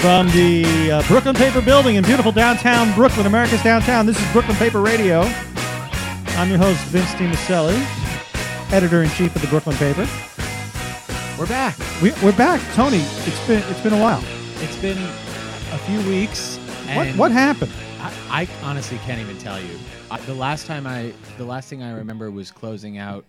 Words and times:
From 0.00 0.28
the 0.28 0.90
uh, 0.90 1.02
Brooklyn 1.08 1.34
Paper 1.34 1.60
Building 1.60 1.96
in 1.96 2.04
beautiful 2.04 2.32
downtown 2.32 2.90
Brooklyn, 2.94 3.26
America's 3.26 3.62
downtown, 3.62 4.06
this 4.06 4.18
is 4.18 4.32
Brooklyn 4.32 4.56
Paper 4.56 4.80
Radio. 4.80 5.20
I'm 6.38 6.48
your 6.48 6.56
host, 6.56 6.80
Vince 6.84 7.10
DiMiceli, 7.10 7.78
editor 8.72 9.02
in 9.02 9.10
chief 9.10 9.36
of 9.36 9.42
the 9.42 9.48
Brooklyn 9.48 9.76
Paper. 9.76 10.08
We're 11.38 11.46
back. 11.46 11.76
We, 12.00 12.12
we're 12.22 12.34
back, 12.34 12.62
Tony. 12.72 13.02
It's 13.26 13.46
been 13.46 13.62
it's 13.70 13.80
been 13.82 13.92
a 13.92 14.00
while. 14.00 14.24
It's 14.62 14.76
been 14.76 14.96
a 14.96 15.78
few 15.80 16.00
weeks. 16.08 16.56
What 16.94 17.08
what 17.16 17.30
happened? 17.30 17.70
I, 17.98 18.14
I 18.30 18.48
honestly 18.62 18.96
can't 19.04 19.20
even 19.20 19.36
tell 19.36 19.60
you. 19.60 19.78
I, 20.10 20.18
the 20.20 20.32
last 20.32 20.66
time 20.66 20.86
I, 20.86 21.12
the 21.36 21.44
last 21.44 21.68
thing 21.68 21.82
I 21.82 21.92
remember 21.92 22.30
was 22.30 22.50
closing 22.50 22.96
out 22.96 23.26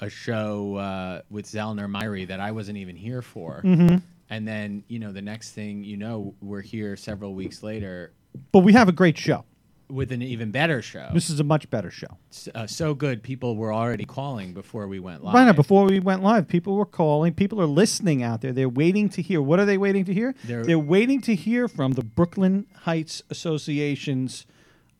a 0.00 0.10
show 0.10 0.74
uh, 0.74 1.20
with 1.30 1.46
Zellnor 1.46 1.86
Myrie 1.88 2.26
that 2.26 2.40
I 2.40 2.50
wasn't 2.50 2.78
even 2.78 2.96
here 2.96 3.22
for. 3.22 3.60
Mm-hmm. 3.62 3.98
And 4.30 4.46
then 4.48 4.84
you 4.88 4.98
know 4.98 5.12
the 5.12 5.22
next 5.22 5.52
thing 5.52 5.84
you 5.84 5.96
know, 5.96 6.34
we're 6.40 6.62
here 6.62 6.96
several 6.96 7.34
weeks 7.34 7.62
later 7.62 8.12
But 8.52 8.60
we 8.60 8.72
have 8.72 8.88
a 8.88 8.92
great 8.92 9.18
show. 9.18 9.44
with 9.90 10.10
an 10.12 10.22
even 10.22 10.50
better 10.50 10.80
show. 10.80 11.10
This 11.12 11.28
is 11.28 11.40
a 11.40 11.44
much 11.44 11.68
better 11.68 11.90
show. 11.90 12.08
S- 12.32 12.48
uh, 12.54 12.66
so 12.66 12.94
good, 12.94 13.22
people 13.22 13.54
were 13.54 13.72
already 13.72 14.06
calling 14.06 14.54
before 14.54 14.88
we 14.88 14.98
went 14.98 15.22
live. 15.22 15.34
Right 15.34 15.44
now, 15.44 15.52
before 15.52 15.84
we 15.84 16.00
went 16.00 16.22
live, 16.22 16.48
people 16.48 16.74
were 16.74 16.86
calling. 16.86 17.34
People 17.34 17.60
are 17.60 17.66
listening 17.66 18.22
out 18.22 18.40
there. 18.40 18.52
They're 18.52 18.68
waiting 18.68 19.10
to 19.10 19.20
hear. 19.22 19.42
What 19.42 19.60
are 19.60 19.66
they 19.66 19.76
waiting 19.76 20.04
to 20.06 20.14
hear? 20.14 20.34
They're- 20.44 20.64
They're, 20.64 20.78
waiting 20.78 21.20
to 21.22 21.34
hear 21.34 21.68
from 21.68 21.92
the 21.92 22.02
Brooklyn 22.02 22.66
Heights 22.84 23.22
Association's. 23.30 24.46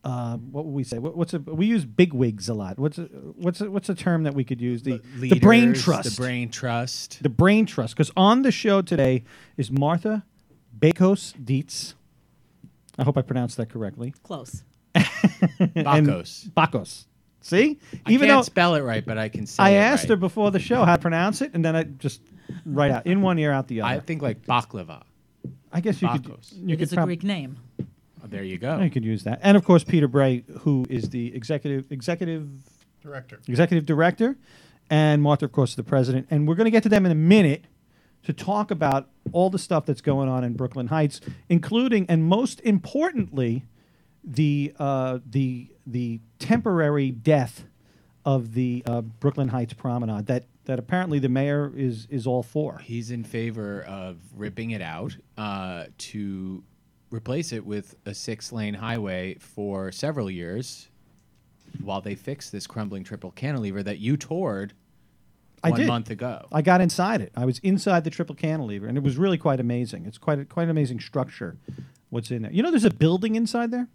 Uh, 0.05 0.37
what 0.37 0.67
would 0.67 0.75
we 0.75 0.85
say? 0.85 0.99
What, 0.99 1.17
what's 1.17 1.33
a, 1.33 1.39
we 1.39 1.65
use 1.65 1.87
bigwigs 1.87 2.51
a 2.51 2.55
lot. 2.55 2.79
What's 2.79 2.99
a, 2.99 3.05
what's 3.05 3.63
a, 3.63 3.71
what's 3.71 3.89
a 3.89 3.95
term 3.95 4.25
that 4.25 4.35
we 4.35 4.45
could 4.45 4.61
use? 4.61 4.83
The 4.83 5.01
the 5.17 5.39
brain 5.41 5.73
trust. 5.73 6.17
The 6.17 6.23
brain 6.23 6.51
trust. 6.51 7.23
The 7.23 7.31
brain 7.31 7.65
trust. 7.65 7.97
Because 7.97 8.11
on 8.15 8.43
the 8.43 8.53
show 8.53 8.83
today 8.83 9.25
is 9.57 9.71
Martha 9.71 10.25
Bakos 10.79 11.33
Dietz. 11.43 11.95
I 12.99 13.03
hope 13.03 13.17
I 13.17 13.23
pronounced 13.23 13.57
that 13.57 13.71
correctly. 13.71 14.13
Close. 14.23 14.63
Bakos. 14.95 15.75
Bacos. 15.75 16.51
Bacos. 16.51 17.07
See, 17.41 17.79
I 18.07 18.13
even 18.13 18.29
can't 18.29 18.39
though 18.39 18.43
spell 18.43 18.75
it 18.75 18.81
right, 18.83 19.05
but 19.05 19.19
I 19.19 19.29
can 19.29 19.47
say 19.47 19.63
I 19.63 19.71
it 19.71 19.77
asked 19.77 20.05
right. 20.05 20.11
her 20.11 20.17
before 20.17 20.51
the 20.51 20.59
show 20.59 20.85
how 20.85 20.97
to 20.97 21.03
pronounce 21.03 21.43
it, 21.43 21.51
and 21.53 21.63
then 21.65 21.77
I 21.77 21.83
just 21.83 22.23
right 22.65 22.91
out 22.91 23.07
in 23.07 23.21
one 23.21 23.39
ear, 23.39 23.53
out 23.53 23.69
the 23.69 23.83
other. 23.83 23.95
I 23.95 24.01
think 24.01 24.23
like 24.23 24.43
baklava. 24.43 25.03
I 25.71 25.81
guess 25.81 26.01
you 26.01 26.09
could 26.09 26.23
Bacchus. 26.23 26.53
you 26.53 26.75
It 26.75 26.79
could 26.79 26.83
is 26.83 26.93
a 26.95 27.03
Greek 27.03 27.23
name. 27.23 27.59
There 28.27 28.43
you 28.45 28.59
go. 28.59 28.79
you 28.81 28.91
could 28.91 29.05
use 29.05 29.25
that, 29.25 29.41
and 29.43 29.57
of 29.57 29.65
course 29.65 29.85
Peter 29.85 30.09
Bray, 30.09 30.45
who 30.61 30.87
is 30.89 31.11
the 31.11 31.35
executive 31.35 31.91
executive 31.93 32.49
Director. 33.03 33.39
executive 33.49 33.85
director, 33.85 34.37
and 34.89 35.21
Martha, 35.21 35.45
of 35.45 35.53
course, 35.53 35.75
the 35.75 35.83
president. 35.83 36.27
And 36.31 36.49
we're 36.49 36.55
going 36.55 36.65
to 36.65 36.71
get 36.71 36.83
to 36.85 36.89
them 36.89 37.05
in 37.05 37.13
a 37.13 37.17
minute 37.17 37.67
to 38.23 38.33
talk 38.33 38.71
about 38.71 39.11
all 39.33 39.51
the 39.51 39.59
stuff 39.59 39.85
that's 39.85 40.01
going 40.01 40.29
on 40.29 40.43
in 40.43 40.55
Brooklyn 40.55 40.87
Heights, 40.87 41.21
including 41.51 42.07
and 42.09 42.25
most 42.25 42.61
importantly, 42.61 43.65
the 44.25 44.73
uh, 44.79 45.19
the 45.27 45.69
the 45.87 46.21
temporary 46.39 47.11
death 47.11 47.65
of 48.25 48.55
the 48.55 48.83
uh, 48.87 49.03
Brooklyn 49.03 49.49
Heights 49.49 49.75
promenade 49.75 50.27
that 50.27 50.47
that 50.65 50.79
apparently 50.79 51.19
the 51.19 51.29
mayor 51.29 51.73
is 51.77 52.07
is 52.09 52.27
all 52.27 52.43
for. 52.43 52.79
He's 52.79 53.11
in 53.11 53.23
favor 53.23 53.83
of 53.83 54.17
ripping 54.35 54.71
it 54.71 54.81
out 54.81 55.15
uh, 55.37 55.85
to 55.99 56.65
replace 57.15 57.53
it 57.53 57.65
with 57.65 57.95
a 58.05 58.15
six-lane 58.15 58.75
highway 58.75 59.37
for 59.39 59.93
several 59.93 60.31
years 60.31 60.89
while 61.83 62.01
they 62.01 62.15
fix 62.15 62.51
this 62.51 62.67
crumbling 62.67 63.05
triple 63.05 63.31
cantilever 63.31 63.83
that 63.83 63.99
you 63.99 64.17
toured 64.17 64.73
I 65.63 65.71
one 65.71 65.81
did. 65.81 65.89
month 65.89 66.11
ago. 66.11 66.47
I 66.53 66.61
got 66.61 66.81
inside 66.81 67.21
it. 67.21 67.33
I 67.37 67.45
was 67.47 67.59
inside 67.61 68.05
the 68.05 68.11
triple 68.11 68.35
cantilever, 68.35 68.87
and 68.87 68.99
it 68.99 69.03
was 69.03 69.17
really 69.17 69.39
quite 69.39 69.61
amazing. 69.61 70.05
It's 70.07 70.19
quite 70.19 70.39
a, 70.41 70.45
quite 70.45 70.65
an 70.65 70.71
amazing 70.71 71.01
structure. 71.01 71.57
What's 72.11 72.31
in 72.31 72.43
there? 72.43 72.53
You 72.53 72.63
know, 72.63 72.71
there's 72.71 72.85
a 72.85 72.91
building 72.91 73.35
inside 73.35 73.71
there. 73.71 73.89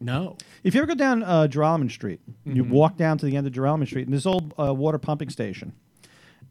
no. 0.00 0.36
If 0.64 0.74
you 0.74 0.80
ever 0.80 0.88
go 0.88 0.94
down 0.96 1.22
uh, 1.22 1.88
Street, 1.88 2.20
you 2.44 2.64
walk 2.64 2.96
down 2.96 3.16
to 3.18 3.26
the 3.26 3.36
end 3.36 3.46
of 3.46 3.52
Joralemon 3.52 3.86
Street, 3.86 4.06
and 4.06 4.14
this 4.14 4.26
old 4.26 4.52
uh, 4.58 4.74
water 4.74 4.98
pumping 4.98 5.30
station. 5.30 5.72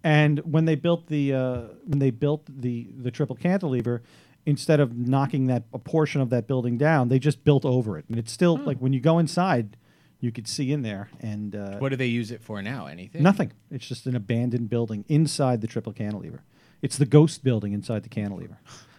And 0.04 0.40
when 0.40 0.66
they 0.66 0.76
built 0.76 1.08
the 1.08 1.34
uh, 1.34 1.62
when 1.86 2.00
they 2.00 2.12
built 2.12 2.44
the 2.48 2.88
the 2.98 3.12
triple 3.12 3.36
cantilever, 3.36 4.02
instead 4.46 4.80
of 4.80 4.98
knocking 4.98 5.48
that 5.48 5.64
a 5.74 5.80
portion 5.80 6.22
of 6.22 6.30
that 6.32 6.48
building 6.48 6.78
down, 6.78 7.10
they 7.10 7.20
just 7.20 7.44
built 7.44 7.66
over 7.66 7.98
it, 7.98 8.06
and 8.10 8.18
it's 8.20 8.32
still 8.32 8.58
like 8.58 8.78
when 8.80 8.94
you 8.94 9.00
go 9.00 9.20
inside, 9.20 9.78
you 10.20 10.32
could 10.32 10.48
see 10.48 10.72
in 10.72 10.82
there, 10.82 11.10
and 11.20 11.56
uh, 11.56 11.78
What 11.78 11.90
do 11.90 11.96
they 11.96 12.08
use 12.08 12.32
it 12.32 12.42
for 12.42 12.62
now? 12.62 12.86
Anything? 12.88 13.24
Nothing. 13.24 13.52
It's 13.72 13.88
just 13.88 14.06
an 14.06 14.16
abandoned 14.16 14.70
building 14.70 15.06
inside 15.08 15.62
the 15.62 15.68
triple 15.68 15.94
cantilever. 15.94 16.44
It's 16.82 16.98
the 16.98 17.06
ghost 17.06 17.44
building 17.44 17.74
inside 17.74 18.04
the 18.04 18.10
cantilever. 18.10 18.58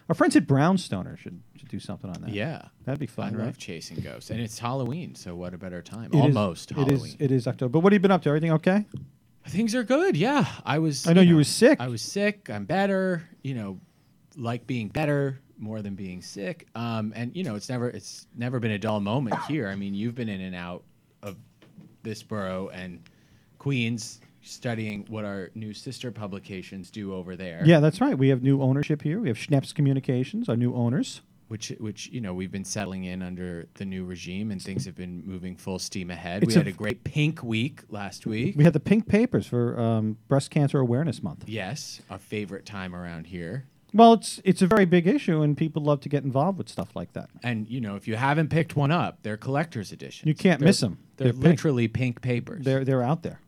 Our 0.09 0.13
friends 0.15 0.35
at 0.35 0.45
Brownstoner 0.45 1.17
should 1.17 1.41
should 1.57 1.67
do 1.69 1.79
something 1.79 2.09
on 2.11 2.21
that. 2.21 2.29
Yeah. 2.31 2.67
that'd 2.83 2.99
be 2.99 3.07
fun. 3.07 3.25
I 3.25 3.29
fun, 3.29 3.37
love 3.39 3.47
right? 3.47 3.57
chasing 3.57 3.97
ghosts, 3.97 4.29
and 4.29 4.39
it's 4.39 4.59
Halloween, 4.59 5.15
so 5.15 5.35
what 5.35 5.53
a 5.55 5.57
better 5.57 5.81
time? 5.81 6.11
It 6.13 6.17
is- 6.17 6.21
Almost 6.21 6.71
It 6.71 6.75
Halloween. 6.77 6.97
is. 7.05 7.15
It 7.19 7.31
is 7.31 7.47
October. 7.47 7.71
But 7.71 7.79
what 7.79 7.91
have 7.91 7.99
you 7.99 8.01
been 8.01 8.11
up 8.11 8.21
to? 8.23 8.29
Everything 8.29 8.51
okay? 8.53 8.85
Things 9.47 9.73
are 9.75 9.83
good. 9.83 10.15
Yeah, 10.17 10.45
I 10.65 10.79
was. 10.79 11.07
I 11.07 11.13
know 11.13 11.21
you 11.21 11.35
were 11.35 11.43
sick. 11.43 11.79
I 11.79 11.87
was 11.87 12.01
sick. 12.01 12.49
I'm 12.51 12.65
better. 12.65 13.27
You 13.43 13.53
know, 13.55 13.79
like 14.35 14.67
being 14.67 14.89
better 14.89 15.39
more 15.57 15.81
than 15.81 15.95
being 15.95 16.21
sick. 16.21 16.67
Um, 16.75 17.13
and 17.15 17.35
you 17.35 17.43
know, 17.43 17.55
it's 17.55 17.69
never 17.69 17.89
it's 17.89 18.27
never 18.35 18.59
been 18.59 18.71
a 18.71 18.79
dull 18.79 18.99
moment 18.99 19.35
here. 19.47 19.67
I 19.67 19.75
mean, 19.75 19.93
you've 19.93 20.15
been 20.15 20.29
in 20.29 20.41
and 20.41 20.55
out 20.55 20.83
of 21.23 21.37
this 22.03 22.21
borough 22.23 22.69
and 22.69 23.01
Queens, 23.57 24.19
studying 24.43 25.05
what 25.09 25.25
our 25.25 25.49
new 25.55 25.73
sister 25.73 26.11
publications 26.11 26.91
do 26.91 27.13
over 27.13 27.35
there. 27.35 27.63
Yeah, 27.65 27.79
that's 27.79 27.99
right. 27.99 28.17
We 28.17 28.29
have 28.29 28.43
new 28.43 28.61
ownership 28.61 29.01
here. 29.01 29.19
We 29.19 29.27
have 29.27 29.37
Schneps 29.37 29.73
Communications, 29.73 30.49
our 30.49 30.55
new 30.55 30.75
owners. 30.75 31.21
Which, 31.47 31.69
which 31.79 32.09
you 32.09 32.21
know, 32.21 32.33
we've 32.33 32.51
been 32.51 32.65
settling 32.65 33.03
in 33.03 33.21
under 33.21 33.67
the 33.75 33.85
new 33.85 34.03
regime, 34.03 34.49
and 34.49 34.59
things 34.59 34.85
have 34.85 34.95
been 34.95 35.21
moving 35.27 35.55
full 35.55 35.77
steam 35.77 36.09
ahead. 36.09 36.41
It's 36.41 36.55
we 36.55 36.61
a 36.61 36.63
had 36.63 36.67
a 36.67 36.75
great 36.75 37.03
pink 37.03 37.43
week 37.43 37.81
last 37.89 38.25
week. 38.25 38.55
We 38.57 38.63
had 38.63 38.73
the 38.73 38.79
pink 38.79 39.07
papers 39.07 39.45
for 39.45 39.79
um, 39.79 40.17
Breast 40.27 40.49
Cancer 40.49 40.79
Awareness 40.79 41.21
Month. 41.21 41.43
Yes, 41.47 42.01
our 42.09 42.17
favorite 42.17 42.65
time 42.65 42.95
around 42.95 43.27
here. 43.27 43.67
Well, 43.95 44.13
it's 44.13 44.41
it's 44.43 44.61
a 44.61 44.67
very 44.67 44.83
big 44.85 45.07
issue, 45.07 45.41
and 45.41 45.55
people 45.57 45.81
love 45.81 46.01
to 46.01 46.09
get 46.09 46.23
involved 46.25 46.57
with 46.57 46.67
stuff 46.69 46.95
like 46.95 47.13
that. 47.13 47.29
And 47.43 47.67
you 47.69 47.79
know, 47.79 47.95
if 47.95 48.07
you 48.07 48.15
haven't 48.17 48.49
picked 48.49 48.75
one 48.75 48.91
up, 48.91 49.19
they're 49.23 49.37
collector's 49.37 49.91
editions. 49.93 50.27
You 50.27 50.35
can't 50.35 50.59
They're- 50.59 50.67
miss 50.67 50.83
'em. 50.83 50.97
They're, 51.17 51.27
They're 51.27 51.33
pink. 51.33 51.43
literally 51.45 51.87
pink 51.87 52.21
papers. 52.21 52.65
They're 52.65 52.83
they're 52.83 53.01
out 53.03 53.23
there 53.23 53.39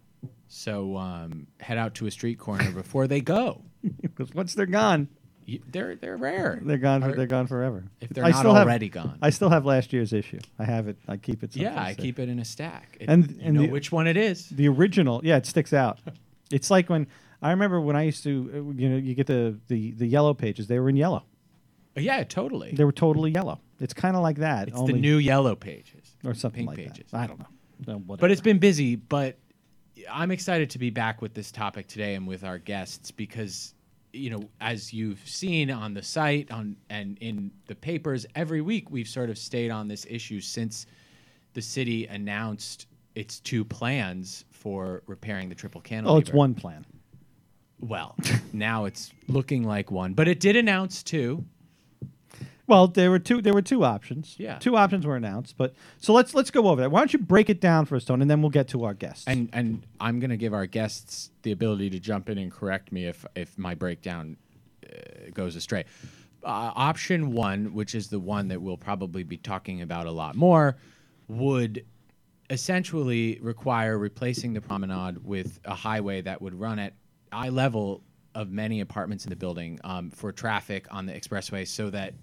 so 0.49 0.95
um, 0.95 1.45
head 1.59 1.77
out 1.77 1.93
to 1.95 2.07
a 2.07 2.11
street 2.11 2.39
corner 2.39 2.71
before 2.71 3.05
they 3.07 3.19
go. 3.19 3.61
because 4.01 4.33
once 4.33 4.53
they're 4.53 4.65
gone, 4.65 5.09
You, 5.45 5.59
they're 5.69 5.95
they're 5.97 6.15
rare. 6.15 6.59
they're 6.63 6.77
gone. 6.77 7.01
For, 7.01 7.09
Or- 7.09 7.15
they're 7.17 7.25
gone 7.27 7.47
forever. 7.47 7.83
If 7.99 8.09
they're 8.11 8.23
I 8.23 8.29
not 8.31 8.39
still 8.39 8.53
have- 8.53 8.65
already 8.67 8.87
gone. 8.87 9.17
I 9.21 9.29
still 9.31 9.49
have 9.49 9.65
last 9.65 9.91
year's 9.91 10.13
issue. 10.13 10.39
I 10.57 10.63
have 10.63 10.87
it. 10.87 10.95
I 11.09 11.17
keep 11.17 11.43
it. 11.43 11.53
yeah, 11.57 11.67
someplace 11.67 11.83
I 11.85 11.93
there. 11.93 12.05
keep 12.05 12.19
it 12.19 12.29
in 12.29 12.39
a 12.39 12.45
stack. 12.45 12.95
It, 13.01 13.09
And- 13.09 13.29
you 13.31 13.37
and 13.41 13.53
know 13.55 13.61
the- 13.63 13.67
which 13.69 13.91
one 13.91 14.07
it 14.07 14.15
is. 14.15 14.47
the 14.47 14.69
original. 14.69 15.19
Yeah, 15.25 15.35
it 15.35 15.45
sticks 15.45 15.73
out. 15.73 15.99
it's 16.49 16.71
like 16.71 16.89
when 16.89 17.07
I 17.41 17.51
remember 17.51 17.79
when 17.79 17.95
I 17.95 18.03
used 18.03 18.23
to. 18.23 18.49
uh, 18.53 18.71
You 18.79 18.89
know, 18.89 18.97
you 18.97 19.13
get 19.13 19.27
the 19.27 19.57
the 19.67 19.91
the 19.91 20.07
yellow 20.07 20.33
pages. 20.33 20.67
They 20.67 20.79
were 20.79 20.89
in 20.89 20.95
yellow. 20.95 21.23
Yeah, 21.95 22.23
totally. 22.23 22.71
They 22.73 22.83
were 22.83 22.91
totally 22.91 23.31
yellow. 23.31 23.59
It's 23.79 23.93
kind 23.93 24.15
of 24.15 24.21
like 24.21 24.37
that. 24.37 24.67
it's 24.67 24.81
the 24.83 24.93
new 24.93 25.17
yellow 25.17 25.55
pages 25.55 26.15
or 26.23 26.33
something 26.33 26.67
pink 26.67 26.69
like 26.69 26.77
pages. 26.77 27.11
that. 27.11 27.21
I 27.21 27.27
don't 27.27 27.39
know. 27.39 27.47
No. 27.87 27.99
But 27.99 28.31
it's 28.31 28.41
been 28.41 28.59
busy. 28.59 28.95
But 28.95 29.37
I'm 30.11 30.31
excited 30.31 30.69
to 30.71 30.79
be 30.79 30.89
back 30.91 31.21
with 31.21 31.33
this 31.33 31.51
topic 31.51 31.87
today 31.87 32.13
and 32.15 32.27
with 32.27 32.43
our 32.43 32.57
guests 32.59 33.09
because, 33.11 33.73
you 34.13 34.29
know, 34.29 34.43
as 34.61 34.93
you've 34.93 35.19
seen 35.27 35.69
on 35.71 35.93
the 35.95 36.03
site 36.03 36.51
on 36.51 36.75
and 36.89 37.17
in 37.19 37.51
the 37.67 37.75
papers, 37.75 38.25
every 38.35 38.61
week 38.61 38.89
we've 38.91 39.07
sort 39.07 39.29
of 39.31 39.37
stayed 39.37 39.71
on 39.71 39.87
this 39.87 40.05
issue 40.09 40.39
since 40.39 40.85
the 41.53 41.61
city 41.61 42.05
announced 42.07 42.85
its 43.15 43.39
two 43.39 43.65
plans 43.65 44.45
for 44.51 45.01
repairing 45.07 45.49
the 45.49 45.55
triple 45.55 45.81
cantilever. 45.81 46.17
oh, 46.17 46.19
it's 46.19 46.31
one 46.31 46.53
plan. 46.53 46.85
Well, 47.79 48.15
now 48.53 48.85
it's 48.85 49.11
looking 49.27 49.63
like 49.63 49.91
one, 49.91 50.13
but 50.13 50.27
it 50.27 50.39
did 50.39 50.55
announce 50.55 51.03
two. 51.03 51.45
Well, 52.67 52.87
there 52.89 53.09
were 53.09 53.19
two. 53.19 53.41
There 53.41 53.53
were 53.53 53.61
two 53.61 53.85
options. 53.85 54.35
Yeah. 54.37 54.57
two 54.57 54.75
options 54.75 55.05
were 55.05 55.15
announced. 55.15 55.55
But 55.57 55.73
so 55.99 56.11
let's 56.11 56.33
let's 56.35 56.51
go 56.51 56.67
over 56.67 56.81
that. 56.81 56.91
Why 56.91 56.99
don't 56.99 57.13
you 57.13 57.19
break 57.19 57.49
it 57.49 57.61
down 57.61 57.85
for 57.85 57.95
us, 57.95 58.03
Tone, 58.03 58.21
and 58.21 58.29
then 58.29 58.41
we'll 58.41 58.49
get 58.51 58.67
to 58.69 58.83
our 58.83 58.93
guests. 58.93 59.23
And 59.25 59.49
and 59.53 59.85
I'm 60.01 60.19
going 60.19 60.31
to 60.31 60.37
give 60.37 60.53
our 60.53 60.65
guests 60.65 61.31
the 61.43 61.53
ability 61.53 61.89
to 61.91 61.99
jump 61.99 62.29
in 62.29 62.37
and 62.37 62.51
correct 62.51 62.91
me 62.91 63.05
if 63.05 63.25
if 63.35 63.57
my 63.57 63.73
breakdown 63.73 64.35
uh, 64.85 65.29
goes 65.33 65.55
astray. 65.55 65.85
Uh, 66.43 66.71
option 66.75 67.31
one, 67.31 67.73
which 67.73 67.95
is 67.95 68.09
the 68.09 68.19
one 68.19 68.49
that 68.49 68.61
we'll 68.61 68.77
probably 68.77 69.23
be 69.23 69.37
talking 69.37 69.81
about 69.81 70.05
a 70.05 70.11
lot 70.11 70.35
more, 70.35 70.75
would 71.29 71.85
essentially 72.49 73.39
require 73.41 73.97
replacing 73.97 74.53
the 74.53 74.61
promenade 74.61 75.25
with 75.25 75.59
a 75.65 75.73
highway 75.73 76.21
that 76.21 76.41
would 76.41 76.53
run 76.53 76.79
at 76.79 76.93
eye 77.31 77.49
level 77.49 78.03
of 78.35 78.49
many 78.51 78.81
apartments 78.81 79.25
in 79.25 79.29
the 79.29 79.35
building 79.35 79.79
um, 79.83 80.11
for 80.11 80.31
traffic 80.31 80.85
on 80.91 81.05
the 81.05 81.13
expressway, 81.13 81.67
so 81.67 81.89
that 81.89 82.13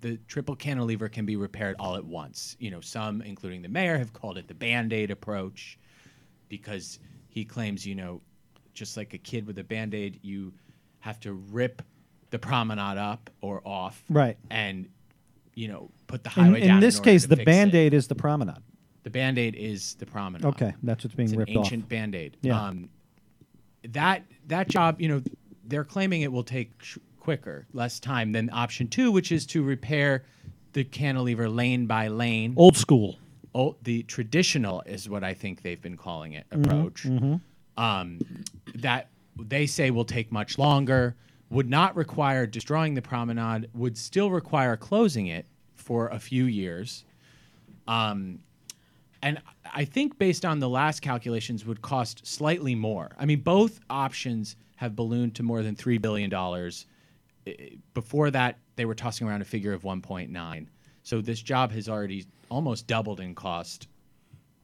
the 0.00 0.18
triple 0.28 0.56
cantilever 0.56 1.08
can 1.08 1.24
be 1.24 1.36
repaired 1.36 1.76
all 1.78 1.96
at 1.96 2.04
once. 2.04 2.56
You 2.58 2.70
know, 2.70 2.80
some, 2.80 3.22
including 3.22 3.62
the 3.62 3.68
mayor, 3.68 3.96
have 3.98 4.12
called 4.12 4.36
it 4.38 4.48
the 4.48 4.54
band 4.54 4.92
aid 4.92 5.10
approach 5.10 5.78
because 6.48 6.98
he 7.28 7.44
claims, 7.44 7.86
you 7.86 7.94
know, 7.94 8.20
just 8.74 8.96
like 8.96 9.14
a 9.14 9.18
kid 9.18 9.46
with 9.46 9.58
a 9.58 9.64
band 9.64 9.94
aid, 9.94 10.18
you 10.22 10.52
have 11.00 11.20
to 11.20 11.32
rip 11.32 11.82
the 12.30 12.38
promenade 12.38 12.98
up 12.98 13.30
or 13.40 13.62
off, 13.66 14.02
Right. 14.08 14.36
and 14.50 14.88
you 15.54 15.68
know 15.68 15.90
put 16.08 16.24
the 16.24 16.30
In, 16.36 16.44
highway 16.46 16.62
in 16.62 16.68
down. 16.68 16.80
this 16.80 16.98
order 16.98 17.10
case, 17.12 17.26
the 17.26 17.36
band 17.36 17.74
aid 17.76 17.94
is 17.94 18.08
the 18.08 18.14
promenade. 18.16 18.56
The 19.04 19.10
band 19.10 19.38
aid 19.38 19.54
is 19.54 19.94
the 19.96 20.06
promenade. 20.06 20.44
Okay, 20.46 20.74
that's 20.82 21.04
what's 21.04 21.14
being 21.14 21.26
it's 21.28 21.32
an 21.34 21.38
ripped 21.38 21.50
ancient 21.52 21.84
off. 21.84 21.88
band 21.88 22.14
aid. 22.16 22.36
Yeah. 22.42 22.60
Um, 22.60 22.88
that 23.92 24.24
that 24.46 24.68
job, 24.68 25.00
you 25.00 25.08
know, 25.08 25.22
they're 25.66 25.84
claiming 25.84 26.22
it 26.22 26.32
will 26.32 26.44
take 26.44 26.70
sh- 26.82 26.98
quicker, 27.20 27.66
less 27.72 28.00
time 28.00 28.32
than 28.32 28.50
option 28.52 28.88
two, 28.88 29.10
which 29.10 29.32
is 29.32 29.46
to 29.46 29.62
repair 29.62 30.24
the 30.72 30.84
cantilever 30.84 31.48
lane 31.48 31.86
by 31.86 32.08
lane. 32.08 32.54
Old 32.56 32.76
school. 32.76 33.18
Oh, 33.54 33.76
the 33.82 34.02
traditional 34.04 34.82
is 34.84 35.08
what 35.08 35.22
I 35.22 35.32
think 35.32 35.62
they've 35.62 35.80
been 35.80 35.96
calling 35.96 36.32
it 36.32 36.46
Mm-hmm, 36.50 36.64
approach. 36.64 37.06
Um, 37.76 38.18
that 38.76 39.08
they 39.38 39.66
say 39.66 39.90
will 39.90 40.04
take 40.04 40.30
much 40.32 40.58
longer, 40.58 41.16
would 41.50 41.68
not 41.68 41.94
require 41.96 42.46
destroying 42.46 42.94
the 42.94 43.02
promenade, 43.02 43.68
would 43.74 43.96
still 43.96 44.30
require 44.30 44.76
closing 44.76 45.28
it 45.28 45.46
for 45.74 46.08
a 46.08 46.18
few 46.18 46.44
years. 46.46 47.04
Um, 47.86 48.40
and 49.24 49.40
I 49.74 49.84
think 49.84 50.18
based 50.18 50.44
on 50.44 50.60
the 50.60 50.68
last 50.68 51.00
calculations 51.02 51.64
would 51.66 51.82
cost 51.82 52.24
slightly 52.26 52.74
more. 52.76 53.10
I 53.18 53.24
mean, 53.26 53.40
both 53.40 53.80
options 53.90 54.54
have 54.76 54.94
ballooned 54.94 55.34
to 55.36 55.42
more 55.42 55.62
than 55.62 55.74
three 55.74 55.98
billion 55.98 56.30
dollars. 56.30 56.86
Before 57.92 58.30
that, 58.30 58.58
they 58.76 58.84
were 58.84 58.94
tossing 58.94 59.26
around 59.28 59.42
a 59.42 59.44
figure 59.44 59.72
of 59.72 59.82
1.9. 59.82 60.66
So 61.02 61.20
this 61.20 61.40
job 61.40 61.72
has 61.72 61.88
already 61.88 62.24
almost 62.50 62.86
doubled 62.86 63.20
in 63.20 63.34
cost, 63.34 63.88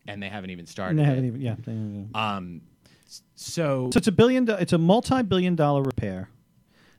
and 0.07 0.23
they 0.23 0.29
haven't 0.29 0.51
even 0.51 0.67
started. 0.67 0.91
And 0.91 0.99
they 1.01 1.05
haven't 1.05 1.25
even. 1.27 1.41
Yeah. 1.41 1.57
they- 1.65 2.19
Um, 2.19 2.63
so 3.35 3.91
So 3.93 3.99
it's 3.99 4.07
a 4.09 4.13
billion. 4.13 4.45
do- 4.47 4.55
It's 4.55 4.73
a 4.73 4.79
multi-billion 4.79 5.57
dollar 5.57 5.83
repair 5.83 6.31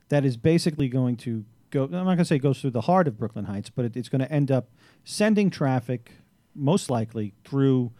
that 0.08 0.24
is 0.24 0.36
basically 0.36 0.88
going 0.88 1.16
to 1.18 1.44
go. 1.70 1.84
I'm 1.84 1.90
not 1.90 2.04
going 2.04 2.18
to 2.18 2.24
say 2.24 2.36
it 2.36 2.40
goes 2.40 2.60
through 2.60 2.70
the 2.72 2.82
heart 2.82 3.08
of 3.08 3.18
Brooklyn 3.18 3.46
Heights, 3.46 3.70
but 3.70 3.84
it, 3.84 3.96
it's 3.96 4.08
going 4.08 4.20
to 4.20 4.30
end 4.30 4.50
up 4.52 4.68
sending 5.04 5.50
traffic, 5.50 6.12
most 6.54 6.90
likely 6.90 7.34
through, 7.44 7.92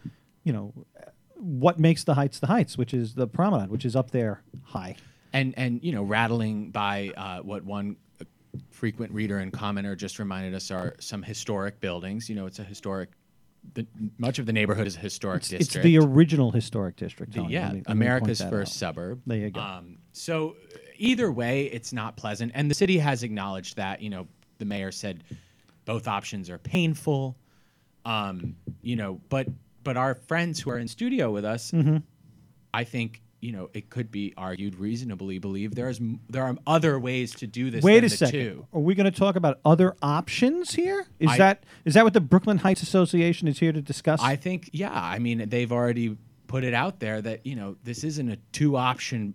you 0.45 0.53
know, 0.53 0.73
what 1.37 1.79
makes 1.79 2.05
the 2.05 2.15
Heights 2.15 2.39
the 2.39 2.47
Heights, 2.47 2.77
which 2.79 2.95
is 2.95 3.15
the 3.15 3.27
promenade, 3.27 3.71
which 3.71 3.85
is 3.85 3.97
up 3.97 4.11
there 4.11 4.43
high. 4.65 4.97
and 5.33 5.55
and 5.57 5.83
you 5.83 5.93
know 5.93 6.03
rattling 6.03 6.71
by 6.71 7.13
uh, 7.17 7.41
what 7.41 7.65
one 7.65 7.97
frequent 8.71 9.13
reader 9.13 9.39
and 9.39 9.53
commenter 9.53 9.97
just 9.97 10.19
reminded 10.19 10.55
us 10.55 10.71
are 10.71 10.95
some 11.01 11.23
historic 11.23 11.81
buildings. 11.81 12.29
You 12.29 12.37
know, 12.37 12.47
it's 12.47 12.59
a 12.59 12.65
historic. 12.65 13.11
The, 13.75 13.87
much 14.19 14.41
of 14.41 14.47
the 14.47 14.53
neighborhood 14.53 14.89
is 14.89 14.97
a 14.97 14.99
historic 14.99 15.39
It's, 15.43 15.49
district. 15.49 15.77
it's 15.77 15.83
the 15.85 15.99
original 15.99 16.51
historic 16.51 16.97
district. 16.97 17.33
The- 17.35 17.45
yeah, 17.45 17.73
me- 17.73 17.83
America's 17.87 18.41
first 18.43 18.73
out. 18.73 18.89
suburb. 18.89 19.23
There 19.25 19.39
you 19.39 19.51
go. 19.51 19.61
Um, 19.61 19.99
so 20.13 20.57
either 20.99 21.31
way, 21.31 21.67
it's 21.67 21.93
not 21.93 22.17
pleasant, 22.17 22.53
and 22.57 22.69
the 22.71 22.75
city 22.75 22.99
has 22.99 23.23
acknowledged 23.23 23.77
that. 23.77 24.03
You 24.03 24.11
know, 24.11 24.27
the 24.59 24.65
mayor 24.65 24.91
said 24.93 25.23
both 25.85 26.07
options 26.09 26.51
are 26.51 26.59
painful. 26.59 27.37
Um, 28.05 28.57
you 28.83 28.97
know, 28.97 29.21
but 29.29 29.47
but 29.85 29.97
our 29.97 30.15
friends 30.15 30.61
who 30.61 30.71
are 30.71 30.79
in 30.79 30.89
studio 30.89 31.31
with 31.31 31.45
us, 31.45 31.71
Mm-hmm. 31.73 31.99
I 32.75 32.85
think 32.85 33.21
you 33.41 33.53
know 33.53 33.69
it 33.75 33.91
could 33.91 34.11
be 34.11 34.33
argued 34.37 34.77
reasonably 34.77 35.39
believe 35.39 35.75
there's 35.75 36.01
there 36.31 36.43
are 36.45 36.57
other 36.67 36.99
ways 36.99 37.35
to 37.37 37.47
do 37.47 37.71
this. 37.71 37.83
Wait 37.85 38.03
a 38.05 38.09
second. 38.09 38.33
Two. 38.41 38.67
Are 38.73 38.81
we 38.81 38.95
going 38.95 39.11
to 39.11 39.17
talk 39.19 39.37
about 39.37 39.59
other 39.65 39.95
options 40.03 40.75
here? 40.75 41.07
Is 41.19 41.31
I- 41.31 41.39
that 41.39 41.65
is 41.85 41.95
that 41.95 42.05
what 42.05 42.15
the 42.15 42.21
Brooklyn 42.21 42.59
Heights 42.59 42.83
Association 42.83 43.47
is 43.49 43.59
here 43.59 43.73
to 43.73 43.83
discuss? 43.83 44.21
I 44.23 44.37
think, 44.37 44.71
yeah. 44.73 44.91
I 44.93 45.19
mean, 45.19 45.49
they've 45.49 45.71
already 45.73 46.17
put 46.47 46.65
it 46.65 46.73
out 46.75 47.01
there 47.01 47.21
that 47.21 47.45
you 47.47 47.57
know 47.57 47.77
this 47.85 48.05
isn't 48.05 48.29
a 48.31 48.37
two 48.53 48.77
option, 48.77 49.35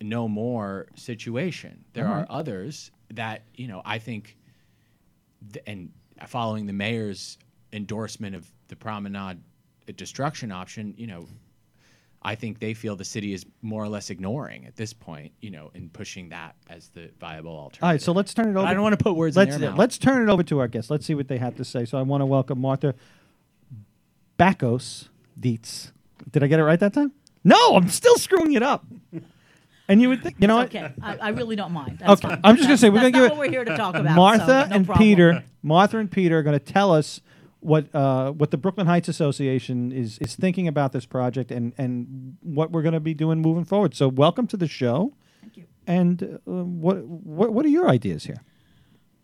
no 0.00 0.26
more 0.28 0.86
situation. 0.94 1.84
There 1.92 2.06
are 2.06 2.24
others 2.30 2.90
that 3.14 3.42
you 3.54 3.66
know. 3.68 3.82
I 3.84 3.98
think, 3.98 4.36
th- 5.52 5.64
and 5.66 5.90
following 6.26 6.66
the 6.66 6.72
mayor's 6.72 7.36
endorsement 7.72 8.34
of 8.34 8.50
the 8.68 8.76
promenade 8.76 9.38
uh, 9.88 9.92
destruction 9.96 10.50
option, 10.52 10.94
you 10.96 11.06
know. 11.06 11.26
I 12.20 12.34
think 12.34 12.58
they 12.58 12.74
feel 12.74 12.96
the 12.96 13.04
city 13.04 13.32
is 13.32 13.46
more 13.62 13.82
or 13.82 13.88
less 13.88 14.10
ignoring 14.10 14.66
at 14.66 14.74
this 14.74 14.92
point, 14.92 15.30
you 15.40 15.52
know, 15.52 15.70
in 15.74 15.88
pushing 15.88 16.28
that 16.30 16.56
as 16.68 16.88
the 16.88 17.10
viable 17.20 17.52
alternative. 17.52 17.82
All 17.84 17.90
right, 17.90 18.02
so 18.02 18.10
let's 18.10 18.34
turn 18.34 18.48
it 18.48 18.56
over. 18.56 18.66
I 18.66 18.74
don't 18.74 18.82
want 18.82 18.98
to 18.98 19.02
put 19.02 19.14
words 19.14 19.36
let's 19.36 19.54
in 19.54 19.60
their 19.60 19.70
mouth. 19.70 19.78
let's 19.78 19.98
turn 19.98 20.28
it 20.28 20.32
over 20.32 20.42
to 20.42 20.58
our 20.58 20.66
guests. 20.66 20.90
Let's 20.90 21.06
see 21.06 21.14
what 21.14 21.28
they 21.28 21.38
have 21.38 21.54
to 21.58 21.64
say. 21.64 21.84
So 21.84 21.96
I 21.96 22.02
want 22.02 22.22
to 22.22 22.26
welcome 22.26 22.60
Martha 22.60 22.96
Bakos 24.38 25.08
Dietz. 25.38 25.92
Did 26.30 26.42
I 26.42 26.46
get 26.48 26.58
it 26.58 26.64
right 26.64 26.78
that 26.80 26.92
time? 26.92 27.12
No, 27.44 27.76
I'm 27.76 27.88
still 27.88 28.16
screwing 28.16 28.52
it 28.54 28.62
up. 28.62 28.84
And 29.90 30.02
you 30.02 30.10
would 30.10 30.22
think, 30.22 30.36
you 30.38 30.46
know 30.46 30.60
It's 30.60 30.74
what? 30.74 30.84
okay. 30.84 30.94
I, 31.02 31.16
I 31.16 31.28
really 31.30 31.56
don't 31.56 31.72
mind. 31.72 32.00
That's 32.00 32.22
Okay, 32.22 32.28
fine. 32.28 32.40
I'm 32.44 32.56
just 32.56 32.68
gonna 32.68 32.76
say 32.76 32.90
we're 32.90 32.96
gonna 32.96 33.10
give 33.10 33.24
it. 33.24 33.30
what 33.30 33.38
we're 33.38 33.48
here 33.50 33.64
to 33.64 33.74
talk 33.74 33.94
about. 33.94 34.14
Martha 34.16 34.44
so 34.64 34.68
no 34.68 34.76
and 34.76 34.84
problem. 34.84 34.98
Peter, 34.98 35.44
Martha 35.62 35.96
and 35.96 36.10
Peter 36.10 36.36
are 36.40 36.42
going 36.42 36.58
to 36.58 36.62
tell 36.62 36.92
us 36.92 37.22
what 37.60 37.92
uh, 37.94 38.32
what 38.32 38.50
the 38.50 38.56
Brooklyn 38.56 38.86
Heights 38.86 39.08
Association 39.08 39.92
is 39.92 40.18
is 40.18 40.36
thinking 40.36 40.68
about 40.68 40.92
this 40.92 41.06
project 41.06 41.50
and 41.50 41.72
and 41.78 42.36
what 42.40 42.70
we're 42.70 42.82
going 42.82 42.94
to 42.94 43.00
be 43.00 43.14
doing 43.14 43.40
moving 43.40 43.64
forward. 43.64 43.94
So 43.94 44.08
welcome 44.08 44.46
to 44.48 44.56
the 44.56 44.68
show. 44.68 45.14
Thank 45.40 45.56
you. 45.56 45.64
And 45.86 46.22
uh, 46.22 46.64
what 46.64 47.04
what 47.04 47.52
what 47.52 47.66
are 47.66 47.70
your 47.70 47.88
ideas 47.88 48.24
here? 48.24 48.42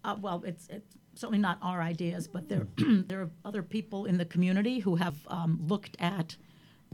Uh, 0.05 0.17
well, 0.21 0.43
it's, 0.47 0.69
it's 0.69 0.97
certainly 1.15 1.39
not 1.39 1.59
our 1.63 1.81
ideas, 1.81 2.29
but 2.29 2.49
there 2.49 2.67
there 2.77 3.23
are 3.23 3.31
other 3.45 3.63
people 3.63 4.05
in 4.05 4.19
the 4.19 4.25
community 4.25 4.81
who 4.81 4.97
have 4.97 5.17
um, 5.29 5.61
looked 5.67 5.97
at 5.99 6.37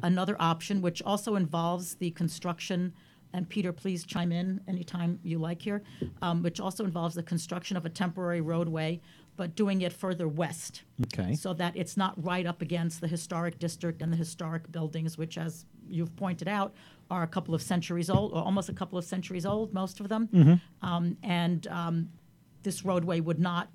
another 0.02 0.36
option, 0.38 0.80
which 0.80 1.02
also 1.02 1.36
involves 1.36 1.96
the 1.96 2.10
construction. 2.12 2.92
And 3.32 3.48
Peter, 3.48 3.72
please 3.72 4.04
chime 4.04 4.32
in 4.32 4.60
anytime 4.66 5.20
you 5.22 5.38
like 5.38 5.62
here. 5.62 5.82
Um, 6.20 6.42
which 6.42 6.58
also 6.58 6.84
involves 6.84 7.14
the 7.14 7.22
construction 7.22 7.76
of 7.76 7.86
a 7.86 7.88
temporary 7.88 8.40
roadway, 8.40 9.00
but 9.40 9.56
doing 9.56 9.80
it 9.80 9.90
further 9.90 10.28
west. 10.28 10.82
Okay. 11.06 11.34
So 11.34 11.54
that 11.54 11.74
it's 11.74 11.96
not 11.96 12.12
right 12.22 12.44
up 12.44 12.60
against 12.60 13.00
the 13.00 13.08
historic 13.08 13.58
district 13.58 14.02
and 14.02 14.12
the 14.12 14.16
historic 14.18 14.70
buildings, 14.70 15.16
which, 15.16 15.38
as 15.38 15.64
you've 15.88 16.14
pointed 16.14 16.46
out, 16.46 16.74
are 17.10 17.22
a 17.22 17.26
couple 17.26 17.54
of 17.54 17.62
centuries 17.62 18.10
old, 18.10 18.32
or 18.32 18.42
almost 18.42 18.68
a 18.68 18.74
couple 18.74 18.98
of 18.98 19.04
centuries 19.06 19.46
old, 19.46 19.72
most 19.72 19.98
of 19.98 20.10
them. 20.10 20.28
Mm-hmm. 20.28 20.86
Um, 20.86 21.16
and 21.22 21.66
um, 21.68 22.10
this 22.64 22.84
roadway 22.84 23.20
would 23.20 23.40
not 23.40 23.70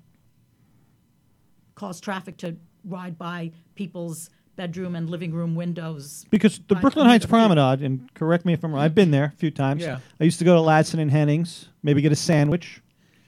cause 1.74 2.00
traffic 2.00 2.36
to 2.36 2.54
ride 2.84 3.18
by 3.18 3.50
people's 3.74 4.30
bedroom 4.54 4.94
and 4.94 5.10
living 5.10 5.32
room 5.32 5.56
windows. 5.56 6.26
Because 6.30 6.60
the 6.68 6.76
Brooklyn 6.76 7.06
Heights. 7.06 7.26
Promenade, 7.26 7.82
and 7.82 8.08
correct 8.14 8.44
me 8.44 8.52
if 8.52 8.62
I'm 8.62 8.72
wrong, 8.72 8.84
I've 8.84 8.94
been 8.94 9.10
there 9.10 9.32
a 9.34 9.36
few 9.36 9.50
times. 9.50 9.82
Yeah. 9.82 9.98
I 10.20 10.22
used 10.22 10.38
to 10.38 10.44
go 10.44 10.54
to 10.54 10.60
Lassen 10.60 11.00
and 11.00 11.10
Hennigs, 11.10 11.66
maybe 11.82 12.02
get 12.02 12.12
a 12.12 12.16
sandwich, 12.16 12.80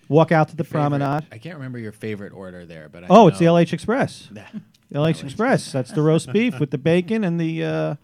walk 0.09 0.33
out 0.33 0.49
to 0.49 0.57
the 0.57 0.65
Favorite- 0.65 0.81
promenade. 0.99 1.27
I 1.33 1.39
can't 1.39 1.57
remember 1.57 1.79
your 1.79 1.93
favorite 1.93 2.33
order 2.33 2.65
there, 2.67 2.89
but 2.89 3.05
I 3.05 3.07
Oh, 3.11 3.29
it's 3.29 3.39
the 3.39 3.45
know- 3.47 3.55
LH 3.55 3.73
Express. 3.73 4.29
Yeah. 4.35 4.47
The 4.91 4.99
LH 5.01 5.23
Express. 5.23 5.71
That's 5.71 5.93
the 5.93 6.01
roast 6.01 6.33
beef 6.33 6.59
with 6.59 6.71
the 6.71 6.79
bacon 6.79 7.23
and 7.23 7.39
the 7.39 7.63
uh, 7.63 7.95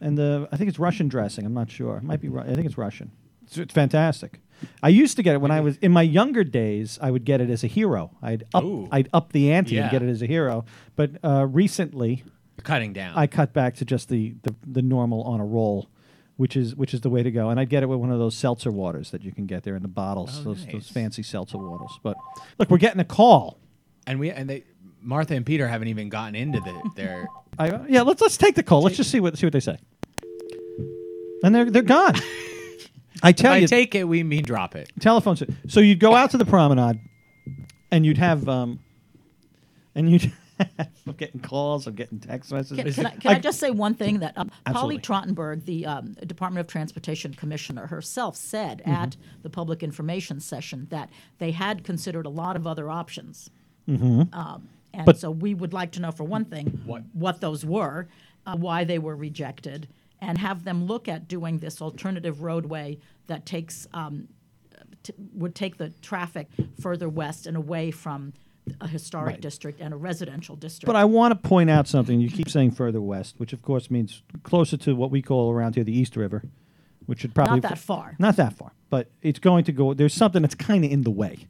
and 0.00 0.16
the 0.16 0.48
I 0.52 0.56
think 0.56 0.68
it's 0.70 0.78
Russian 0.78 1.08
dressing. 1.08 1.44
I'm 1.44 1.52
not 1.54 1.68
sure. 1.72 1.96
It 1.96 2.04
might 2.04 2.20
be. 2.20 2.28
Ru- 2.28 2.42
I 2.42 2.54
think 2.54 2.66
it's 2.66 2.78
Russian. 2.78 3.10
It's, 3.42 3.58
it's 3.58 3.74
fantastic. 3.74 4.38
I 4.80 4.90
used 4.90 5.16
to 5.16 5.24
get 5.24 5.34
it 5.34 5.40
when 5.40 5.50
I 5.50 5.60
was 5.60 5.76
in 5.78 5.90
my 5.90 6.02
younger 6.02 6.44
days. 6.44 7.00
I 7.02 7.10
would 7.10 7.24
get 7.24 7.40
it 7.40 7.50
as 7.50 7.64
a 7.64 7.66
hero. 7.66 8.12
I'd 8.22 8.44
up 8.54 8.62
Ooh. 8.62 8.86
I'd 8.92 9.08
up 9.12 9.32
the 9.32 9.50
ante 9.52 9.76
and 9.76 9.86
Yeah. 9.86 9.90
get 9.90 10.04
it 10.04 10.08
as 10.08 10.22
a 10.22 10.26
hero. 10.26 10.64
But 10.94 11.12
uh, 11.24 11.48
recently, 11.50 12.22
cutting 12.62 12.92
down. 12.92 13.14
I 13.16 13.26
cut 13.26 13.52
back 13.52 13.74
to 13.76 13.84
just 13.84 14.08
the, 14.08 14.36
the 14.42 14.54
the 14.64 14.82
normal 14.82 15.24
on 15.24 15.40
a 15.40 15.44
roll. 15.44 15.88
Which 16.40 16.56
is 16.56 16.74
which 16.74 16.94
is 16.94 17.02
the 17.02 17.10
way 17.10 17.22
to 17.22 17.30
go, 17.30 17.50
and 17.50 17.60
I'd 17.60 17.68
get 17.68 17.82
it 17.82 17.86
with 17.86 17.98
one 17.98 18.10
of 18.10 18.18
those 18.18 18.34
seltzer 18.34 18.70
waters 18.70 19.10
that 19.10 19.22
you 19.22 19.30
can 19.30 19.44
get 19.44 19.62
there 19.62 19.76
in 19.76 19.82
the 19.82 19.88
bottles, 19.88 20.38
Oh, 20.40 20.44
those, 20.44 20.64
nice. 20.64 20.72
those 20.72 20.88
fancy 20.88 21.22
seltzer 21.22 21.58
waters. 21.58 21.90
But 22.02 22.16
look, 22.58 22.70
we're 22.70 22.78
getting 22.78 22.98
a 23.00 23.04
call. 23.04 23.58
and 24.06 24.18
we 24.18 24.30
and 24.30 24.48
they 24.48 24.64
Martha 25.02 25.34
and 25.34 25.44
Peter 25.44 25.68
haven't 25.68 25.88
even 25.88 26.08
gotten 26.08 26.34
into 26.34 26.60
the, 26.60 26.90
their. 26.96 27.28
I, 27.58 27.80
yeah, 27.88 28.00
let's 28.00 28.22
let's 28.22 28.38
take 28.38 28.54
the 28.54 28.62
call. 28.62 28.80
Let's 28.80 28.96
just 28.96 29.10
see 29.10 29.20
what 29.20 29.36
see 29.36 29.44
what 29.44 29.52
they 29.52 29.60
say. 29.60 29.76
And 31.42 31.54
they're 31.54 31.70
they're 31.70 31.82
gone. 31.82 32.14
I 33.22 33.32
tell 33.32 33.52
I 33.52 33.58
you, 33.58 33.68
take 33.68 33.94
it 33.94 34.04
we 34.04 34.22
mean 34.22 34.42
drop 34.42 34.74
it. 34.76 34.90
telephone. 34.98 35.36
So 35.68 35.80
you'd 35.80 36.00
go 36.00 36.14
out 36.14 36.30
to 36.30 36.38
the 36.38 36.46
promenade, 36.46 37.00
and 37.90 38.06
you'd 38.06 38.16
have 38.16 38.48
um, 38.48 38.78
and 39.94 40.10
you'd. 40.10 40.32
I'm 41.06 41.12
getting 41.16 41.40
calls. 41.40 41.86
I'm 41.86 41.94
getting 41.94 42.18
text 42.20 42.52
messages. 42.52 42.94
Can, 42.94 43.04
can, 43.04 43.06
I, 43.06 43.16
can 43.16 43.36
I, 43.36 43.38
just 43.38 43.58
say 43.58 43.70
one 43.70 43.94
thing 43.94 44.18
that 44.20 44.36
um, 44.36 44.50
Polly 44.66 44.98
Trottenberg, 44.98 45.64
the 45.64 45.86
um, 45.86 46.12
Department 46.26 46.60
of 46.60 46.66
Transportation 46.70 47.34
Commissioner 47.34 47.86
herself, 47.86 48.36
said 48.36 48.78
Mm-hmm. 48.80 48.90
at 48.90 49.16
the 49.42 49.50
public 49.50 49.82
information 49.82 50.40
session 50.40 50.86
that 50.90 51.10
they 51.38 51.50
had 51.50 51.84
considered 51.84 52.26
a 52.26 52.30
lot 52.30 52.56
of 52.56 52.66
other 52.66 52.90
options. 52.90 53.50
Um, 53.88 53.94
and 53.98 54.30
Mm-hmm. 54.30 55.04
But- 55.04 55.18
so 55.18 55.30
we 55.30 55.54
would 55.54 55.72
like 55.72 55.92
to 55.92 56.00
know, 56.00 56.10
for 56.12 56.24
one 56.24 56.44
thing, 56.44 56.80
What? 57.12 57.40
those 57.40 57.64
were, 57.64 58.08
uh, 58.46 58.56
why 58.56 58.84
they 58.84 58.98
were 58.98 59.14
rejected, 59.16 59.88
and 60.20 60.36
have 60.38 60.64
them 60.64 60.84
look 60.86 61.08
at 61.08 61.28
doing 61.28 61.58
this 61.58 61.80
alternative 61.80 62.42
roadway 62.42 62.98
that 63.26 63.46
takes 63.46 63.86
um, 63.94 64.28
t- 65.02 65.14
would 65.34 65.54
take 65.54 65.76
the 65.78 65.90
traffic 66.02 66.48
further 66.80 67.08
west 67.08 67.46
and 67.46 67.56
away 67.56 67.90
from 67.90 68.32
a 68.80 68.88
historic 68.88 69.32
Right. 69.34 69.40
district 69.40 69.80
and 69.80 69.92
a 69.94 69.96
residential 69.96 70.56
district. 70.56 70.86
But 70.86 70.96
I 70.96 71.04
want 71.04 71.32
to 71.32 71.48
point 71.48 71.70
out 71.70 71.86
something. 71.88 72.20
You 72.20 72.28
keep 72.30 72.48
saying 72.48 72.72
further 72.72 73.00
west, 73.00 73.34
which 73.38 73.52
of 73.52 73.62
course 73.62 73.90
means 73.90 74.22
closer 74.42 74.76
to 74.78 74.94
what 74.94 75.10
we 75.10 75.22
call 75.22 75.50
around 75.50 75.74
here 75.74 75.84
the 75.84 75.96
East 75.96 76.16
River, 76.16 76.42
which 77.06 77.20
should 77.20 77.34
probably 77.34 77.60
Not 77.60 77.68
that 77.70 77.78
far. 77.78 78.16
Not 78.18 78.36
that 78.36 78.52
far, 78.54 78.72
but 78.88 79.10
it's 79.22 79.38
going 79.38 79.64
to 79.64 79.72
go. 79.72 79.94
There's 79.94 80.14
something 80.14 80.42
that's 80.42 80.54
kind 80.54 80.84
of 80.84 80.90
in 80.90 81.02
the 81.02 81.10
way, 81.10 81.46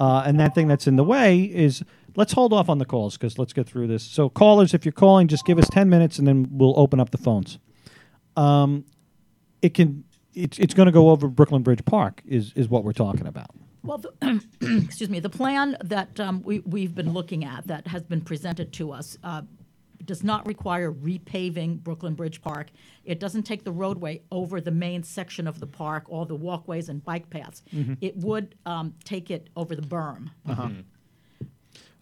uh, 0.00 0.24
and 0.26 0.38
that 0.40 0.54
thing 0.54 0.68
that's 0.68 0.86
in 0.86 0.96
the 0.96 1.04
way 1.04 1.42
is. 1.42 1.82
Let's 2.14 2.34
hold 2.34 2.52
off 2.52 2.68
on 2.68 2.76
the 2.76 2.84
calls 2.84 3.16
because 3.16 3.38
let's 3.38 3.54
get 3.54 3.66
through 3.66 3.86
this. 3.86 4.02
So, 4.02 4.28
callers, 4.28 4.74
if 4.74 4.84
you're 4.84 4.92
calling, 4.92 5.28
just 5.28 5.46
give 5.46 5.58
us 5.58 5.66
ten 5.70 5.88
minutes, 5.88 6.18
and 6.18 6.28
then 6.28 6.46
we'll 6.50 6.78
open 6.78 7.00
up 7.00 7.08
the 7.10 7.16
phones. 7.16 7.58
Um, 8.36 8.84
it 9.62 9.72
can. 9.72 10.04
It's 10.34 10.58
it's 10.58 10.74
going 10.74 10.86
to 10.86 10.92
go 10.92 11.08
over 11.08 11.26
Brooklyn 11.28 11.62
Bridge 11.62 11.82
Park. 11.86 12.22
Is 12.26 12.52
is 12.54 12.68
what 12.68 12.84
we're 12.84 12.92
talking 12.92 13.26
about. 13.26 13.50
Well, 13.82 13.98
the, 13.98 14.42
excuse 14.84 15.10
me, 15.10 15.20
the 15.20 15.30
plan 15.30 15.76
that 15.84 16.18
um, 16.20 16.42
we, 16.42 16.60
we've 16.60 16.94
been 16.94 17.12
looking 17.12 17.44
at 17.44 17.66
that 17.66 17.86
has 17.88 18.02
been 18.02 18.20
presented 18.20 18.72
to 18.74 18.92
us 18.92 19.18
uh, 19.24 19.42
does 20.04 20.22
not 20.22 20.46
require 20.46 20.92
repaving 20.92 21.78
Brooklyn 21.78 22.14
Bridge 22.14 22.42
Park. 22.42 22.70
It 23.04 23.20
doesn't 23.20 23.44
take 23.44 23.64
the 23.64 23.72
roadway 23.72 24.22
over 24.30 24.60
the 24.60 24.70
main 24.70 25.02
section 25.02 25.46
of 25.46 25.60
the 25.60 25.66
park, 25.66 26.04
all 26.08 26.24
the 26.24 26.34
walkways 26.34 26.88
and 26.88 27.04
bike 27.04 27.30
paths. 27.30 27.62
Mm-hmm. 27.74 27.94
It 28.00 28.16
would 28.16 28.54
um, 28.66 28.94
take 29.04 29.30
it 29.30 29.48
over 29.56 29.74
the 29.74 29.82
berm. 29.82 30.30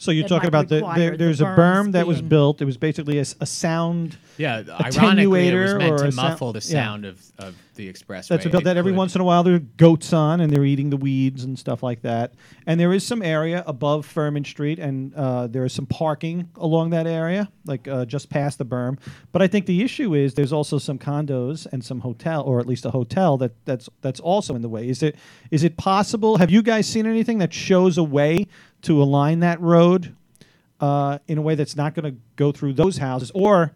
So 0.00 0.12
you're 0.12 0.26
talking 0.26 0.48
about 0.48 0.68
the 0.68 0.76
require 0.76 0.98
there, 0.98 1.10
the 1.10 1.16
there's 1.18 1.42
a 1.42 1.44
berm 1.44 1.92
that 1.92 2.06
was 2.06 2.22
built. 2.22 2.62
It 2.62 2.64
was 2.64 2.78
basically 2.78 3.18
a, 3.18 3.20
s- 3.20 3.36
a 3.38 3.44
sound. 3.44 4.16
Yeah, 4.38 4.62
ironically, 4.80 5.48
it 5.48 5.54
was 5.54 5.72
Attenuator 5.74 5.78
meant 5.78 5.92
or 5.92 5.98
to 5.98 6.06
a 6.06 6.12
sound- 6.12 6.30
muffle 6.30 6.52
the 6.54 6.58
yeah. 6.60 6.62
sound 6.62 7.04
of, 7.04 7.22
of 7.38 7.54
the 7.74 7.92
expressway. 7.92 8.28
That's 8.28 8.46
built 8.46 8.64
that 8.64 8.78
every 8.78 8.92
once 8.92 9.14
in 9.14 9.20
a 9.20 9.24
while 9.24 9.42
there 9.42 9.54
are 9.56 9.58
goats 9.58 10.14
on 10.14 10.40
and 10.40 10.50
they're 10.50 10.64
eating 10.64 10.88
the 10.88 10.96
weeds 10.96 11.44
and 11.44 11.58
stuff 11.58 11.82
like 11.82 12.00
that. 12.02 12.32
And 12.66 12.80
there 12.80 12.94
is 12.94 13.06
some 13.06 13.20
area 13.22 13.62
above 13.66 14.06
Furman 14.06 14.44
Street 14.46 14.78
and 14.78 15.14
uh, 15.14 15.46
there 15.48 15.64
is 15.66 15.74
some 15.74 15.84
parking 15.86 16.48
along 16.56 16.90
that 16.90 17.06
area, 17.06 17.50
like 17.66 17.86
uh, 17.86 18.06
just 18.06 18.30
past 18.30 18.56
the 18.56 18.64
berm. 18.64 18.98
But 19.32 19.42
I 19.42 19.48
think 19.48 19.66
the 19.66 19.82
issue 19.82 20.14
is 20.14 20.32
there's 20.32 20.52
also 20.52 20.78
some 20.78 20.98
condos 20.98 21.66
and 21.72 21.84
some 21.84 22.00
hotel, 22.00 22.42
or 22.42 22.58
at 22.58 22.66
least 22.66 22.86
a 22.86 22.90
hotel 22.90 23.36
that 23.36 23.52
that's 23.66 23.88
that's 24.00 24.20
also 24.20 24.54
in 24.54 24.62
the 24.62 24.68
way. 24.70 24.88
Is 24.88 25.02
it 25.02 25.16
is 25.50 25.62
it 25.62 25.76
possible? 25.76 26.38
Have 26.38 26.50
you 26.50 26.62
guys 26.62 26.86
seen 26.86 27.06
anything 27.06 27.36
that 27.38 27.52
shows 27.52 27.98
a 27.98 28.04
way 28.04 28.46
to 28.82 29.02
align 29.02 29.40
that 29.40 29.60
road 29.60 30.14
uh, 30.80 31.18
in 31.28 31.38
a 31.38 31.42
way 31.42 31.54
that's 31.54 31.76
not 31.76 31.94
going 31.94 32.12
to 32.12 32.20
go 32.36 32.52
through 32.52 32.72
those 32.72 32.98
houses, 32.98 33.30
or 33.34 33.74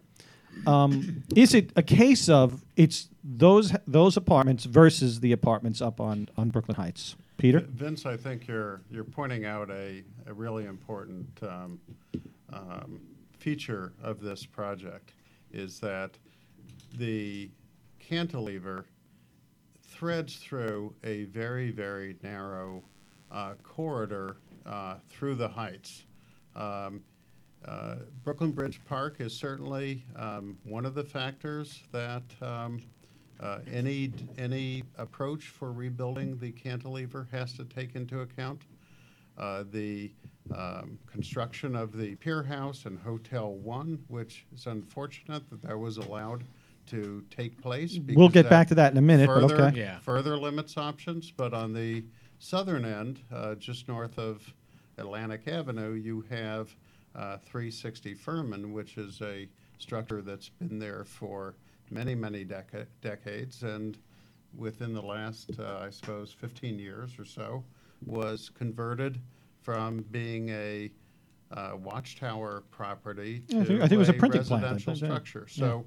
um, 0.66 1.22
is 1.36 1.54
it 1.54 1.70
a 1.76 1.82
case 1.82 2.28
of 2.28 2.64
it's 2.76 3.08
those 3.22 3.74
those 3.86 4.16
apartments 4.16 4.64
versus 4.64 5.20
the 5.20 5.32
apartments 5.32 5.80
up 5.80 6.00
on, 6.00 6.28
on 6.36 6.50
Brooklyn 6.50 6.76
Heights? 6.76 7.16
Peter, 7.36 7.60
Vince, 7.60 8.06
I 8.06 8.16
think 8.16 8.46
you're, 8.46 8.80
you're 8.90 9.04
pointing 9.04 9.44
out 9.44 9.68
a, 9.68 10.04
a 10.26 10.32
really 10.32 10.66
important 10.66 11.28
um, 11.42 11.80
um, 12.52 13.00
feature 13.38 13.92
of 14.02 14.20
this 14.20 14.46
project 14.46 15.12
is 15.52 15.80
that 15.80 16.12
the 16.96 17.50
cantilever 17.98 18.84
threads 19.82 20.36
through 20.36 20.94
a 21.02 21.24
very, 21.24 21.70
very 21.70 22.16
narrow 22.22 22.82
uh, 23.30 23.54
corridor 23.62 24.36
uh, 24.66 24.96
through 25.10 25.34
the 25.34 25.48
heights. 25.48 26.04
Um, 26.56 27.02
uh, 27.64 27.96
Brooklyn 28.22 28.52
Bridge 28.52 28.80
Park 28.84 29.16
is 29.20 29.34
certainly 29.34 30.04
um, 30.16 30.58
one 30.64 30.84
of 30.84 30.94
the 30.94 31.04
factors 31.04 31.82
that 31.92 32.22
um, 32.42 32.80
uh, 33.40 33.58
any 33.70 34.12
any 34.38 34.84
approach 34.98 35.48
for 35.48 35.72
rebuilding 35.72 36.38
the 36.38 36.52
cantilever 36.52 37.26
has 37.32 37.52
to 37.54 37.64
take 37.64 37.94
into 37.96 38.20
account. 38.20 38.62
Uh, 39.36 39.64
the 39.72 40.12
um, 40.54 40.98
construction 41.06 41.74
of 41.74 41.96
the 41.96 42.14
Pier 42.16 42.42
House 42.42 42.84
and 42.84 42.98
Hotel 42.98 43.54
One, 43.54 43.98
which 44.08 44.46
is 44.54 44.66
unfortunate 44.66 45.48
that 45.50 45.62
that 45.62 45.76
was 45.76 45.96
allowed 45.96 46.44
to 46.86 47.24
take 47.30 47.60
place. 47.60 47.98
We'll 48.08 48.28
get 48.28 48.48
back 48.50 48.68
to 48.68 48.74
that 48.76 48.92
in 48.92 48.98
a 48.98 49.02
minute, 49.02 49.26
but 49.26 49.50
okay. 49.50 49.78
Yeah. 49.78 49.98
Further 50.00 50.36
limits 50.36 50.76
options, 50.76 51.30
but 51.30 51.54
on 51.54 51.72
the 51.72 52.04
southern 52.38 52.84
end, 52.84 53.20
uh, 53.32 53.54
just 53.54 53.88
north 53.88 54.18
of 54.18 54.42
Atlantic 54.98 55.46
Avenue, 55.48 55.92
you 55.94 56.24
have 56.30 56.74
uh, 57.14 57.38
360 57.38 58.14
Furman, 58.14 58.72
which 58.72 58.96
is 58.96 59.20
a 59.22 59.48
structure 59.78 60.22
that's 60.22 60.48
been 60.48 60.78
there 60.78 61.04
for 61.04 61.54
many, 61.90 62.14
many 62.14 62.44
deca- 62.44 62.86
decades, 63.02 63.62
and 63.62 63.98
within 64.56 64.92
the 64.94 65.02
last, 65.02 65.50
uh, 65.58 65.78
I 65.82 65.90
suppose, 65.90 66.32
15 66.32 66.78
years 66.78 67.12
or 67.18 67.24
so, 67.24 67.64
was 68.06 68.50
converted 68.50 69.20
from 69.62 70.04
being 70.10 70.48
a 70.50 70.90
uh, 71.52 71.72
watchtower 71.76 72.62
property 72.70 73.40
to 73.48 73.56
Yeah, 73.56 73.62
I 73.62 73.64
think- 73.64 73.78
I 73.80 73.82
think 73.82 73.92
it 73.92 73.96
was 73.98 74.08
a 74.08 74.12
printing 74.14 74.44
plant, 74.44 74.62
residential 74.64 74.92
yeah. 74.94 75.04
structure. 75.14 75.46
So, 75.48 75.84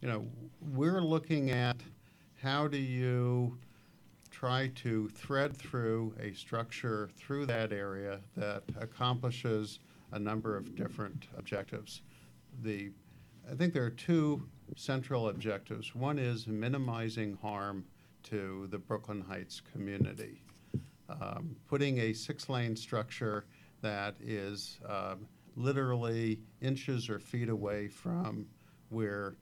you 0.00 0.08
know, 0.08 0.26
we're 0.60 1.00
looking 1.02 1.50
at 1.50 1.76
how 2.42 2.66
do 2.66 2.78
you 2.78 3.56
try 4.42 4.66
to 4.74 5.08
thread 5.10 5.56
through 5.56 6.12
a 6.18 6.32
structure 6.32 7.08
through 7.16 7.46
that 7.46 7.72
area 7.72 8.18
that 8.36 8.64
accomplishes 8.80 9.78
a 10.10 10.18
number 10.18 10.56
of 10.56 10.74
different 10.74 11.28
objectives. 11.38 12.02
The, 12.64 12.90
I 13.48 13.54
think 13.54 13.72
there 13.72 13.84
are 13.84 13.90
two 13.90 14.42
central 14.74 15.28
objectives. 15.28 15.94
One 15.94 16.18
is 16.18 16.48
minimizing 16.48 17.38
harm 17.40 17.84
to 18.24 18.66
the 18.72 18.78
Brooklyn 18.78 19.20
Heights 19.20 19.62
community. 19.72 20.42
Um, 21.08 21.54
putting 21.68 21.98
a 21.98 22.12
six-lane 22.12 22.74
structure 22.74 23.44
that 23.80 24.16
is 24.20 24.80
um, 24.88 25.28
literally 25.54 26.40
inches 26.60 27.08
or 27.08 27.20
feet 27.20 27.48
away 27.48 27.86
from 27.86 28.46
where 28.88 29.36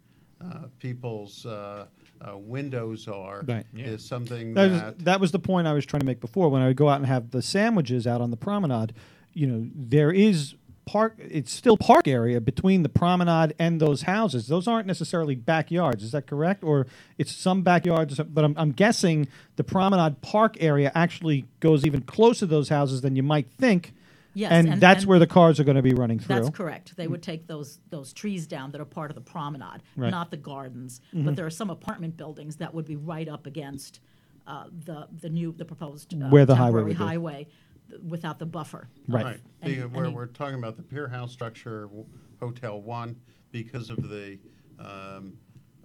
uh, 0.45 0.65
people's 0.79 1.47
uh, 1.47 1.87
uh, 2.21 2.37
windows 2.37 3.09
are 3.09 3.43
Right. 3.47 3.65
Yeah. 3.73 3.87
is 3.87 4.05
something 4.05 4.55
That 4.55 4.69
that, 4.69 4.97
was, 4.97 5.05
that 5.05 5.21
was 5.21 5.33
the 5.33 5.39
point 5.39 5.67
I 5.67 5.73
was 5.73 5.87
trying 5.87 6.01
to 6.01 6.07
make 6.07 6.21
before. 6.21 6.49
When 6.49 6.63
I 6.63 6.69
would 6.69 6.77
go 6.77 6.89
out 6.89 6.97
and 6.97 7.07
have 7.07 7.31
the 7.31 7.43
sandwiches 7.43 8.07
out 8.07 8.21
on 8.21 8.31
the 8.31 8.37
promenade, 8.37 8.93
you 9.33 9.47
know, 9.47 9.69
there 9.75 10.11
is 10.11 10.55
park. 10.87 11.15
It's 11.19 11.53
still 11.53 11.77
park 11.77 12.09
area 12.09 12.41
between 12.41 12.83
the 12.83 12.89
promenade 12.89 13.55
and 13.59 13.81
those 13.81 14.03
houses. 14.03 14.49
Those 14.49 14.67
aren't 14.67 14.87
necessarily 14.87 15.35
backyards. 15.37 16.03
Is 16.03 16.13
that 16.13 16.27
correct? 16.27 16.65
Or 16.65 16.87
it's 17.17 17.33
some 17.33 17.63
backyards, 17.63 18.19
but 18.19 18.45
I'm, 18.45 18.55
I'm 18.57 18.73
guessing 18.73 19.29
the 19.57 19.65
promenade 19.65 20.21
park 20.21 20.57
area 20.61 20.91
actually 20.95 21.47
goes 21.61 21.87
even 21.87 22.03
closer 22.03 22.41
to 22.41 22.47
those 22.47 22.69
houses 22.71 23.03
than 23.03 23.15
you 23.17 23.23
might 23.23 23.51
think. 23.51 23.93
Yes, 24.35 24.53
and, 24.53 24.69
and- 24.69 24.81
that's 24.81 25.01
and- 25.03 25.09
where 25.09 25.19
the 25.19 25.27
cars 25.27 25.59
are 25.61 25.65
going 25.65 25.77
to 25.77 25.83
be 25.83 25.93
running 25.95 26.19
through. 26.19 26.37
That's 26.37 26.51
correct. 26.51 26.97
They 26.97 27.09
would 27.09 27.23
take 27.23 27.47
those, 27.47 27.81
those 27.91 28.13
trees 28.13 28.47
down 28.47 28.71
that 28.73 28.81
are 28.81 28.85
part 28.85 29.11
of 29.11 29.15
the 29.17 29.21
promenade, 29.21 29.83
Right. 29.97 30.07
Mm-hmm. 30.07 30.11
not 30.11 30.31
the 30.31 30.37
gardens. 30.37 31.01
But 31.13 31.37
there 31.37 31.47
are 31.47 31.51
some 31.51 31.71
apartment 31.71 32.17
buildings 32.17 32.57
that 32.57 32.73
would 32.75 32.85
be 32.87 32.97
right 32.97 33.29
up 33.29 33.47
against 33.47 34.01
uh, 34.47 34.65
the, 34.85 35.07
the 35.21 35.29
new, 35.29 35.53
the 35.53 35.65
proposed 35.65 36.15
uh, 36.15 36.27
Where 36.29 36.47
the 36.47 36.55
highway 36.57 36.67
temporary 36.67 36.85
would 36.89 36.99
be. 36.99 37.05
highway 37.05 37.47
th- 37.89 38.01
without 38.09 38.39
the 38.39 38.47
buffer. 38.47 38.89
Right. 39.09 39.25
Right. 39.25 39.41
any- 39.63 39.75
The- 39.77 39.89
Where 39.89 40.07
any- 40.07 40.15
we're 40.15 40.27
talking 40.27 40.57
about 40.59 40.77
the 40.77 40.83
Pier 40.83 41.09
House 41.09 41.33
structure, 41.33 41.83
w- 41.87 42.07
Hotel 42.41 42.81
One, 42.81 43.17
because 43.53 43.91
of 43.91 44.09
the, 44.09 44.39
um, 44.79 45.35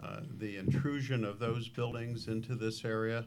uh, 0.01 0.21
the 0.37 0.57
intrusion 0.57 1.23
of 1.25 1.39
those 1.39 1.67
buildings 1.67 2.27
into 2.27 2.55
this 2.55 2.85
area 2.85 3.25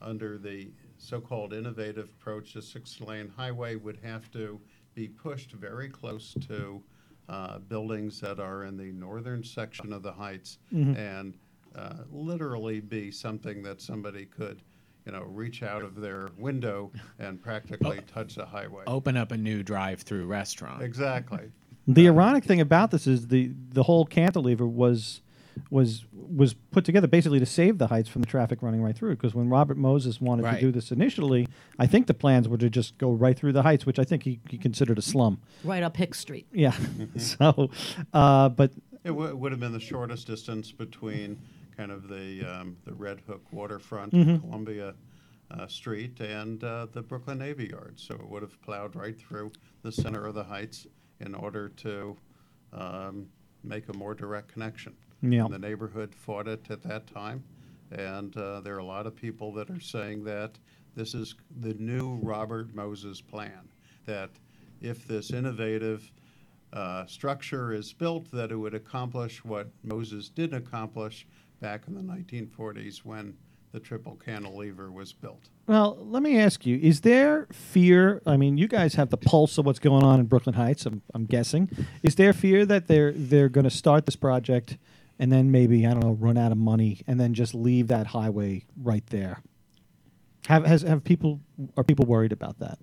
under 0.00 0.36
the 0.38 0.70
so-called 0.98 1.52
innovative 1.52 2.10
approach, 2.20 2.54
the 2.54 2.62
six-lane 2.62 3.32
highway 3.36 3.76
would 3.76 3.98
have 4.02 4.30
to 4.32 4.60
be 4.94 5.08
pushed 5.08 5.52
very 5.52 5.88
close 5.88 6.34
to 6.48 6.82
uh, 7.28 7.58
buildings 7.58 8.20
that 8.20 8.40
are 8.40 8.64
in 8.64 8.76
the 8.76 8.92
northern 8.92 9.42
section 9.44 9.92
of 9.92 10.02
the 10.02 10.12
heights 10.12 10.58
and 10.72 11.36
uh, 11.76 11.94
literally 12.10 12.80
be 12.80 13.10
something 13.10 13.62
that 13.62 13.80
somebody 13.80 14.24
could, 14.24 14.62
you 15.06 15.12
know, 15.12 15.22
reach 15.22 15.62
out 15.62 15.82
of 15.82 16.00
their 16.00 16.30
window 16.38 16.90
and 17.18 17.40
practically 17.40 18.00
touch 18.12 18.34
the 18.34 18.46
highway. 18.46 18.82
Open 18.86 19.16
up 19.16 19.30
a 19.30 19.36
new 19.36 19.62
drive-through 19.62 20.26
restaurant. 20.26 20.82
Exactly. 20.82 21.50
The 21.86 22.08
ironic 22.08 22.44
thing 22.44 22.60
about 22.60 22.90
this 22.90 23.06
is 23.06 23.28
the 23.28 23.52
the 23.70 23.84
whole 23.84 24.04
cantilever 24.04 24.66
was 24.66 25.22
was 25.70 26.04
was 26.12 26.54
put 26.54 26.84
together 26.84 27.06
basically 27.06 27.38
to 27.38 27.46
save 27.46 27.78
the 27.78 27.86
heights 27.86 28.08
from 28.08 28.20
the 28.22 28.26
traffic 28.28 28.62
running 28.62 28.82
right 28.82 28.94
through. 28.96 29.16
Because 29.16 29.34
when 29.34 29.48
Robert 29.48 29.76
Moses 29.78 30.20
wanted 30.20 30.42
Right. 30.44 30.54
to 30.56 30.60
do 30.60 30.70
this 30.72 30.90
initially, 30.92 31.48
I 31.78 31.86
think 31.86 32.06
the 32.06 32.14
plans 32.14 32.48
were 32.48 32.58
to 32.58 32.68
just 32.68 32.98
go 32.98 33.12
right 33.12 33.36
through 33.38 33.52
the 33.54 33.62
heights, 33.62 33.86
which 33.86 33.98
I 33.98 34.04
think 34.04 34.24
he, 34.24 34.40
he 34.50 34.58
considered 34.58 34.98
a 34.98 35.02
slum. 35.02 35.40
Right 35.64 35.82
up 35.82 35.96
Hicks 35.96 36.18
Street. 36.20 36.46
Yeah. 36.52 36.76
so, 37.16 37.70
uh, 38.12 38.50
but 38.50 38.72
It 39.04 39.08
w- 39.08 39.34
would 39.34 39.52
have 39.52 39.60
been 39.60 39.72
the 39.72 39.80
shortest 39.80 40.26
distance 40.26 40.70
between 40.70 41.38
kind 41.76 41.90
of 41.90 42.08
the, 42.08 42.44
um, 42.44 42.76
the 42.84 42.92
Red 42.94 43.20
Hook 43.26 43.42
waterfront, 43.52 44.10
Columbia 44.12 44.94
uh, 45.50 45.66
Street, 45.66 46.20
and 46.20 46.62
uh, 46.62 46.86
the 46.92 47.00
Brooklyn 47.00 47.38
Navy 47.38 47.68
Yard. 47.68 47.94
So 47.96 48.14
it 48.16 48.28
would 48.28 48.42
have 48.42 48.60
plowed 48.60 48.94
right 48.96 49.18
through 49.18 49.52
the 49.82 49.92
center 49.92 50.26
of 50.26 50.34
the 50.34 50.44
heights 50.44 50.86
in 51.20 51.34
order 51.34 51.70
to 51.70 52.16
um, 52.74 53.26
make 53.64 53.88
a 53.88 53.92
more 53.96 54.14
direct 54.14 54.48
connection. 54.52 54.94
Yeah. 55.22 55.46
The 55.50 55.58
neighborhood 55.58 56.14
fought 56.14 56.46
it 56.46 56.70
at 56.70 56.82
that 56.82 57.06
time, 57.06 57.42
and 57.90 58.36
uh, 58.36 58.60
there 58.60 58.74
are 58.74 58.78
a 58.78 58.84
lot 58.84 59.06
of 59.06 59.16
people 59.16 59.52
that 59.54 59.68
are 59.70 59.80
saying 59.80 60.24
that 60.24 60.52
this 60.94 61.14
is 61.14 61.34
the 61.60 61.74
new 61.74 62.18
Robert 62.22 62.74
Moses 62.74 63.20
plan. 63.20 63.68
That 64.06 64.30
if 64.80 65.06
this 65.06 65.32
innovative 65.32 66.10
uh, 66.72 67.06
structure 67.06 67.72
is 67.72 67.92
built, 67.92 68.30
that 68.30 68.52
it 68.52 68.56
would 68.56 68.74
accomplish 68.74 69.44
what 69.44 69.68
Moses 69.82 70.28
didn't 70.28 70.58
accomplish 70.58 71.26
back 71.60 71.82
in 71.88 71.94
the 71.94 72.02
1940s 72.02 72.98
when 72.98 73.34
the 73.72 73.80
triple 73.80 74.16
cantilever 74.24 74.90
was 74.90 75.12
built. 75.12 75.50
Well, 75.66 75.98
let 76.00 76.22
me 76.22 76.38
ask 76.38 76.64
you: 76.64 76.78
Is 76.78 77.02
there 77.02 77.46
fear? 77.52 78.22
I 78.24 78.36
mean, 78.36 78.56
you 78.56 78.68
guys 78.68 78.94
have 78.94 79.10
the 79.10 79.16
pulse 79.16 79.58
of 79.58 79.66
what's 79.66 79.78
going 79.78 80.02
on 80.02 80.20
in 80.20 80.26
Brooklyn 80.26 80.54
Heights. 80.54 80.86
I'm, 80.86 81.02
I'm 81.12 81.26
guessing. 81.26 81.68
Is 82.02 82.14
there 82.14 82.32
fear 82.32 82.64
that 82.66 82.86
they're 82.86 83.12
they're 83.12 83.48
going 83.48 83.64
to 83.64 83.70
start 83.70 84.06
this 84.06 84.16
project 84.16 84.78
and 85.18 85.32
then 85.32 85.50
maybe 85.50 85.86
I 85.86 85.90
don't 85.90 86.02
know 86.02 86.12
run 86.12 86.36
out 86.38 86.52
of 86.52 86.58
money 86.58 87.00
and 87.06 87.18
then 87.18 87.34
just 87.34 87.54
leave 87.54 87.88
that 87.88 88.08
highway 88.08 88.64
right 88.76 89.06
there? 89.06 89.42
Have 90.46 90.64
has 90.64 90.82
have 90.82 91.04
people 91.04 91.40
are 91.76 91.84
people 91.84 92.06
worried 92.06 92.32
about 92.32 92.58
that? 92.60 92.78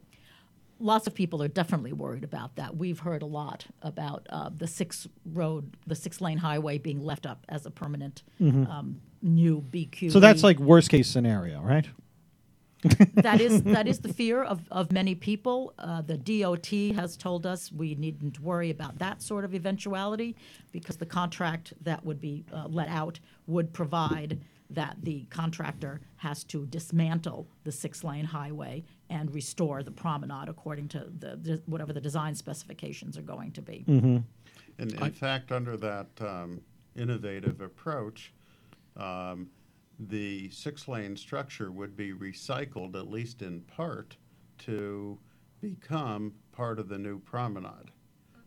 lots 0.80 1.08
of 1.08 1.14
people 1.14 1.42
are 1.42 1.48
definitely 1.48 1.94
worried 1.94 2.24
about 2.24 2.56
that. 2.56 2.76
We've 2.76 3.00
heard 3.00 3.22
a 3.22 3.26
lot 3.26 3.66
about 3.82 4.28
uh, 4.30 4.50
the 4.56 4.68
six 4.68 5.08
road, 5.26 5.76
the 5.88 5.96
six 5.96 6.22
lane 6.22 6.38
highway 6.38 6.78
being 6.78 7.04
left 7.04 7.26
up 7.26 7.46
as 7.50 7.66
a 7.66 7.72
permanent 7.72 8.24
um, 8.40 9.02
new 9.22 9.62
BQ. 9.62 9.90
Mm-hmm. 9.90 10.10
So 10.10 10.20
that's 10.20 10.44
like 10.44 10.60
worst 10.60 10.90
case 10.90 11.10
scenario, 11.10 11.62
right? 11.62 11.88
That 13.14 13.42
is 13.42 13.64
that 13.64 13.88
is 13.88 14.00
the 14.00 14.14
fear 14.14 14.44
of, 14.44 14.62
of 14.72 14.92
many 14.92 15.16
people. 15.16 15.74
Uh, 15.80 16.02
the 16.02 16.18
DOT 16.18 16.68
has 16.96 17.18
told 17.18 17.46
us 17.46 17.72
we 17.72 17.96
needn't 17.96 18.40
worry 18.40 18.70
about 18.70 19.00
that 19.00 19.22
sort 19.22 19.44
of 19.44 19.56
eventuality 19.56 20.36
because 20.72 20.98
the 20.98 21.06
contract 21.06 21.74
that 21.82 22.06
would 22.06 22.22
be 22.22 22.46
uh, 22.54 22.68
let 22.68 22.88
out 22.90 23.20
would 23.48 23.74
provide 23.74 24.40
that 24.70 24.98
the 25.04 25.26
contractor 25.30 26.02
has 26.18 26.44
to 26.44 26.66
dismantle 26.68 27.48
the 27.64 27.72
six 27.72 28.04
lane 28.04 28.26
highway 28.26 28.84
and 29.10 29.34
restore 29.34 29.84
the 29.84 29.92
promenade 29.92 30.50
according 30.50 30.88
to 30.88 31.08
the, 31.20 31.36
the 31.36 31.62
whatever 31.68 31.94
the 31.94 32.02
design 32.02 32.34
specifications 32.34 33.18
are 33.18 33.22
going 33.24 33.52
to 33.52 33.62
be. 33.62 33.86
Mm-hmm. 33.88 34.18
And 34.78 34.92
in 34.92 35.12
fact, 35.12 35.52
under 35.52 35.78
that 35.78 36.08
um, 36.20 36.62
innovative 36.96 37.62
approach, 37.62 38.34
um, 38.98 39.50
the 40.00 40.50
six-lane 40.50 41.16
structure 41.16 41.72
would 41.72 41.96
be 41.96 42.14
recycled, 42.14 42.96
at 42.96 43.10
least 43.10 43.42
in 43.42 43.62
part, 43.62 44.18
to 44.60 45.18
become 45.62 46.34
part 46.52 46.80
of 46.80 46.90
the 46.90 46.98
new 46.98 47.20
promenade. 47.20 47.92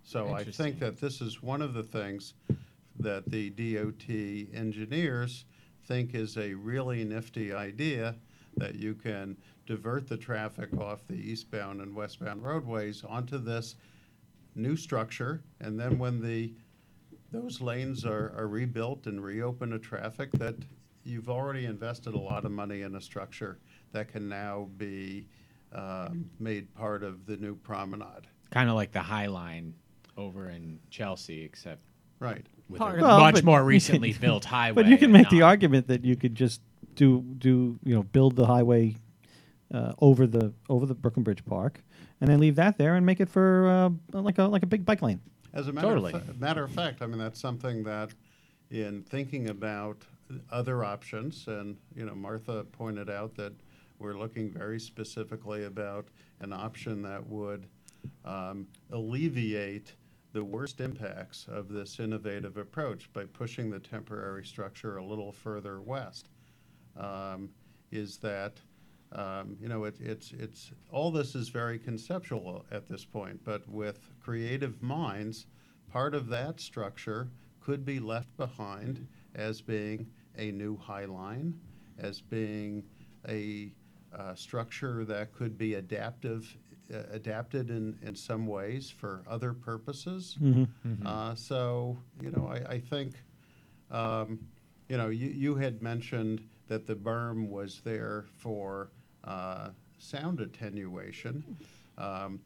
So 0.03 0.29
I 0.29 0.41
Interesting. 0.41 0.53
think 0.53 0.79
that 0.81 1.01
this 1.01 1.21
is 1.21 1.43
one 1.43 1.63
of 1.63 1.75
the 1.75 1.83
things 1.83 2.35
that 2.99 3.31
the 3.31 3.51
DOT 3.51 4.09
engineers 4.59 5.45
think 5.85 6.15
is 6.15 6.37
a 6.37 6.55
really 6.55 7.05
nifty 7.05 7.53
idea, 7.53 8.17
that 8.57 8.75
you 8.75 8.95
can 8.95 9.37
divert 9.67 10.09
the 10.09 10.17
traffic 10.17 10.77
off 10.79 11.07
the 11.07 11.15
eastbound 11.15 11.81
and 11.81 11.95
westbound 11.95 12.43
roadways 12.43 13.05
onto 13.05 13.39
this 13.39 13.77
new 14.55 14.77
structure, 14.77 15.43
and 15.61 15.79
then 15.79 15.99
when 15.99 16.21
the, 16.21 16.53
those 17.31 17.61
lanes 17.61 18.05
are, 18.05 18.33
are 18.37 18.49
rebuilt 18.49 19.07
and 19.07 19.23
reopen 19.23 19.71
to 19.71 19.79
traffic, 19.79 20.33
that 20.33 20.57
you've 21.05 21.29
already 21.29 21.65
invested 21.65 22.15
a 22.15 22.19
lot 22.19 22.45
of 22.45 22.51
money 22.53 22.83
in 22.83 22.95
a 22.97 23.01
structure 23.01 23.59
that 23.93 24.09
can 24.09 24.29
now 24.29 24.69
be 24.77 25.27
um, 25.73 26.29
made 26.39 26.73
part 26.75 27.03
of 27.03 27.27
the 27.27 27.37
new 27.37 27.55
promenade. 27.57 28.27
Kind 28.51 28.69
of 28.69 28.75
like 28.75 28.93
the 28.93 29.01
High 29.03 29.27
Line 29.27 29.75
over 30.17 30.49
in 30.51 30.79
Chelsea, 30.91 31.43
except 31.45 31.83
Right. 32.21 32.45
with 32.69 32.79
Part 32.81 32.95
a 32.97 32.99
of- 32.99 33.03
Well, 33.03 33.21
much 33.21 33.35
but 33.37 33.45
more 33.45 33.61
you 33.61 33.67
recently 33.67 34.13
can- 34.13 34.21
built 34.21 34.45
highway. 34.45 34.75
But 34.83 34.87
you 34.91 34.97
can 34.99 35.05
and 35.07 35.13
make 35.13 35.29
the 35.31 35.41
not- 35.41 35.47
argument 35.47 35.87
that 35.89 36.05
you 36.05 36.17
could 36.17 36.35
just 36.35 36.61
do 36.95 37.23
do 37.39 37.79
you 37.85 37.95
know 37.95 38.03
build 38.03 38.35
the 38.35 38.47
highway 38.47 38.97
uh, 39.73 39.93
over 40.01 40.27
the 40.27 40.53
over 40.69 40.85
the 40.87 40.95
Brooklyn 40.95 41.23
Bridge 41.23 41.45
Park, 41.45 41.83
and 42.21 42.29
then 42.29 42.41
leave 42.41 42.57
that 42.57 42.77
there 42.79 42.97
and 42.97 43.07
make 43.07 43.21
it 43.21 43.29
for 43.29 43.69
uh, 44.13 44.21
like 44.21 44.39
a 44.39 44.45
like 44.45 44.63
a 44.65 44.67
big 44.67 44.85
bike 44.85 45.01
lane. 45.03 45.21
As 45.55 45.69
a 45.69 45.73
matter, 45.73 45.87
Totally. 45.89 46.13
of, 46.13 46.25
fa- 46.25 46.35
matter 46.35 46.65
of 46.65 46.71
fact, 46.73 47.01
I 47.03 47.07
mean, 47.07 47.19
that's 47.19 47.41
something 47.41 47.85
that 47.85 48.11
in 48.71 49.03
thinking 49.03 49.49
about 49.49 50.05
other 50.51 50.85
options, 50.85 51.47
and, 51.47 51.77
you 51.95 52.05
know, 52.05 52.15
Martha 52.15 52.65
pointed 52.73 53.11
out 53.11 53.35
that 53.37 53.53
we're 53.99 54.19
looking 54.19 54.51
very 54.51 54.79
specifically 54.79 55.65
about 55.65 56.09
an 56.41 56.53
option 56.53 57.03
that 57.03 57.27
would 57.27 57.67
um, 58.25 58.67
alleviate 58.93 59.95
the 60.33 60.45
worst 60.45 60.81
impacts 60.81 61.47
of 61.49 61.69
this 61.69 61.99
innovative 61.99 62.57
approach 62.57 63.13
by 63.13 63.25
pushing 63.25 63.71
the 63.71 63.79
temporary 63.79 64.45
structure 64.45 64.99
a 64.99 65.05
little 65.05 65.33
further 65.33 65.81
west. 65.81 66.29
Um, 66.97 67.51
is 67.91 68.19
that 68.19 68.61
um, 69.13 69.57
you 69.61 69.69
know, 69.69 69.85
it, 69.85 69.97
it's, 70.01 70.33
it's, 70.33 70.71
all 70.93 71.11
this 71.11 71.35
is 71.35 71.49
very 71.49 71.79
conceptual 71.79 72.67
at 72.71 72.87
this 72.87 73.05
point, 73.05 73.43
but 73.45 73.67
with 73.69 74.11
creative 74.21 74.83
minds, 74.83 75.47
part 75.91 76.15
of 76.15 76.29
that 76.29 76.61
structure 76.61 77.29
could 77.61 77.85
be 77.85 78.01
left 78.01 78.37
behind 78.37 79.07
as 79.35 79.61
being 79.61 80.07
a 80.39 80.51
new 80.53 80.77
high 80.77 81.05
line, 81.05 81.55
as 81.99 82.21
being 82.21 82.83
a 83.29 83.73
uh, 84.17 84.35
structure 84.35 85.05
that 85.05 85.35
could 85.35 85.59
be 85.59 85.75
adaptive, 85.75 86.57
uh, 86.95 86.99
adapted 87.11 87.71
in, 87.71 87.99
in 88.03 88.15
some 88.15 88.47
ways 88.47 88.89
for 88.91 89.23
other 89.29 89.53
purposes. 89.53 90.37
Uh, 91.07 91.35
so, 91.35 91.99
you 92.23 92.31
know, 92.31 92.49
I, 92.51 92.75
I 92.75 92.79
think, 92.79 93.15
um, 93.91 94.39
you 94.89 94.97
know, 94.97 95.09
you, 95.09 95.29
you 95.29 95.55
had 95.57 95.83
mentioned 95.83 96.41
that 96.69 96.87
the 96.87 96.95
berm 96.95 97.49
was 97.49 97.81
there 97.85 98.27
for 98.37 98.91
uh, 99.25 99.71
sound 99.99 100.41
attenuation. 100.41 101.45
Um, 101.99 102.41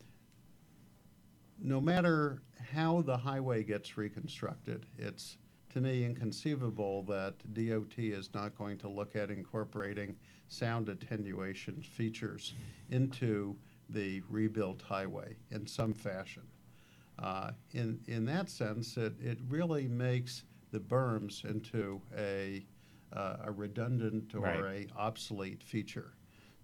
no 1.60 1.80
matter 1.80 2.42
how 2.72 3.02
the 3.02 3.16
highway 3.16 3.62
gets 3.62 3.96
reconstructed, 3.96 4.86
it's 4.98 5.36
to 5.72 5.80
me 5.80 6.04
inconceivable 6.04 7.02
that 7.04 7.34
DOT 7.54 7.98
is 7.98 8.30
not 8.34 8.56
going 8.56 8.78
to 8.78 8.88
look 8.88 9.16
at 9.16 9.30
incorporating 9.30 10.16
sound 10.48 10.88
attenuation 10.88 11.82
features 11.82 12.54
into 12.90 13.56
the 13.88 14.22
rebuilt 14.28 14.82
highway 14.82 15.36
in 15.50 15.66
some 15.66 15.92
fashion. 15.94 16.42
Uh, 17.18 17.50
in, 17.72 17.98
in 18.06 18.24
that 18.26 18.48
sense, 18.50 18.96
it, 18.96 19.14
it 19.20 19.38
really 19.48 19.86
makes 19.88 20.44
the 20.72 20.80
berms 20.80 21.44
into 21.44 22.00
a, 22.16 22.64
uh, 23.12 23.36
a 23.44 23.50
redundant 23.52 24.34
or 24.34 24.40
Right. 24.40 24.90
a 24.96 24.98
obsolete 24.98 25.62
feature. 25.62 26.12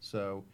So, 0.01 0.45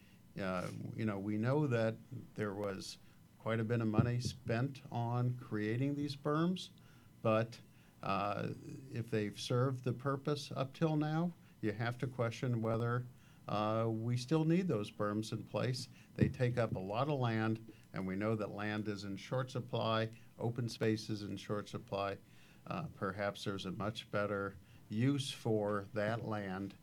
uh, 0.43 0.63
you 0.97 1.05
know, 1.07 1.19
we 1.19 1.37
know 1.37 1.67
that 1.67 1.97
there 2.35 2.55
was 2.55 2.99
quite 3.39 3.61
a 3.61 3.65
bit 3.65 3.81
of 3.81 3.89
money 3.89 4.21
spent 4.21 4.81
on 4.91 5.37
creating 5.41 5.95
these 5.95 6.17
berms, 6.17 6.71
but 7.23 7.57
uh, 8.05 8.49
if 8.93 9.11
they've 9.11 9.39
served 9.39 9.83
the 9.83 9.93
purpose 9.93 10.53
up 10.57 10.75
till 10.75 10.95
now, 10.95 11.33
you 11.63 11.73
have 11.73 11.97
to 11.99 12.07
question 12.07 12.61
whether 12.61 13.07
uh, 13.49 13.87
we 13.89 14.17
still 14.17 14.45
need 14.45 14.69
those 14.69 14.91
berms 14.91 15.33
in 15.33 15.43
place. 15.45 15.89
They 16.17 16.29
take 16.29 16.59
up 16.59 16.77
a 16.77 16.81
lot 16.81 17.09
of 17.09 17.19
land, 17.19 17.61
and 17.95 18.07
we 18.07 18.15
know 18.15 18.37
that 18.37 18.55
land 18.55 18.89
is 18.89 19.05
in 19.05 19.17
short 19.17 19.51
supply, 19.51 20.11
open 20.39 20.69
space 20.69 21.09
is 21.09 21.23
in 21.23 21.37
short 21.39 21.69
supply. 21.69 22.17
Uh, 22.67 22.85
perhaps 22.95 23.45
there's 23.45 23.65
a 23.65 23.73
much 23.73 24.11
better 24.11 24.57
use 24.91 25.31
for 25.31 25.87
that 25.95 26.29
land 26.29 26.75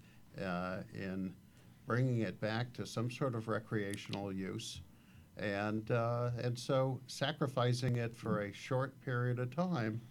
uh, 0.44 0.78
in 0.94 1.34
bringing 1.86 2.22
it 2.22 2.40
back 2.40 2.74
to 2.74 2.86
some 2.86 3.12
sort 3.12 3.36
of 3.36 3.48
recreational 3.48 4.34
use. 4.34 4.82
And, 5.38 5.90
uh, 5.92 6.32
and 6.42 6.58
so 6.58 7.00
sacrificing 7.08 7.98
it 7.98 8.18
for 8.18 8.42
a 8.42 8.54
short 8.54 9.00
period 9.02 9.40
of 9.40 9.56
time 9.56 10.02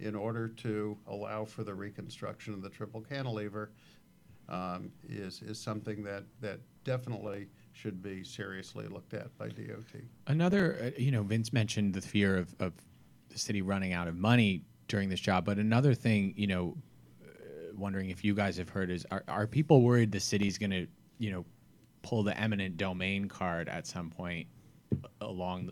in 0.00 0.14
order 0.14 0.48
to 0.48 0.96
allow 1.06 1.44
for 1.44 1.64
the 1.64 1.74
reconstruction 1.74 2.54
of 2.54 2.62
the 2.62 2.68
triple 2.68 3.00
cantilever 3.00 3.70
um, 4.48 4.90
is, 5.08 5.42
is 5.42 5.58
something 5.58 6.02
that, 6.02 6.24
that 6.40 6.60
definitely 6.84 7.48
should 7.72 8.02
be 8.02 8.24
seriously 8.24 8.86
looked 8.88 9.14
at 9.14 9.36
by 9.38 9.48
DOT. 9.48 10.00
Another, 10.26 10.78
uh, 10.82 11.00
you 11.00 11.10
know, 11.10 11.22
Vince 11.22 11.52
mentioned 11.52 11.94
the 11.94 12.00
fear 12.00 12.36
of, 12.36 12.54
of 12.60 12.72
the 13.28 13.38
city 13.38 13.62
running 13.62 13.92
out 13.92 14.08
of 14.08 14.16
money 14.16 14.62
during 14.88 15.08
this 15.08 15.20
job, 15.20 15.44
but 15.44 15.58
another 15.58 15.94
thing, 15.94 16.32
you 16.36 16.46
know, 16.46 16.76
uh, 17.22 17.28
wondering 17.76 18.10
if 18.10 18.24
you 18.24 18.34
guys 18.34 18.56
have 18.56 18.68
heard 18.68 18.90
is 18.90 19.06
are, 19.10 19.22
are 19.28 19.46
people 19.46 19.82
worried 19.82 20.10
the 20.10 20.20
city's 20.20 20.56
going 20.56 20.70
to, 20.70 20.86
you 21.18 21.30
know, 21.30 21.44
pull 22.02 22.22
the 22.22 22.38
eminent 22.38 22.76
domain 22.76 23.28
card 23.28 23.68
at 23.68 23.86
some 23.86 24.08
point 24.08 24.46
along 25.20 25.70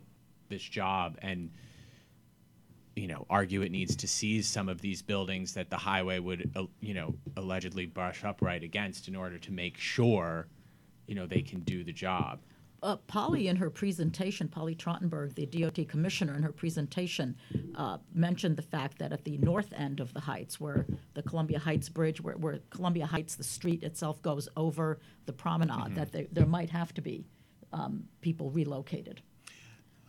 this 0.48 0.62
job 0.62 1.16
and, 1.22 1.50
you 2.96 3.06
know, 3.06 3.26
argue 3.28 3.60
it 3.60 3.70
needs 3.70 3.94
to 3.94 4.08
seize 4.08 4.48
some 4.48 4.68
of 4.68 4.80
these 4.80 5.02
buildings 5.02 5.52
that 5.52 5.68
the 5.68 5.76
highway 5.76 6.18
would, 6.18 6.50
uh, 6.56 6.64
you 6.80 6.94
know, 6.94 7.14
allegedly 7.36 7.84
brush 7.84 8.24
up 8.24 8.40
right 8.40 8.62
against 8.64 9.06
in 9.06 9.14
order 9.14 9.38
to 9.38 9.52
make 9.52 9.76
sure, 9.76 10.48
you 11.06 11.14
know, 11.14 11.26
they 11.26 11.42
can 11.42 11.60
do 11.60 11.84
the 11.84 11.92
job. 11.92 12.40
uh, 12.82 12.96
Polly, 13.06 13.48
in 13.48 13.56
her 13.56 13.68
presentation, 13.70 14.48
Polly 14.48 14.74
Trottenberg, 14.74 15.34
the 15.34 15.46
DOT 15.46 15.88
commissioner, 15.88 16.36
in 16.36 16.42
her 16.42 16.52
presentation, 16.52 17.36
uh, 17.74 17.98
mentioned 18.14 18.56
the 18.56 18.62
fact 18.62 18.98
that 18.98 19.12
at 19.12 19.24
the 19.24 19.36
north 19.38 19.72
end 19.76 20.00
of 20.00 20.12
the 20.14 20.20
Heights, 20.20 20.60
where 20.60 20.86
the 21.14 21.22
Columbia 21.22 21.58
Heights 21.58 21.88
Bridge, 21.88 22.20
where, 22.20 22.36
where 22.36 22.60
Columbia 22.70 23.06
Heights, 23.06 23.34
the 23.34 23.44
street 23.44 23.82
itself 23.82 24.22
goes 24.22 24.48
over 24.56 25.00
the 25.24 25.32
promenade, 25.32 25.94
that 25.96 26.12
there, 26.12 26.26
there 26.32 26.46
might 26.46 26.70
have 26.70 26.94
to 26.94 27.00
be 27.00 27.26
um, 27.72 28.04
people 28.20 28.50
relocated 28.50 29.20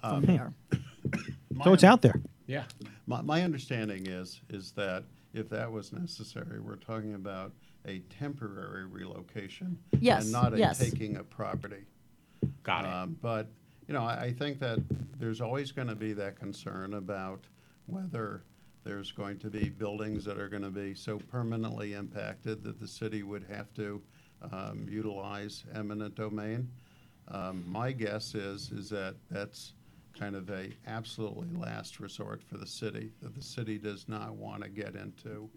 from 0.01 0.23
there. 0.23 0.53
So 1.63 1.73
it's 1.73 1.83
out 1.83 2.03
there. 2.03 2.21
Yeah. 2.47 2.63
My, 3.05 3.21
my 3.21 3.43
understanding 3.43 4.07
is, 4.07 4.41
is 4.49 4.71
that 4.71 5.03
if 5.33 5.49
that 5.49 5.71
was 5.71 5.93
necessary, 5.93 6.59
we're 6.59 6.77
talking 6.77 7.13
about 7.13 7.51
a 7.85 7.99
temporary 8.19 8.85
relocation. 8.85 9.77
Yes, 9.99 10.23
And 10.23 10.31
not 10.31 10.53
a 10.53 10.57
yes. 10.57 10.79
taking 10.79 11.17
of 11.17 11.29
property. 11.29 11.85
Got 12.63 12.85
it. 12.85 12.91
Um, 12.91 13.17
But, 13.21 13.47
you 13.87 13.93
know, 13.93 14.03
I, 14.03 14.23
I 14.23 14.33
think 14.33 14.59
that 14.59 14.79
there's 15.19 15.41
always 15.41 15.71
going 15.71 15.87
to 15.89 15.95
be 15.95 16.13
that 16.13 16.37
concern 16.39 16.95
about 16.95 17.45
whether 17.85 18.43
there's 18.83 19.11
going 19.11 19.37
to 19.39 19.49
be 19.49 19.69
buildings 19.69 20.23
that 20.25 20.39
are 20.39 20.47
going 20.47 20.63
to 20.63 20.69
be 20.69 20.93
so 20.93 21.17
permanently 21.17 21.93
impacted 21.93 22.63
that 22.63 22.79
the 22.79 22.87
city 22.87 23.23
would 23.23 23.43
have 23.49 23.73
to 23.73 24.01
um, 24.51 24.85
utilize 24.89 25.65
eminent 25.75 26.15
domain. 26.15 26.69
Um, 27.29 27.63
My 27.67 27.91
guess 27.91 28.35
is, 28.35 28.71
is 28.71 28.89
that 28.89 29.15
that's 29.29 29.73
kind 30.19 30.35
of 30.35 30.49
a 30.49 30.69
absolutely 30.87 31.47
last 31.57 31.99
resort 31.99 32.41
for 32.43 32.57
the 32.57 32.67
city, 32.67 33.11
that 33.21 33.35
the 33.35 33.41
city 33.41 33.77
does 33.77 34.07
not 34.07 34.35
want 34.35 34.63
to 34.63 34.69
get 34.69 34.95
into 34.95 35.49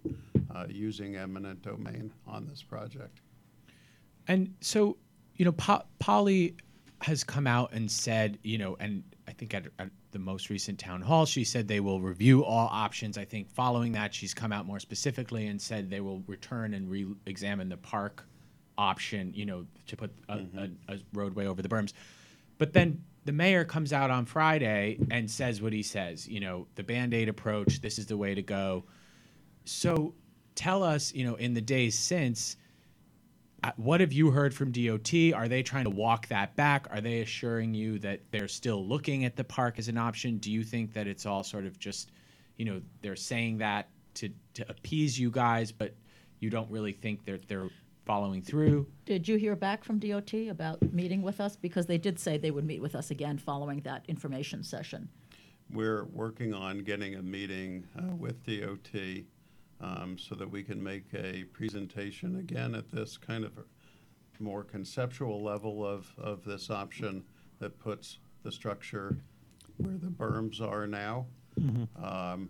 uh, 0.55 0.67
using 0.69 1.17
eminent 1.17 1.63
domain 1.63 2.13
on 2.27 2.47
this 2.47 2.63
project. 2.63 3.21
And 4.29 4.55
so, 4.61 4.97
you 5.37 5.45
know, 5.45 5.53
po- 5.53 5.85
Polly 5.99 6.55
has 7.03 7.25
come 7.25 7.47
out 7.47 7.73
and 7.73 7.91
said, 7.91 8.39
you 8.43 8.59
know, 8.59 8.77
and 8.79 9.03
I 9.27 9.33
think 9.33 9.55
at, 9.55 9.67
at 9.79 9.91
the 10.13 10.19
most 10.19 10.51
recent 10.51 10.79
town 10.79 11.01
hall, 11.01 11.25
she 11.25 11.45
said 11.45 11.67
they 11.67 11.81
will 11.81 12.01
review 12.01 12.45
all 12.45 12.69
options. 12.71 13.17
I 13.17 13.25
think 13.25 13.49
following 13.51 13.93
that, 13.93 14.13
she's 14.13 14.35
come 14.35 14.53
out 14.53 14.67
more 14.67 14.81
specifically 14.81 15.47
and 15.47 15.61
said 15.61 15.89
they 15.89 16.01
will 16.01 16.23
return 16.27 16.75
and 16.75 16.91
re-examine 16.91 17.69
the 17.69 17.77
park 17.77 18.27
option, 18.77 19.33
you 19.35 19.47
know, 19.47 19.67
to 19.87 19.97
put 19.97 20.11
a, 20.29 20.41
a, 20.59 20.95
a 20.95 20.99
roadway 21.15 21.47
over 21.47 21.63
the 21.63 21.69
berms. 21.69 21.93
But 22.61 22.75
then 22.75 23.03
the 23.25 23.33
mayor 23.33 23.65
comes 23.65 23.91
out 23.91 24.11
on 24.11 24.27
Friday 24.27 24.99
and 25.11 25.31
says 25.31 25.63
what 25.63 25.73
he 25.73 25.83
says, 25.83 26.29
you 26.29 26.41
know, 26.41 26.67
the 26.75 26.83
band 26.83 27.15
aid 27.15 27.31
approach, 27.31 27.81
this 27.81 27.99
is 27.99 28.05
the 28.05 28.19
way 28.19 28.35
to 28.35 28.43
go. 28.43 28.85
So 29.65 30.13
tell 30.55 30.83
us, 30.83 31.15
you 31.15 31.25
know, 31.25 31.37
in 31.37 31.55
the 31.55 31.63
days 31.63 31.99
since, 31.99 32.59
uh, 33.65 33.71
what 33.77 34.03
have 34.03 34.13
you 34.13 34.31
heard 34.31 34.53
from 34.53 34.73
DOT? 34.73 35.15
Are 35.35 35.49
they 35.49 35.63
trying 35.63 35.85
to 35.85 35.91
walk 35.91 36.29
that 36.29 36.55
back? 36.55 36.87
Are 36.91 37.01
they 37.01 37.23
assuring 37.23 37.73
you 37.73 37.99
that 38.01 38.21
they're 38.31 38.47
still 38.47 38.87
looking 38.87 39.25
at 39.25 39.37
the 39.37 39.45
park 39.45 39.79
as 39.79 39.89
an 39.89 39.97
option? 39.97 40.37
Do 40.37 40.53
you 40.53 40.63
think 40.63 40.93
that 40.93 41.07
it's 41.07 41.25
all 41.25 41.43
sort 41.43 41.65
of 41.65 41.79
just, 41.79 42.11
you 42.59 42.67
know, 42.67 42.83
they're 43.01 43.17
saying 43.17 43.57
that 43.59 43.89
to, 44.17 44.29
to 44.53 44.71
appease 44.71 45.19
you 45.19 45.31
guys, 45.31 45.73
but 45.73 45.95
you 46.41 46.51
don't 46.51 46.71
really 46.71 46.93
think 46.93 47.25
that 47.25 47.49
they're 47.49 47.71
following 48.11 48.43
through? 48.43 48.89
Did 49.07 49.29
you 49.29 49.37
hear 49.37 49.55
back 49.55 49.85
from 49.85 50.01
DOT 50.01 50.35
about 50.51 50.83
meeting 50.93 51.23
with 51.23 51.41
us? 51.41 51.55
Because 51.55 51.87
they 51.87 51.97
did 51.97 52.19
say 52.19 52.39
they 52.39 52.51
would 52.51 52.65
meet 52.65 52.83
with 52.83 52.97
us 52.97 53.13
again 53.13 53.39
following 53.39 53.83
that 53.83 54.05
information 54.09 54.65
session. 54.65 55.09
We're 55.73 56.07
working 56.07 56.53
on 56.53 56.79
getting 56.79 57.15
a 57.15 57.23
meeting 57.23 57.87
uh, 57.97 58.17
with 58.17 58.45
DOT 58.45 59.23
um, 59.81 60.19
so 60.19 60.35
that 60.35 60.51
we 60.51 60.65
can 60.65 60.83
make 60.83 61.05
a 61.15 61.45
presentation 61.53 62.41
again 62.41 62.75
at 62.75 62.91
this 62.91 63.17
kind 63.17 63.45
of 63.45 63.53
more 64.41 64.65
conceptual 64.65 65.41
level 65.41 65.87
of, 65.87 66.13
of 66.19 66.43
this 66.45 66.69
option 66.69 67.23
that 67.61 67.79
puts 67.79 68.19
the 68.43 68.51
structure 68.51 69.19
where 69.77 69.99
the 69.99 70.09
berms 70.09 70.61
are 70.61 70.89
now. 70.89 71.27
Um, 72.03 72.49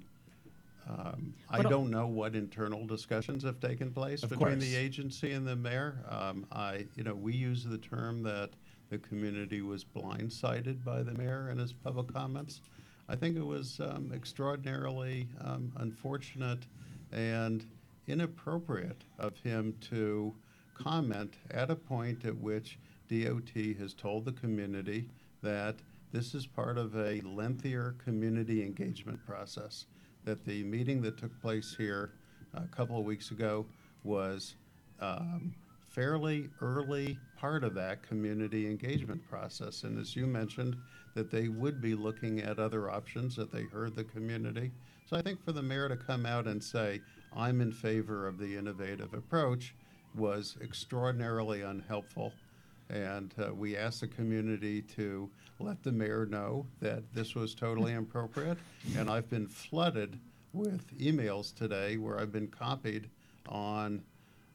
um, 0.88 1.34
I 1.48 1.62
don't 1.62 1.90
know 1.90 2.06
what 2.06 2.34
internal 2.34 2.86
discussions 2.86 3.44
have 3.44 3.60
taken 3.60 3.92
place 3.92 4.22
Of 4.22 4.30
between 4.30 4.54
course. 4.54 4.64
the 4.64 4.76
agency 4.76 5.32
and 5.32 5.46
the 5.46 5.56
mayor. 5.56 6.04
Um, 6.08 6.46
I, 6.50 6.86
you 6.96 7.04
know, 7.04 7.14
we 7.14 7.32
use 7.34 7.64
the 7.64 7.78
term 7.78 8.22
that 8.24 8.50
the 8.88 8.98
community 8.98 9.62
was 9.62 9.84
blindsided 9.84 10.84
by 10.84 11.02
the 11.02 11.12
mayor 11.12 11.48
and 11.48 11.60
his 11.60 11.72
public 11.72 12.12
comments. 12.12 12.60
I 13.08 13.16
think 13.16 13.36
it 13.36 13.46
was 13.46 13.80
um, 13.80 14.12
extraordinarily 14.14 15.28
um, 15.44 15.72
unfortunate 15.76 16.66
and 17.12 17.64
inappropriate 18.06 19.04
of 19.18 19.36
him 19.38 19.76
to 19.90 20.34
comment 20.74 21.34
at 21.50 21.70
a 21.70 21.76
point 21.76 22.24
at 22.24 22.36
which 22.36 22.78
DOT 23.08 23.50
has 23.78 23.94
told 23.94 24.24
the 24.24 24.32
community 24.32 25.08
that 25.42 25.76
this 26.12 26.34
is 26.34 26.46
part 26.46 26.78
of 26.78 26.96
a 26.96 27.20
lengthier 27.20 27.94
community 28.04 28.62
engagement 28.62 29.24
process. 29.26 29.86
That 30.24 30.44
the 30.44 30.62
meeting 30.64 31.00
that 31.02 31.18
took 31.18 31.38
place 31.40 31.74
here 31.76 32.12
a 32.54 32.66
couple 32.66 32.98
of 32.98 33.04
weeks 33.04 33.30
ago 33.30 33.66
was 34.04 34.54
um, 35.00 35.54
fairly 35.88 36.48
early 36.60 37.18
part 37.36 37.64
of 37.64 37.74
that 37.74 38.02
community 38.02 38.66
engagement 38.66 39.26
process. 39.28 39.84
And 39.84 39.98
as 39.98 40.14
you 40.14 40.26
mentioned, 40.26 40.76
that 41.14 41.30
they 41.30 41.48
would 41.48 41.80
be 41.80 41.94
looking 41.94 42.40
at 42.40 42.58
other 42.58 42.90
options, 42.90 43.34
that 43.36 43.50
they 43.52 43.64
heard 43.64 43.96
the 43.96 44.04
community. 44.04 44.70
So 45.06 45.16
I 45.16 45.22
think 45.22 45.44
for 45.44 45.52
the 45.52 45.62
mayor 45.62 45.88
to 45.88 45.96
come 45.96 46.26
out 46.26 46.46
and 46.46 46.62
say, 46.62 47.00
I'm 47.34 47.60
in 47.60 47.72
favor 47.72 48.28
of 48.28 48.38
the 48.38 48.56
innovative 48.56 49.14
approach, 49.14 49.74
was 50.14 50.56
extraordinarily 50.62 51.62
unhelpful. 51.62 52.32
And 52.92 53.32
uh, 53.38 53.54
we 53.54 53.76
asked 53.76 54.00
the 54.00 54.08
community 54.08 54.82
to 54.96 55.30
let 55.60 55.82
the 55.82 55.92
mayor 55.92 56.26
know 56.26 56.66
that 56.80 57.02
this 57.14 57.34
was 57.34 57.54
totally 57.54 57.92
inappropriate. 57.92 58.58
And 58.96 59.08
I've 59.08 59.30
been 59.30 59.46
flooded 59.46 60.18
with 60.52 60.86
emails 60.98 61.54
today 61.54 61.96
where 61.98 62.18
I've 62.18 62.32
been 62.32 62.48
copied 62.48 63.08
on 63.48 64.02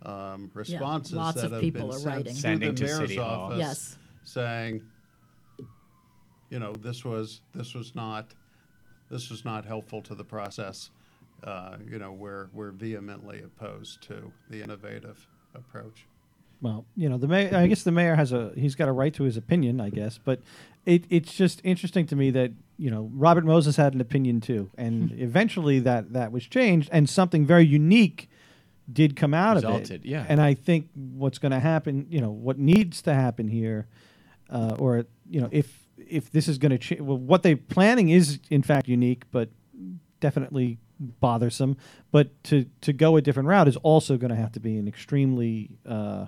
um, 0.03 0.51
responses 0.53 1.13
lots 1.13 1.35
that 1.37 1.45
of 1.45 1.51
have 1.53 1.61
people 1.61 1.87
been 1.87 1.95
are 1.95 1.99
sent 1.99 2.05
writing. 2.15 2.33
to 2.35 2.39
Sending 2.41 2.69
the 2.75 2.75
to 2.75 2.83
mayor's 2.83 2.97
City 2.97 3.15
Hall. 3.15 3.43
office 3.45 3.57
Yes. 3.59 3.97
saying, 4.23 4.81
you 6.49 6.59
know, 6.59 6.73
this 6.73 7.05
was 7.05 7.41
this 7.53 7.73
was 7.73 7.95
not 7.95 8.33
this 9.09 9.29
was 9.29 9.45
not 9.45 9.65
helpful 9.65 10.01
to 10.01 10.13
the 10.15 10.23
process. 10.25 10.89
Uh, 11.43 11.77
you 11.89 11.99
know, 11.99 12.11
we're 12.11 12.49
we're 12.53 12.71
vehemently 12.71 13.41
opposed 13.43 14.01
to 14.03 14.31
the 14.49 14.61
innovative 14.61 15.25
approach. 15.53 16.05
Well, 16.65 16.83
you 16.95 17.09
know, 17.09 17.19
the 17.19 17.27
mayor. 17.27 17.55
I 17.55 17.67
guess 17.67 17.83
the 17.83 17.91
mayor 17.91 18.15
has 18.15 18.31
a. 18.31 18.51
He's 18.55 18.73
got 18.73 18.89
a 18.89 18.91
right 18.91 19.13
to 19.13 19.23
his 19.23 19.37
opinion, 19.37 19.79
I 19.79 19.91
guess. 19.91 20.17
But 20.17 20.41
it, 20.83 21.05
it's 21.11 21.31
just 21.31 21.61
interesting 21.63 22.07
to 22.07 22.15
me 22.15 22.31
that 22.31 22.53
you 22.77 22.89
know 22.89 23.11
Robert 23.13 23.45
Moses 23.45 23.75
had 23.75 23.93
an 23.93 24.01
opinion 24.01 24.41
too, 24.41 24.71
and 24.75 25.11
eventually 25.19 25.77
that 25.81 26.13
that 26.13 26.31
was 26.31 26.47
changed, 26.47 26.89
and 26.91 27.07
something 27.07 27.45
very 27.45 27.67
unique 27.67 28.31
did 28.91 29.15
come 29.15 29.35
out 29.35 29.57
of 29.57 29.63
Resulted, 29.63 30.05
it. 30.05 30.09
yeah. 30.09 30.25
And 30.27 30.41
I 30.41 30.55
think 30.55 30.89
what's 30.95 31.37
going 31.37 31.51
to 31.51 31.59
happen, 31.59 32.07
you 32.09 32.19
know, 32.19 32.31
what 32.31 32.57
needs 32.57 33.03
to 33.03 33.13
happen 33.13 33.47
here, 33.47 33.85
uh, 34.49 34.75
or 34.79 35.05
you 35.29 35.41
know, 35.41 35.49
if 35.51 35.87
if 35.99 36.31
this 36.31 36.47
is 36.47 36.57
going 36.57 36.71
to 36.71 36.79
change, 36.79 37.01
well, 37.01 37.19
what 37.19 37.43
they're 37.43 37.57
planning 37.57 38.09
is 38.09 38.39
in 38.49 38.63
fact 38.63 38.87
unique, 38.87 39.25
but 39.31 39.49
definitely 40.19 40.79
bothersome. 40.99 41.77
But 42.11 42.43
to 42.45 42.65
to 42.81 42.91
go 42.91 43.17
a 43.17 43.21
different 43.21 43.49
route 43.49 43.67
is 43.67 43.77
also 43.77 44.17
going 44.17 44.31
to 44.31 44.35
have 44.35 44.51
to 44.53 44.59
be 44.59 44.77
an 44.77 44.87
extremely 44.87 45.69
uh, 45.87 46.25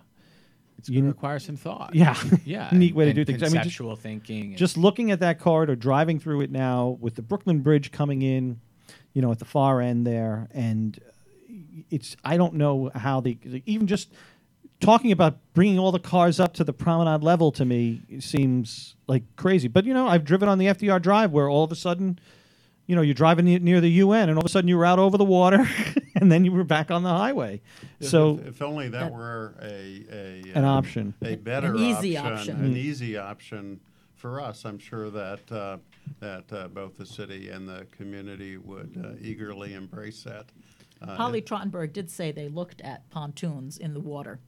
It's 0.78 0.90
going 0.90 1.04
to 1.04 1.10
require 1.10 1.40
some 1.40 1.56
thought. 1.56 1.96
yeah, 1.96 2.16
Yeah. 2.46 2.70
neat 2.74 2.94
way 2.94 3.06
to 3.06 3.13
do 3.13 3.26
things. 3.26 3.42
I 3.42 3.50
mean, 3.50 3.63
just, 3.63 4.02
thinking. 4.02 4.56
just 4.56 4.78
looking 4.78 5.12
at 5.12 5.20
that 5.22 5.40
corridor, 5.40 5.76
driving 5.76 6.20
through 6.20 6.42
it 6.42 6.52
now 6.52 6.98
with 7.00 7.16
the 7.16 7.22
Brooklyn 7.22 7.62
Bridge 7.62 7.92
coming 7.92 8.22
in, 8.22 8.60
you 9.13 9.22
know, 9.22 9.32
at 9.32 9.40
the 9.40 9.46
far 9.46 9.82
end 9.82 10.06
there, 10.06 10.48
and 10.52 11.00
uh, 11.06 11.12
it's 11.90 12.16
I 12.24 12.38
don't 12.38 12.56
know 12.56 12.92
how 12.94 13.22
the 13.22 13.38
even 13.66 13.88
just 13.88 14.13
talking 14.80 15.12
about 15.12 15.40
bringing 15.54 15.80
all 15.80 15.92
the 15.92 16.00
cars 16.00 16.40
up 16.40 16.54
to 16.54 16.63
the 16.63 16.74
promenade 16.74 17.24
level 17.24 17.52
to 17.54 17.66
me 17.66 18.02
seems 18.20 18.96
like 19.08 19.24
crazy. 19.36 19.68
But 19.68 19.86
you 19.86 19.94
know, 19.94 20.08
I've 20.08 20.24
driven 20.24 20.48
on 20.48 20.60
the 20.60 20.68
FDR 20.68 21.02
Drive 21.02 21.32
where 21.32 21.50
all 21.50 21.63
of 21.63 21.72
a 21.72 21.76
sudden. 21.76 22.20
You 22.88 22.95
know, 22.95 23.02
you're 23.02 23.13
driving 23.13 23.45
near 23.45 23.82
the 23.82 23.89
UN, 23.91 24.30
and 24.30 24.38
all 24.38 24.43
of 24.45 24.45
a 24.45 24.50
sudden 24.50 24.69
you 24.69 24.78
were 24.78 24.86
out 24.86 24.97
over 24.97 25.17
the 25.17 25.26
water, 25.26 25.67
and 26.15 26.32
then 26.32 26.45
you 26.45 26.54
were 26.54 26.63
back 26.63 26.89
on 26.89 27.04
the 27.04 27.10
highway. 27.10 27.62
If- 28.00 28.08
so, 28.08 28.38
if, 28.39 28.47
if 28.47 28.62
only 28.62 28.88
that 28.89 29.00
That- 29.00 29.13
were 29.13 29.56
a, 29.62 30.06
a 30.10 30.41
an 30.56 30.63
um, 30.63 30.78
option. 30.78 31.13
a 31.21 31.36
better 31.36 31.76
easy 31.76 32.15
option, 32.17 32.34
option. 32.56 32.65
an 32.65 32.73
Mm. 32.73 32.78
easy 32.78 33.17
option 33.17 33.82
for 34.15 34.39
us. 34.39 34.63
I'm 34.65 34.80
sure 34.80 35.10
that 35.10 35.52
uh, 35.52 35.78
that 36.21 36.52
uh, 36.54 36.69
both 36.69 36.97
the 36.97 37.06
city 37.06 37.50
and 37.50 37.67
the 37.67 37.86
community 37.91 38.56
would 38.58 39.00
uh, 39.04 39.17
eagerly 39.21 39.73
embrace 39.73 40.23
that. 40.23 40.45
Uh, 41.02 41.15
Polly 41.17 41.41
Trottenberg 41.41 41.91
did 41.93 42.10
say 42.10 42.32
they 42.32 42.47
looked 42.47 42.80
at 42.82 43.08
pontoons 43.10 43.78
in 43.78 43.93
the 43.93 44.00
water 44.00 44.39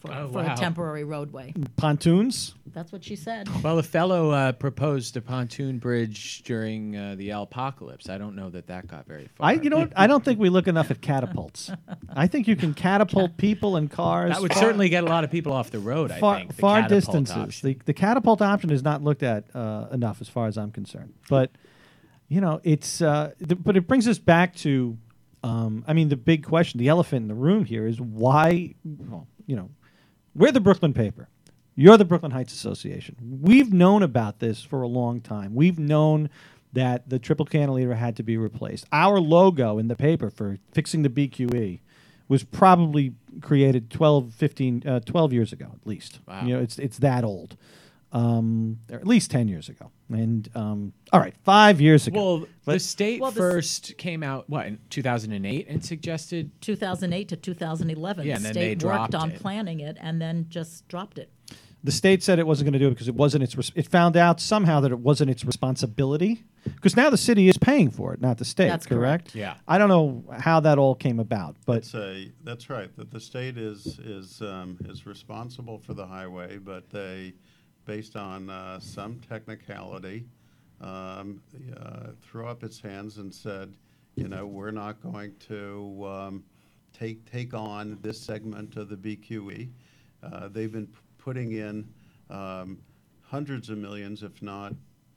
for, 0.00 0.12
Oh, 0.12 0.28
for 0.28 0.42
wow. 0.42 0.54
a 0.54 0.56
temporary 0.56 1.04
roadway. 1.04 1.52
pontoons. 1.76 2.54
That's 2.72 2.92
what 2.92 3.02
she 3.04 3.16
said. 3.16 3.48
Well, 3.62 3.78
a 3.78 3.82
fellow 3.82 4.30
uh, 4.30 4.52
proposed 4.52 5.16
a 5.16 5.20
pontoon 5.20 5.78
bridge 5.78 6.42
during 6.44 6.96
uh, 6.96 7.14
the 7.16 7.30
apocalypse. 7.30 8.08
I 8.08 8.16
don't 8.16 8.36
know 8.36 8.48
that 8.50 8.68
that 8.68 8.86
got 8.86 9.06
very 9.06 9.28
far. 9.34 9.48
I, 9.48 9.52
you 9.54 9.70
know, 9.70 9.78
what? 9.78 9.92
I 9.96 10.06
don't 10.06 10.24
think 10.24 10.38
we 10.38 10.48
look 10.50 10.68
enough 10.68 10.90
at 10.90 11.00
catapults. 11.00 11.70
I 12.08 12.26
think 12.28 12.46
you 12.48 12.56
can 12.56 12.72
catapult 12.74 13.36
people 13.38 13.76
and 13.76 13.90
cars. 13.90 14.30
that 14.32 14.40
would 14.40 14.52
far- 14.52 14.62
certainly 14.62 14.88
get 14.88 15.04
a 15.04 15.08
lot 15.08 15.24
of 15.24 15.30
people 15.30 15.52
off 15.52 15.70
the 15.70 15.80
road. 15.80 16.10
I 16.12 16.20
far, 16.20 16.36
think 16.38 16.54
the 16.54 16.60
far 16.60 16.82
distances. 16.88 17.36
option. 17.36 17.68
The, 17.70 17.78
the 17.86 17.94
catapult 17.94 18.40
option 18.40 18.70
is 18.70 18.82
not 18.82 19.02
looked 19.02 19.22
at 19.22 19.44
uh, 19.54 19.86
enough, 19.92 20.20
as 20.20 20.28
far 20.28 20.46
as 20.46 20.56
I'm 20.56 20.70
concerned. 20.70 21.12
But 21.28 21.50
you 22.28 22.40
know, 22.40 22.60
it's 22.62 23.02
uh, 23.02 23.32
th- 23.38 23.60
but 23.62 23.76
it 23.76 23.88
brings 23.88 24.06
us 24.06 24.18
back 24.20 24.54
to, 24.56 24.96
um, 25.42 25.84
I 25.88 25.92
mean, 25.94 26.08
the 26.08 26.16
big 26.16 26.44
question, 26.46 26.78
the 26.78 26.86
elephant 26.86 27.22
in 27.22 27.28
the 27.28 27.34
room 27.34 27.64
here 27.64 27.88
is 27.88 28.00
why, 28.00 28.74
well, 28.84 29.26
you 29.46 29.56
know, 29.56 29.70
we're 30.34 30.52
the 30.52 30.60
Brooklyn 30.60 30.92
paper. 30.92 31.28
You're 31.74 31.96
the 31.96 32.04
Brooklyn 32.04 32.32
Heights 32.32 32.52
Association. 32.52 33.16
We've 33.40 33.72
known 33.72 34.02
about 34.02 34.38
this 34.38 34.62
for 34.62 34.82
a 34.82 34.88
long 34.88 35.20
time. 35.20 35.54
We've 35.54 35.78
known 35.78 36.28
that 36.72 37.08
the 37.08 37.18
triple 37.18 37.46
cantilever 37.46 37.94
had 37.94 38.16
to 38.16 38.22
be 38.22 38.36
replaced. 38.36 38.86
Our 38.92 39.18
logo 39.18 39.78
in 39.78 39.88
the 39.88 39.96
paper 39.96 40.30
for 40.30 40.58
fixing 40.72 41.02
the 41.02 41.08
BQE 41.08 41.80
was 42.28 42.44
probably 42.44 43.14
created 43.40 43.90
12, 43.90 44.32
15, 44.34 44.82
uh, 44.86 45.00
12 45.00 45.32
years 45.32 45.52
ago 45.52 45.66
at 45.74 45.86
least. 45.86 46.20
Wow. 46.28 46.42
You 46.44 46.54
know, 46.54 46.60
it's 46.62 46.78
it's 46.78 46.98
that 46.98 47.24
old, 47.24 47.56
um, 48.12 48.78
or 48.90 48.96
at 48.96 49.06
least 49.06 49.30
ten 49.30 49.48
years 49.48 49.68
ago. 49.68 49.90
And 50.10 50.48
um, 50.54 50.92
all 51.12 51.20
right, 51.20 51.34
five 51.44 51.80
years 51.80 52.06
ago. 52.06 52.18
Well, 52.40 52.46
the 52.64 52.78
state 52.80 53.20
Well, 53.20 53.30
the 53.30 53.40
s- 53.42 53.52
first 53.52 53.96
came 53.98 54.22
out 54.22 54.48
what 54.50 54.66
in 54.66 54.78
2008 54.90 55.68
and 55.68 55.84
suggested 55.84 56.50
2008 56.60 57.28
to 57.28 57.36
2011. 57.36 58.26
Yeah, 58.26 58.36
the 58.36 58.42
then 58.42 58.52
state 58.52 58.78
they 58.80 58.86
worked 58.86 59.14
on 59.14 59.30
it. 59.32 59.40
planning 59.40 59.80
it 59.80 59.96
and 60.00 60.20
then 60.20 60.46
just 60.48 60.86
dropped 60.88 61.18
it. 61.18 61.30
the 61.84 61.92
state 61.92 62.22
said 62.22 62.38
it 62.38 62.46
wasn't 62.46 62.66
going 62.66 62.72
to 62.74 62.78
do 62.80 62.88
it 62.88 62.90
because 62.90 63.08
it 63.08 63.14
wasn't 63.14 63.42
its. 63.44 63.56
Res- 63.56 63.72
it 63.76 63.88
found 63.88 64.16
out 64.16 64.40
somehow 64.40 64.80
that 64.80 64.90
it 64.90 64.98
wasn't 64.98 65.30
its 65.30 65.44
responsibility 65.44 66.42
because 66.64 66.96
now 66.96 67.08
the 67.08 67.16
city 67.16 67.48
is 67.48 67.56
paying 67.56 67.90
for 67.90 68.12
it, 68.12 68.20
not 68.20 68.36
the 68.38 68.44
state. 68.44 68.68
That's 68.68 68.84
correct. 68.86 69.32
correct. 69.32 69.34
Yeah. 69.36 69.54
I 69.68 69.78
don't 69.78 69.88
know 69.88 70.24
how 70.40 70.60
that 70.60 70.76
all 70.78 70.94
came 70.94 71.18
about, 71.20 71.56
but 71.64 71.78
It's 71.78 71.94
a, 71.94 72.30
that's 72.44 72.68
right, 72.68 72.94
that 72.96 73.10
the 73.10 73.20
state 73.20 73.56
is, 73.56 73.98
is, 74.00 74.42
um, 74.42 74.76
is 74.86 75.06
responsible 75.06 75.78
for 75.78 75.94
the 75.94 76.04
highway, 76.06 76.58
but 76.58 76.90
they, 76.90 77.32
based 77.90 78.14
on, 78.14 78.48
uh, 78.48 78.78
some 78.78 79.18
technicality, 79.28 80.24
um, 80.80 81.42
uh, 81.76 82.10
threw 82.22 82.46
up 82.46 82.62
its 82.62 82.80
hands 82.80 83.18
and 83.18 83.34
said, 83.34 83.74
you 84.14 84.28
know, 84.28 84.46
we're 84.46 84.70
not 84.70 85.02
going 85.02 85.34
to, 85.40 86.06
um, 86.06 86.44
take, 86.92 87.28
take 87.28 87.52
on 87.52 87.98
this 88.00 88.20
segment 88.20 88.76
of 88.76 88.88
the 88.88 88.96
BQE. 88.96 89.68
Uh, 90.22 90.46
they've 90.46 90.70
been 90.70 90.86
p- 90.86 90.98
putting 91.18 91.50
in, 91.50 91.84
um, 92.30 92.78
hundreds 93.22 93.70
of 93.70 93.78
millions, 93.78 94.22
if 94.22 94.40
not 94.40 94.72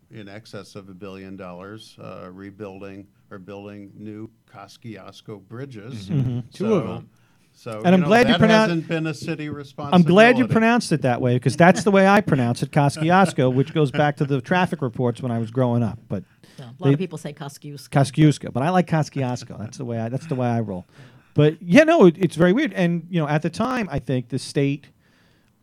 in 0.09 0.27
excess 0.27 0.73
of 0.73 0.89
a 0.89 0.95
billion 0.95 1.37
dollars, 1.37 1.95
uh, 2.01 2.27
rebuilding 2.31 3.05
or 3.29 3.37
building 3.37 3.91
new 3.95 4.27
Kosciuszko 4.51 5.47
bridges. 5.47 6.07
Two 6.51 6.73
of 6.73 6.87
them. 6.87 7.09
So. 7.55 7.81
And 7.85 7.93
I'm 7.93 8.01
know, 8.01 8.07
glad 8.07 8.27
you 8.27 8.37
that 8.37 8.49
hasn't 8.49 8.87
been 8.87 9.07
a 9.07 9.13
city 9.13 9.49
I'm 9.77 10.03
glad 10.03 10.37
you 10.37 10.47
pronounced 10.47 10.91
it 10.91 11.03
that 11.03 11.21
way 11.21 11.35
because 11.35 11.55
that's 11.55 11.83
the 11.83 11.91
way 11.91 12.07
I 12.07 12.19
pronounce 12.21 12.63
it, 12.63 12.71
Kosciuszko, 12.71 13.53
which 13.53 13.73
goes 13.73 13.91
back 13.91 14.17
to 14.17 14.25
the 14.25 14.41
traffic 14.41 14.81
reports 14.81 15.21
when 15.21 15.31
I 15.31 15.39
was 15.39 15.51
growing 15.51 15.83
up. 15.83 15.99
But 16.09 16.23
So 16.57 16.63
a 16.63 16.65
lot 16.65 16.75
They- 16.83 16.93
of 16.93 16.99
people 16.99 17.17
say 17.17 17.33
Kosciuszko. 17.33 17.89
Kosciuszko, 17.89 18.53
but 18.53 18.63
I 18.63 18.69
like 18.69 18.87
Kosciuszko. 18.87 19.57
That's 19.57 19.77
the 19.77 19.85
way 19.85 19.99
I. 19.99 20.09
That's 20.09 20.27
the 20.27 20.35
way 20.35 20.47
I 20.47 20.59
roll. 20.59 20.85
But 21.33 21.61
yeah, 21.61 21.83
no, 21.83 22.05
it, 22.05 22.15
it's 22.19 22.35
very 22.35 22.53
weird. 22.53 22.73
And 22.73 23.07
you 23.09 23.19
know, 23.19 23.27
at 23.27 23.41
the 23.41 23.49
time, 23.49 23.87
I 23.91 23.99
think 23.99 24.29
the 24.29 24.39
state. 24.39 24.89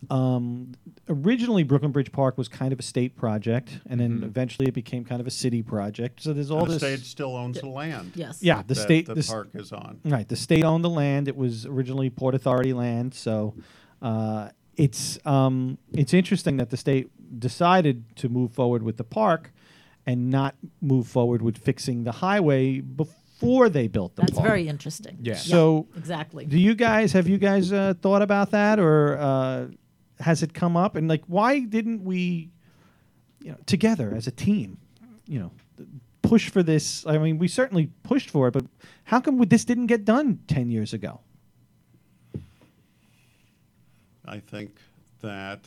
Um, 0.08 0.72
originally, 1.08 1.62
Brooklyn 1.62 1.92
Bridge 1.92 2.10
Park 2.10 2.38
was 2.38 2.48
kind 2.48 2.72
of 2.72 2.78
a 2.78 2.82
state 2.82 3.16
project, 3.16 3.80
and 3.88 4.00
then 4.00 4.22
eventually 4.24 4.66
it 4.68 4.74
became 4.74 5.04
kind 5.04 5.20
of 5.20 5.26
a 5.26 5.30
city 5.30 5.62
project. 5.62 6.22
So 6.22 6.32
there's 6.32 6.50
all 6.50 6.60
And 6.60 6.68
the 6.68 6.72
this. 6.78 6.82
state 6.82 7.00
still 7.06 7.36
owns 7.36 7.60
the 7.60 7.68
land. 7.68 8.12
Yes. 8.14 8.38
yeah, 8.42 8.62
the 8.62 8.74
that 8.74 8.76
state. 8.76 9.06
The 9.06 9.14
the 9.14 9.20
s- 9.20 9.28
park 9.28 9.50
is 9.54 9.72
on. 9.72 10.00
Right, 10.04 10.26
the 10.28 10.36
state 10.36 10.64
owned 10.64 10.84
the 10.84 10.90
land. 10.90 11.28
It 11.28 11.36
was 11.36 11.66
originally 11.66 12.08
Port 12.08 12.34
Authority 12.34 12.72
land, 12.72 13.14
so 13.14 13.54
uh, 14.00 14.48
it's 14.76 15.18
um, 15.26 15.76
it's 15.92 16.14
interesting 16.14 16.56
that 16.56 16.70
the 16.70 16.76
state 16.78 17.10
decided 17.38 18.16
to 18.16 18.28
move 18.28 18.52
forward 18.52 18.82
with 18.82 18.96
the 18.96 19.04
park 19.04 19.52
and 20.06 20.30
not 20.30 20.54
move 20.80 21.06
forward 21.06 21.42
with 21.42 21.58
fixing 21.58 22.04
the 22.04 22.12
highway 22.12 22.80
before 22.80 23.68
they 23.68 23.86
built 23.86 24.16
the 24.16 24.22
park. 24.22 24.28
That's 24.30 24.38
park. 24.38 24.48
very 24.48 24.66
interesting. 24.68 25.18
Yeah. 25.20 25.34
So- 25.34 25.86
exactly. 25.96 26.46
Do 26.46 26.58
you 26.58 26.74
guys 26.74 27.12
have 27.12 27.28
you 27.28 27.36
guys 27.38 27.70
uh, 27.72 27.92
thought 28.00 28.22
about 28.22 28.50
that, 28.52 28.78
or 28.80 29.18
uh, 29.18 29.66
has 30.20 30.42
it 30.42 30.54
come 30.54 30.76
up? 30.76 30.96
And 30.96 31.08
like, 31.08 31.24
why 31.26 31.60
didn't 31.60 32.04
we, 32.04 32.50
you 33.40 33.52
know, 33.52 33.58
together 33.66 34.14
as 34.14 34.26
a 34.26 34.30
team, 34.30 34.78
you 35.26 35.38
know, 35.38 35.52
push 36.22 36.50
for 36.50 36.62
this? 36.62 37.06
I 37.06 37.18
mean, 37.18 37.38
we 37.38 37.48
certainly 37.48 37.90
pushed 38.02 38.30
for 38.30 38.48
it, 38.48 38.52
but 38.52 38.64
how 39.04 39.20
come 39.20 39.38
this 39.38 39.64
didn't 39.64 39.86
get 39.86 40.04
done 40.04 40.40
ten 40.46 40.70
years 40.70 40.92
ago? 40.92 41.20
I 44.24 44.38
think 44.38 44.76
that, 45.22 45.60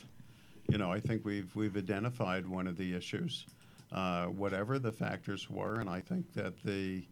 you 0.70 0.78
know, 0.78 0.90
I 0.90 0.98
think 0.98 1.24
we've, 1.24 1.54
we've 1.54 1.76
identified 1.76 2.46
one 2.46 2.66
of 2.66 2.78
the 2.78 2.94
issues, 2.94 3.46
uh, 3.92 4.26
whatever 4.26 4.78
the 4.78 4.92
factors 4.92 5.50
were, 5.50 5.80
and 5.80 5.90
I 5.90 6.00
think 6.00 6.32
that 6.32 6.54
the, 6.62 7.02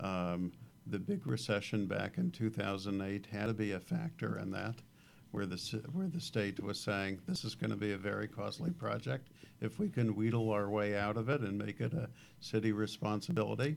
um, 0.00 0.52
the 0.86 0.98
big 0.98 1.26
recession 1.26 1.86
back 1.86 2.18
in 2.18 2.30
2008 2.30 3.26
had 3.26 3.46
to 3.46 3.54
be 3.54 3.72
a 3.72 3.80
factor 3.80 4.38
in 4.38 4.50
that, 4.50 4.74
where 5.30 5.46
the, 5.46 5.56
where 5.92 6.08
the 6.08 6.20
state 6.20 6.62
was 6.62 6.78
saying, 6.78 7.18
this 7.26 7.44
is 7.44 7.54
going 7.54 7.70
to 7.70 7.76
be 7.76 7.92
a 7.92 7.98
very 7.98 8.28
costly 8.28 8.70
project. 8.70 9.28
If 9.60 9.78
we 9.78 9.88
can 9.88 10.14
wheedle 10.14 10.50
our 10.50 10.68
way 10.68 10.96
out 10.96 11.16
of 11.16 11.28
it 11.28 11.40
and 11.40 11.58
make 11.58 11.80
it 11.80 11.92
a 11.92 12.08
city 12.40 12.72
responsibility, 12.72 13.76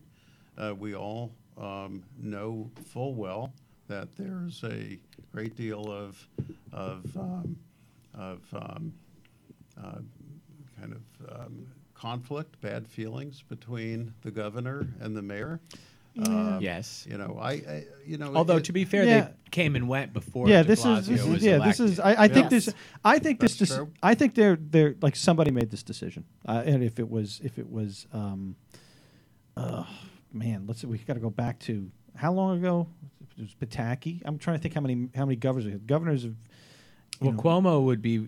uh, 0.57 0.73
we 0.77 0.95
all 0.95 1.31
um, 1.57 2.03
know 2.21 2.69
full 2.85 3.15
well 3.15 3.53
that 3.87 4.07
there's 4.17 4.63
a 4.63 4.97
great 5.31 5.55
deal 5.55 5.91
of, 5.91 6.27
of, 6.71 7.17
um, 7.17 7.57
of 8.13 8.39
um, 8.53 8.93
uh, 9.77 9.99
kind 10.79 10.93
of 10.93 11.39
um, 11.41 11.67
conflict, 11.93 12.59
bad 12.61 12.87
feelings 12.87 13.43
between 13.47 14.13
the 14.21 14.31
governor 14.31 14.87
and 15.01 15.15
the 15.15 15.21
mayor. 15.21 15.59
Um, 16.19 16.59
yes. 16.61 17.05
You 17.09 17.17
know, 17.17 17.37
I, 17.41 17.51
I 17.51 17.83
you 18.05 18.17
know. 18.17 18.35
Although 18.35 18.57
it- 18.57 18.65
to 18.65 18.73
be 18.73 18.83
fair, 18.85 19.03
Yeah. 19.05 19.21
they 19.21 19.33
came 19.49 19.75
and 19.77 19.87
went 19.87 20.11
before. 20.13 20.47
yeah, 20.49 20.61
de 20.61 20.67
this 20.67 20.83
is, 20.85 21.07
this 21.07 21.25
is 21.25 21.43
yeah, 21.43 21.57
this 21.59 21.79
is. 21.79 21.99
I, 21.99 22.23
I 22.23 22.27
think 22.27 22.51
Yes. 22.51 22.65
this. 22.65 22.75
I 23.05 23.19
think 23.19 23.39
this. 23.39 23.57
That's 23.57 23.69
Dis- 23.69 23.77
true. 23.77 23.91
I 24.03 24.13
think 24.15 24.35
they're 24.35 24.57
they're 24.59 24.95
like 25.01 25.15
somebody 25.15 25.51
made 25.51 25.69
this 25.71 25.83
decision, 25.83 26.25
uh, 26.47 26.63
and 26.65 26.83
if 26.83 26.99
it 26.99 27.09
was 27.09 27.39
if 27.43 27.57
it 27.57 27.71
was, 27.71 28.07
um, 28.11 28.55
uh, 29.55 29.85
man, 30.33 30.65
let's 30.67 30.81
see, 30.81 30.87
we 30.87 30.97
got 30.97 31.13
to 31.13 31.19
go 31.19 31.29
back 31.29 31.59
to 31.59 31.89
how 32.15 32.33
long 32.33 32.57
ago? 32.57 32.87
It 33.37 33.41
was 33.43 33.55
Pataki. 33.55 34.21
I'm 34.25 34.37
trying 34.37 34.57
to 34.57 34.61
think 34.61 34.75
how 34.75 34.81
many 34.81 35.07
how 35.15 35.25
many 35.25 35.37
governors 35.37 35.79
governors 35.85 36.25
of. 36.25 36.35
Well, 37.21 37.33
know, 37.33 37.39
Cuomo 37.41 37.83
would 37.85 38.01
be 38.01 38.17
uh, 38.17 38.21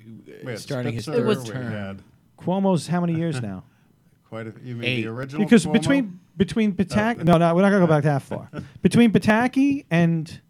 we 0.46 0.56
starting 0.56 0.94
his 0.94 1.06
third 1.06 1.46
term. 1.46 2.00
Cuomo's 2.40 2.88
how 2.88 3.02
many 3.02 3.16
years 3.16 3.42
now? 3.52 3.64
quite 4.30 4.48
a. 4.48 4.54
You 4.64 4.76
mean 4.76 4.84
Eight. 4.90 5.02
the 5.02 5.08
original? 5.10 5.44
because 5.44 5.66
Cuomo? 5.66 5.74
between 5.74 6.20
between 6.38 6.74
Pataki, 6.74 7.24
no, 7.24 7.38
no, 7.38 7.54
we're 7.56 7.62
not 7.62 7.70
gonna 7.70 7.86
go 7.86 7.88
back 7.88 8.04
that 8.04 8.22
far. 8.24 8.50
between 8.82 9.12
Pataki 9.12 9.86
and 9.92 10.42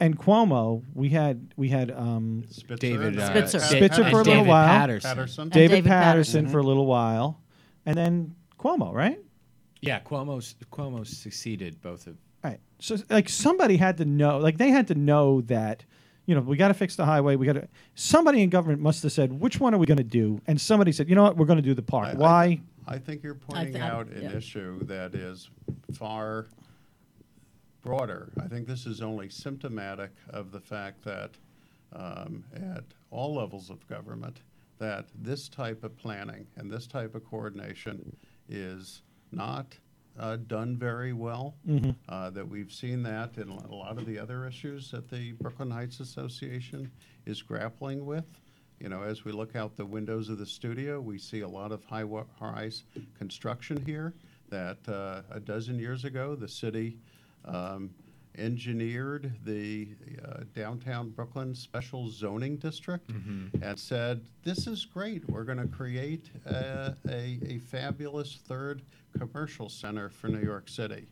and 0.00 0.18
Cuomo, 0.18 0.82
we 0.94 1.08
had 1.10 1.52
we 1.56 1.68
had 1.68 1.90
um, 1.90 2.44
Spitzer, 2.50 2.76
David 2.76 3.18
uh, 3.18 3.26
Spitzer. 3.30 3.58
Da- 3.58 3.64
Spitzer 3.64 4.02
and 4.02 4.10
for 4.10 4.20
a 4.20 4.24
little 4.24 4.34
David 4.34 4.48
while. 4.48 4.66
Paterson. 4.68 5.08
Paterson. 5.10 5.48
David, 5.50 5.68
David 5.76 5.84
Paterson, 5.88 6.40
Paterson. 6.44 6.48
for 6.52 6.58
a 6.58 6.62
little 6.62 6.86
while, 6.86 7.40
and 7.86 7.96
then 7.96 8.34
Cuomo, 8.58 8.92
right? 8.92 9.18
Yeah, 9.80 10.00
Cuomo 10.00 10.54
Cuomo 10.72 11.06
succeeded 11.06 11.80
both 11.80 12.06
of. 12.06 12.16
Right. 12.42 12.58
So 12.78 12.96
like 13.08 13.28
somebody 13.28 13.76
had 13.76 13.96
to 13.98 14.04
know, 14.04 14.38
like 14.38 14.58
they 14.58 14.70
had 14.70 14.88
to 14.88 14.94
know 14.94 15.40
that, 15.42 15.84
you 16.26 16.34
know, 16.34 16.40
we 16.42 16.56
got 16.56 16.68
to 16.68 16.74
fix 16.74 16.96
the 16.96 17.04
highway. 17.06 17.36
We 17.36 17.46
got 17.46 17.54
to. 17.54 17.68
Somebody 17.94 18.42
in 18.42 18.50
government 18.50 18.80
must 18.82 19.02
have 19.02 19.12
said, 19.12 19.32
which 19.40 19.60
one 19.60 19.74
are 19.74 19.78
we 19.78 19.86
going 19.86 19.96
to 19.98 20.02
do? 20.04 20.40
And 20.46 20.60
somebody 20.60 20.92
said, 20.92 21.08
you 21.08 21.14
know 21.14 21.22
what, 21.22 21.36
we're 21.38 21.46
going 21.46 21.56
to 21.58 21.62
do 21.62 21.72
the 21.74 21.82
park. 21.82 22.08
I- 22.08 22.10
I- 22.12 22.14
Why? 22.16 22.60
I 22.86 22.98
think 22.98 23.22
you're 23.22 23.34
pointing 23.34 23.74
th- 23.74 23.84
out 23.84 24.08
an 24.08 24.22
yeah. 24.22 24.36
issue 24.36 24.84
that 24.84 25.14
is 25.14 25.48
far 25.92 26.46
broader. 27.82 28.30
I 28.40 28.46
think 28.48 28.66
this 28.66 28.86
is 28.86 29.00
only 29.02 29.28
symptomatic 29.28 30.10
of 30.30 30.50
the 30.52 30.60
fact 30.60 31.04
that 31.04 31.30
um, 31.92 32.44
at 32.54 32.84
all 33.10 33.34
levels 33.34 33.70
of 33.70 33.86
government, 33.88 34.40
that 34.78 35.06
this 35.14 35.48
type 35.48 35.84
of 35.84 35.96
planning 35.96 36.46
and 36.56 36.70
this 36.70 36.86
type 36.86 37.14
of 37.14 37.24
coordination 37.24 38.16
is 38.48 39.02
not 39.32 39.76
uh, 40.18 40.36
done 40.46 40.76
very 40.76 41.12
well. 41.12 41.54
Uh, 42.08 42.30
that 42.30 42.48
we've 42.48 42.72
seen 42.72 43.02
that 43.02 43.36
in 43.36 43.48
a 43.48 43.74
lot 43.74 43.98
of 43.98 44.06
the 44.06 44.18
other 44.18 44.46
issues 44.46 44.90
that 44.90 45.08
the 45.08 45.32
Brooklyn 45.32 45.70
Heights 45.70 46.00
Association 46.00 46.90
is 47.26 47.42
grappling 47.42 48.04
with. 48.04 48.24
You 48.84 48.90
know, 48.90 49.02
as 49.02 49.24
we 49.24 49.32
look 49.32 49.56
out 49.56 49.76
the 49.76 49.86
windows 49.86 50.28
of 50.28 50.36
the 50.36 50.44
studio, 50.44 51.00
we 51.00 51.16
see 51.16 51.40
a 51.40 51.48
lot 51.48 51.72
of 51.72 51.82
high-rise 51.86 52.84
construction 53.16 53.82
here. 53.86 54.12
That 54.50 54.76
uh, 54.86 55.22
a 55.30 55.40
dozen 55.40 55.78
years 55.78 56.04
ago, 56.04 56.34
the 56.34 56.46
city 56.46 56.98
um, 57.46 57.88
engineered 58.36 59.32
the 59.42 59.88
uh, 60.22 60.40
downtown 60.54 61.08
Brooklyn 61.08 61.54
special 61.54 62.10
zoning 62.10 62.56
district 62.56 63.08
and 63.62 63.78
said, 63.78 64.20
"This 64.42 64.66
is 64.66 64.84
great. 64.84 65.26
We're 65.30 65.44
going 65.44 65.62
to 65.66 65.66
create 65.66 66.28
a, 66.44 66.94
a, 67.08 67.38
a 67.46 67.58
fabulous 67.60 68.40
third 68.46 68.82
commercial 69.18 69.70
center 69.70 70.10
for 70.10 70.28
New 70.28 70.42
York 70.42 70.68
City." 70.68 71.06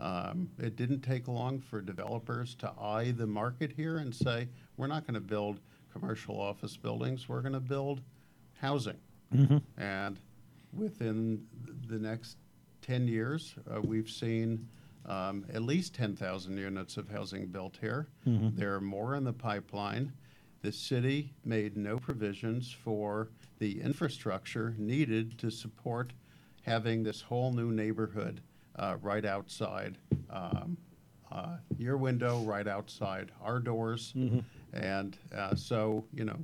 Um, 0.00 0.50
it 0.58 0.74
didn't 0.74 1.02
take 1.02 1.28
long 1.28 1.60
for 1.60 1.80
developers 1.80 2.56
to 2.56 2.72
eye 2.80 3.12
the 3.12 3.28
market 3.28 3.70
here 3.70 3.98
and 3.98 4.12
say, 4.12 4.48
"We're 4.76 4.88
not 4.88 5.06
going 5.06 5.14
to 5.14 5.20
build 5.20 5.60
commercial 5.98 6.40
office 6.40 6.76
buildings. 6.76 7.28
We're 7.28 7.40
going 7.40 7.54
to 7.54 7.60
build 7.60 8.00
housing." 8.60 8.98
And 9.78 10.18
within 10.72 11.46
the 11.88 11.98
next 11.98 12.36
10 12.82 13.08
years, 13.08 13.54
uh, 13.72 13.80
we've 13.80 14.10
seen 14.10 14.68
um, 15.06 15.44
at 15.52 15.62
least 15.62 15.94
10,000 15.94 16.56
units 16.56 16.96
of 16.96 17.08
housing 17.08 17.46
built 17.46 17.76
here. 17.80 18.08
There 18.56 18.74
are 18.74 18.80
more 18.80 19.14
in 19.16 19.24
the 19.24 19.32
pipeline. 19.32 20.12
The 20.62 20.72
city 20.72 21.32
made 21.44 21.76
no 21.76 21.98
provisions 21.98 22.72
for 22.72 23.28
the 23.58 23.80
infrastructure 23.80 24.74
needed 24.78 25.38
to 25.38 25.50
support 25.50 26.12
having 26.62 27.02
this 27.02 27.20
whole 27.20 27.52
new 27.52 27.70
neighborhood 27.70 28.40
uh, 28.76 28.96
right 29.02 29.24
outside 29.26 29.98
um, 30.30 30.76
uh, 31.30 31.56
your 31.76 31.96
window, 31.98 32.40
right 32.44 32.66
outside 32.66 33.30
our 33.42 33.58
doors. 33.60 34.14
And 34.74 35.16
uh, 35.34 35.54
so, 35.54 36.04
you 36.12 36.24
know, 36.24 36.36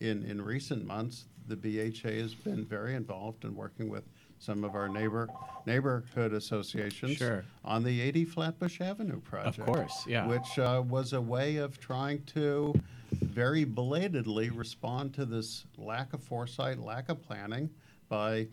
in, 0.00 0.22
in 0.24 0.40
recent 0.40 0.84
months, 0.86 1.24
the 1.46 1.56
BHA 1.56 2.10
has 2.20 2.34
been 2.34 2.64
very 2.64 2.94
involved 2.94 3.44
in 3.44 3.54
working 3.56 3.88
with 3.88 4.04
some 4.38 4.62
of 4.62 4.74
our 4.76 4.88
neighbor 4.88 5.28
neighborhood 5.66 6.32
associations 6.32 7.16
Sure. 7.16 7.44
on 7.64 7.82
the 7.82 8.00
80 8.00 8.24
Flatbush 8.26 8.80
Avenue 8.80 9.20
project. 9.20 9.66
course, 9.66 10.04
yeah. 10.06 10.26
Which 10.26 10.58
uh, 10.58 10.82
was 10.86 11.12
a 11.14 11.20
way 11.20 11.56
of 11.56 11.80
trying 11.80 12.22
to 12.34 12.74
very 13.12 13.64
belatedly 13.64 14.50
respond 14.50 15.14
to 15.14 15.24
this 15.24 15.64
lack 15.76 16.12
of 16.12 16.22
foresight, 16.22 16.78
lack 16.78 17.08
of 17.08 17.20
planning 17.22 17.70
by, 18.08 18.46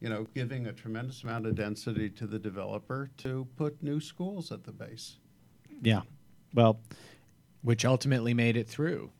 you 0.00 0.08
know, 0.08 0.26
giving 0.34 0.66
a 0.66 0.72
tremendous 0.72 1.22
amount 1.22 1.46
of 1.46 1.54
density 1.54 2.10
to 2.10 2.26
the 2.26 2.38
developer 2.38 3.10
to 3.18 3.46
put 3.56 3.80
new 3.82 4.00
schools 4.00 4.50
at 4.50 4.64
the 4.64 4.72
base. 4.72 5.18
Yeah. 5.82 6.02
Well, 6.54 6.80
which 7.66 7.84
ultimately 7.84 8.32
made 8.32 8.56
it 8.56 8.68
through. 8.68 9.10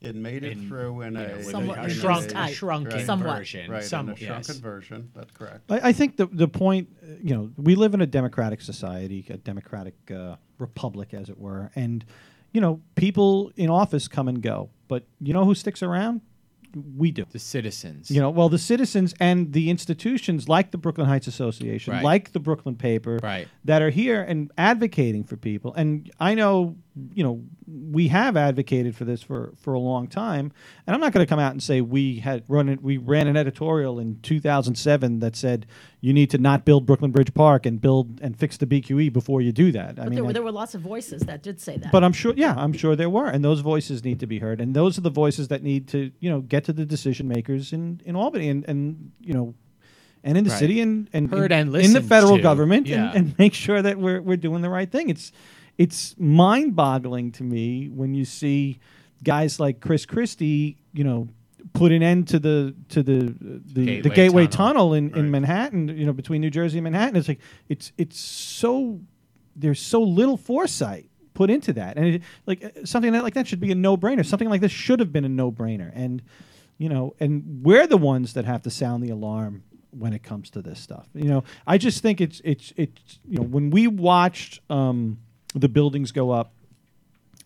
It 0.00 0.14
made 0.14 0.44
it 0.44 0.52
In, 0.52 0.68
through 0.68 1.00
in 1.00 1.14
you 1.14 1.18
know, 1.18 1.24
a, 1.24 1.42
Somewhat 1.42 1.84
a, 1.84 1.90
shrunk, 1.90 2.30
a 2.32 2.48
shrunken 2.52 2.92
Right. 2.92 3.04
Somewhat. 3.06 3.38
version. 3.38 3.68
right 3.70 3.82
Some, 3.82 4.08
in 4.08 4.14
a 4.14 4.16
shrunken 4.16 4.54
yes. 4.54 4.58
version. 4.58 5.10
That's 5.16 5.32
correct. 5.32 5.62
I, 5.68 5.88
I 5.88 5.92
think 5.92 6.16
the 6.16 6.26
the 6.26 6.46
point, 6.46 6.88
you 7.20 7.34
know, 7.34 7.50
we 7.56 7.74
live 7.74 7.92
in 7.92 8.00
a 8.00 8.06
democratic 8.06 8.60
society, 8.60 9.26
a 9.30 9.36
democratic 9.38 9.94
uh, 10.12 10.36
republic, 10.58 11.12
as 11.12 11.28
it 11.28 11.38
were, 11.38 11.72
and 11.74 12.04
you 12.52 12.60
know, 12.60 12.80
people 12.94 13.50
in 13.56 13.68
office 13.68 14.06
come 14.06 14.28
and 14.28 14.40
go, 14.40 14.70
but 14.86 15.04
you 15.20 15.32
know 15.34 15.44
who 15.44 15.54
sticks 15.56 15.82
around? 15.82 16.20
We 16.96 17.10
do. 17.10 17.24
The 17.32 17.38
citizens. 17.38 18.10
You 18.10 18.20
know, 18.20 18.28
well, 18.30 18.50
the 18.50 18.58
citizens 18.58 19.14
and 19.18 19.52
the 19.54 19.70
institutions 19.70 20.46
like 20.46 20.70
the 20.72 20.78
Brooklyn 20.78 21.06
Heights 21.08 21.26
Association, 21.26 21.94
Right. 21.94 22.04
like 22.04 22.32
the 22.32 22.38
Brooklyn 22.40 22.76
Paper, 22.76 23.18
Right. 23.22 23.48
that 23.64 23.80
are 23.82 23.88
here 23.90 24.20
and 24.22 24.52
advocating 24.58 25.24
for 25.24 25.36
people. 25.38 25.72
And 25.74 26.10
I 26.20 26.34
know, 26.34 26.76
you 27.14 27.22
know, 27.22 27.42
we 27.66 28.08
have 28.08 28.36
advocated 28.38 28.96
for 28.96 29.04
this 29.04 29.22
for, 29.22 29.52
for 29.58 29.74
a 29.74 29.78
long 29.78 30.06
time. 30.08 30.50
And 30.86 30.94
I'm 30.94 31.00
not 31.00 31.12
going 31.12 31.24
to 31.24 31.28
come 31.28 31.38
out 31.38 31.52
and 31.52 31.62
say 31.62 31.82
we 31.82 32.20
had 32.20 32.42
run 32.48 32.70
it, 32.70 32.82
we 32.82 32.96
ran 32.96 33.26
an 33.26 33.36
editorial 33.36 33.98
in 33.98 34.18
2007 34.22 35.18
that 35.20 35.36
said 35.36 35.66
you 36.00 36.12
need 36.14 36.30
to 36.30 36.38
not 36.38 36.64
build 36.64 36.86
Brooklyn 36.86 37.10
Bridge 37.10 37.34
Park 37.34 37.66
and 37.66 37.80
build 37.80 38.18
and 38.22 38.34
fix 38.38 38.56
the 38.56 38.66
BQE 38.66 39.12
before 39.12 39.42
you 39.42 39.52
do 39.52 39.72
that. 39.72 39.90
I 39.90 39.92
But 39.92 40.04
mean, 40.04 40.14
there, 40.14 40.24
were, 40.24 40.30
I- 40.30 40.32
there 40.32 40.42
were 40.42 40.52
lots 40.52 40.74
of 40.74 40.80
voices 40.80 41.22
that 41.22 41.42
did 41.42 41.60
say 41.60 41.76
that. 41.76 41.92
but 41.92 42.02
I'm 42.02 42.12
sure, 42.14 42.32
yeah, 42.36 42.54
I'm 42.56 42.72
sure 42.72 42.96
there 42.96 43.10
were, 43.10 43.26
and 43.28 43.44
those 43.44 43.60
voices 43.60 44.02
need 44.02 44.20
to 44.20 44.26
be 44.26 44.38
heard, 44.38 44.60
and 44.60 44.74
those 44.74 44.96
are 44.96 45.02
the 45.02 45.10
voices 45.10 45.48
that 45.48 45.62
need 45.62 45.88
to, 45.88 46.10
you 46.20 46.30
know, 46.30 46.40
get 46.40 46.64
to 46.64 46.72
the 46.72 46.86
decision 46.86 47.28
makers 47.28 47.72
in, 47.74 48.00
in 48.06 48.16
Albany, 48.16 48.48
and, 48.48 48.64
and 48.66 49.12
you 49.20 49.34
know, 49.34 49.54
and 50.24 50.36
in 50.38 50.44
the 50.44 50.50
Right. 50.50 50.58
city, 50.58 50.80
and 50.80 51.08
and 51.12 51.30
Heard 51.30 51.52
in, 51.52 51.68
and 51.74 51.76
in 51.76 51.92
the 51.92 52.00
federal 52.00 52.36
to, 52.38 52.42
government, 52.42 52.86
yeah. 52.88 53.08
and, 53.10 53.16
and 53.28 53.38
make 53.38 53.54
sure 53.54 53.80
that 53.80 53.96
we're 53.98 54.20
we're 54.20 54.36
doing 54.36 54.60
the 54.62 54.68
right 54.70 54.90
thing. 54.90 55.08
It's 55.08 55.30
it's 55.78 56.14
mind-boggling 56.18 57.32
to 57.32 57.42
me 57.44 57.88
when 57.88 58.14
you 58.14 58.24
see 58.24 58.78
guys 59.22 59.60
like 59.60 59.80
Chris 59.80 60.06
Christie, 60.06 60.78
you 60.92 61.04
know, 61.04 61.28
put 61.72 61.92
an 61.92 62.02
end 62.02 62.28
to 62.28 62.38
the 62.38 62.74
to 62.90 63.02
the 63.02 63.34
the 63.40 63.84
Gateway 63.84 64.00
the 64.00 64.10
Gateway 64.10 64.46
Tunnel. 64.46 64.90
Tunnel, 64.90 64.94
in, 64.94 65.16
in 65.16 65.30
Manhattan, 65.30 65.88
you 65.88 66.06
know, 66.06 66.12
between 66.12 66.40
New 66.40 66.50
Jersey 66.50 66.78
and 66.78 66.84
Manhattan. 66.84 67.16
It's 67.16 67.28
like 67.28 67.40
it's 67.68 67.92
it's 67.98 68.18
so 68.18 69.00
there's 69.54 69.80
so 69.80 70.02
little 70.02 70.36
foresight 70.36 71.10
put 71.34 71.50
into 71.50 71.72
that, 71.74 71.96
and 71.96 72.06
it, 72.06 72.22
like 72.46 72.64
uh, 72.64 72.84
something 72.84 73.12
that, 73.12 73.22
like 73.22 73.34
that 73.34 73.46
should 73.46 73.60
be 73.60 73.70
a 73.70 73.74
no-brainer. 73.74 74.24
Something 74.24 74.48
like 74.48 74.60
this 74.60 74.72
should 74.72 75.00
have 75.00 75.12
been 75.12 75.24
a 75.24 75.28
no-brainer, 75.28 75.90
and 75.94 76.22
you 76.78 76.88
know, 76.88 77.14
and 77.20 77.62
we're 77.62 77.86
the 77.86 77.98
ones 77.98 78.34
that 78.34 78.44
have 78.44 78.62
to 78.62 78.70
sound 78.70 79.02
the 79.02 79.10
alarm 79.10 79.62
when 79.90 80.12
it 80.12 80.22
comes 80.22 80.50
to 80.50 80.62
this 80.62 80.78
stuff. 80.78 81.08
You 81.14 81.28
know, 81.28 81.44
I 81.66 81.78
just 81.78 82.02
think 82.02 82.20
it's 82.20 82.40
it's 82.44 82.72
it's 82.76 83.18
you 83.28 83.38
know 83.38 83.44
when 83.44 83.70
we 83.70 83.86
watched 83.86 84.60
um, 84.70 85.18
the 85.60 85.68
buildings 85.68 86.12
go 86.12 86.30
up 86.30 86.52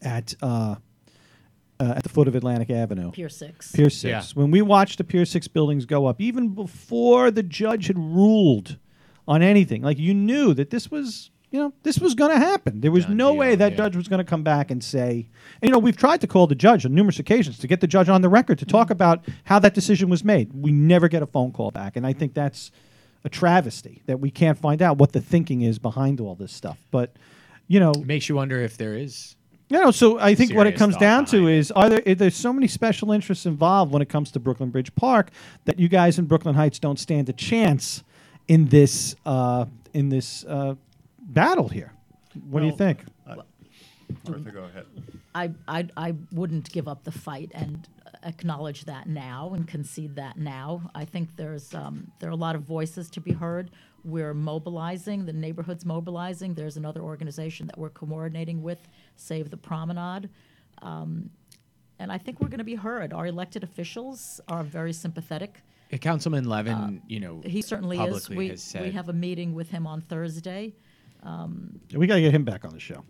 at 0.02 0.34
uh, 0.42 0.76
uh, 1.80 1.94
at 1.96 2.02
the 2.02 2.08
foot 2.08 2.28
of 2.28 2.34
Atlantic 2.34 2.70
Avenue. 2.70 3.10
Pier 3.10 3.28
6. 3.28 3.72
Pier 3.72 3.88
6. 3.88 4.04
Yeah. 4.04 4.22
When 4.34 4.50
we 4.50 4.60
watched 4.60 4.98
the 4.98 5.04
Pier 5.04 5.24
6 5.24 5.48
buildings 5.48 5.86
go 5.86 6.06
up, 6.06 6.20
even 6.20 6.48
before 6.48 7.30
the 7.30 7.42
judge 7.42 7.86
had 7.86 7.98
ruled 7.98 8.76
on 9.26 9.42
anything, 9.42 9.80
like 9.80 9.98
you 9.98 10.12
knew 10.12 10.52
that 10.54 10.68
this 10.68 10.90
was, 10.90 11.30
you 11.50 11.58
know, 11.58 11.72
this 11.82 11.98
was 11.98 12.14
going 12.14 12.32
to 12.32 12.38
happen. 12.38 12.82
There 12.82 12.92
was 12.92 13.06
Done 13.06 13.16
no 13.16 13.30
deal, 13.30 13.38
way 13.38 13.54
that 13.54 13.72
yeah. 13.72 13.78
judge 13.78 13.96
was 13.96 14.08
going 14.08 14.18
to 14.18 14.24
come 14.24 14.42
back 14.42 14.70
and 14.70 14.84
say, 14.84 15.30
and, 15.62 15.68
you 15.68 15.72
know, 15.72 15.78
we've 15.78 15.96
tried 15.96 16.20
to 16.20 16.26
call 16.26 16.46
the 16.46 16.54
judge 16.54 16.84
on 16.84 16.94
numerous 16.94 17.18
occasions 17.18 17.58
to 17.60 17.66
get 17.66 17.80
the 17.80 17.86
judge 17.86 18.10
on 18.10 18.20
the 18.20 18.28
record 18.28 18.58
to 18.58 18.66
talk 18.66 18.90
about 18.90 19.24
how 19.44 19.58
that 19.58 19.72
decision 19.72 20.10
was 20.10 20.22
made. 20.22 20.52
We 20.52 20.72
never 20.72 21.08
get 21.08 21.22
a 21.22 21.26
phone 21.26 21.50
call 21.50 21.70
back. 21.70 21.96
And 21.96 22.06
I 22.06 22.12
think 22.12 22.34
that's 22.34 22.70
a 23.24 23.30
travesty 23.30 24.02
that 24.04 24.20
we 24.20 24.30
can't 24.30 24.58
find 24.58 24.82
out 24.82 24.98
what 24.98 25.12
the 25.12 25.20
thinking 25.22 25.62
is 25.62 25.78
behind 25.78 26.20
all 26.20 26.34
this 26.34 26.52
stuff. 26.52 26.78
But, 26.90 27.16
you 27.70 27.78
know, 27.78 27.92
It 27.92 28.04
makes 28.06 28.28
you 28.28 28.34
wonder 28.34 28.60
if 28.60 28.76
there 28.76 28.94
is. 28.94 29.36
you 29.68 29.78
know, 29.78 29.92
so 29.92 30.18
I 30.18 30.34
think 30.34 30.52
what 30.54 30.66
it 30.66 30.76
comes 30.76 30.96
down 30.96 31.24
to 31.26 31.36
behind 31.36 31.50
it. 31.54 31.58
is 31.58 31.70
are 31.70 31.88
there 31.88 32.14
there's 32.16 32.34
so 32.34 32.52
many 32.52 32.66
special 32.66 33.12
interests 33.12 33.46
involved 33.46 33.92
when 33.92 34.02
it 34.02 34.08
comes 34.08 34.32
to 34.32 34.40
Brooklyn 34.40 34.70
Bridge 34.70 34.92
Park 34.96 35.30
that 35.66 35.78
you 35.78 35.88
guys 35.88 36.18
in 36.18 36.24
Brooklyn 36.26 36.56
Heights 36.56 36.80
don't 36.80 36.98
stand 36.98 37.28
a 37.28 37.32
chance 37.32 38.02
in 38.48 38.66
this 38.66 39.14
uh, 39.24 39.66
in 39.94 40.08
this 40.08 40.44
uh, 40.46 40.74
battle 41.20 41.68
here. 41.68 41.92
What 42.50 42.60
do 42.60 42.66
you 42.66 42.72
Well, 42.72 42.78
think? 42.78 43.04
Martha, 44.28 44.50
go 44.50 44.64
ahead. 44.64 44.86
I, 45.34 45.52
I, 45.68 45.86
I 45.96 46.14
wouldn't 46.32 46.70
give 46.72 46.88
up 46.88 47.04
the 47.04 47.12
fight 47.12 47.52
and 47.54 47.88
acknowledge 48.24 48.84
that 48.86 49.08
now 49.08 49.52
and 49.54 49.66
concede 49.68 50.16
that 50.16 50.36
now. 50.36 50.90
I 50.94 51.04
think 51.04 51.36
there's 51.36 51.72
um, 51.74 52.10
there 52.18 52.28
are 52.28 52.32
a 52.32 52.36
lot 52.36 52.56
of 52.56 52.62
voices 52.62 53.08
to 53.10 53.20
be 53.20 53.32
heard. 53.32 53.70
We're 54.04 54.34
mobilizing, 54.34 55.26
the 55.26 55.32
neighborhood's 55.32 55.84
mobilizing. 55.84 56.54
There's 56.54 56.76
another 56.76 57.00
organization 57.00 57.66
that 57.66 57.78
we're 57.78 57.90
coordinating 57.90 58.62
with, 58.62 58.88
Save 59.16 59.50
the 59.50 59.56
Promenade. 59.56 60.28
Um, 60.82 61.30
and 61.98 62.10
I 62.10 62.18
think 62.18 62.40
we're 62.40 62.48
going 62.48 62.58
to 62.58 62.64
be 62.64 62.74
heard. 62.76 63.12
Our 63.12 63.26
elected 63.26 63.62
officials 63.62 64.40
are 64.48 64.62
very 64.62 64.92
sympathetic. 64.92 65.60
Uh, 65.92 65.96
Councilman 65.98 66.44
Levin, 66.48 67.02
you 67.08 67.20
know, 67.20 67.42
He 67.44 67.60
certainly 67.62 67.98
is. 67.98 68.28
We, 68.28 68.48
has 68.48 68.62
said, 68.62 68.82
we 68.82 68.90
have 68.92 69.08
a 69.08 69.12
meeting 69.12 69.54
with 69.54 69.70
him 69.70 69.86
on 69.86 70.00
Thursday. 70.00 70.74
We 71.94 72.06
got 72.06 72.14
to 72.14 72.20
get 72.20 72.32
him 72.34 72.44
back 72.44 72.64
on 72.64 72.72
the 72.72 72.80
show. 72.80 73.04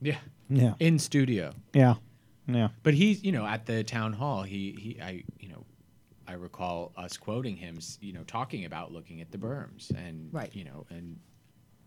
yeah, 0.00 0.16
Yeah, 0.48 0.74
in 0.80 0.98
studio. 0.98 1.52
yeah, 1.74 1.94
yeah. 2.48 2.68
But 2.82 2.94
he's, 2.94 3.22
you 3.22 3.32
know, 3.32 3.46
at 3.46 3.66
the 3.66 3.84
town 3.84 4.12
hall, 4.14 4.42
he, 4.42 4.72
he, 4.78 5.00
I, 5.00 5.22
you 5.38 5.50
know, 5.50 5.65
I 6.28 6.32
recall 6.34 6.92
us 6.96 7.16
quoting 7.16 7.56
him, 7.56 7.78
you 8.00 8.12
know, 8.12 8.22
talking 8.24 8.64
about 8.64 8.92
looking 8.92 9.20
at 9.20 9.30
the 9.30 9.38
berms 9.38 9.90
and, 9.90 10.32
Right. 10.32 10.54
you 10.54 10.64
know, 10.64 10.86
and 10.90 11.18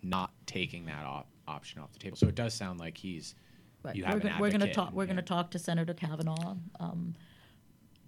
not 0.01 0.31
taking 0.45 0.85
that 0.85 1.05
op- 1.05 1.29
option 1.47 1.81
off 1.81 1.91
the 1.91 1.99
table. 1.99 2.15
So 2.17 2.27
it 2.27 2.35
does 2.35 2.53
sound 2.53 2.79
like 2.79 2.97
he's, 2.97 3.35
Right. 3.83 3.95
you 3.95 4.03
we're 4.03 4.09
have 4.09 4.21
gonna, 4.21 4.37
we're 4.39 4.49
going 4.49 4.61
to 4.61 4.73
talk. 4.73 4.93
We're 4.93 5.05
going 5.05 5.15
to 5.17 5.21
talk 5.21 5.51
to 5.51 5.59
Senator 5.59 5.93
Kavanagh, 5.93 6.55
um, 6.79 7.15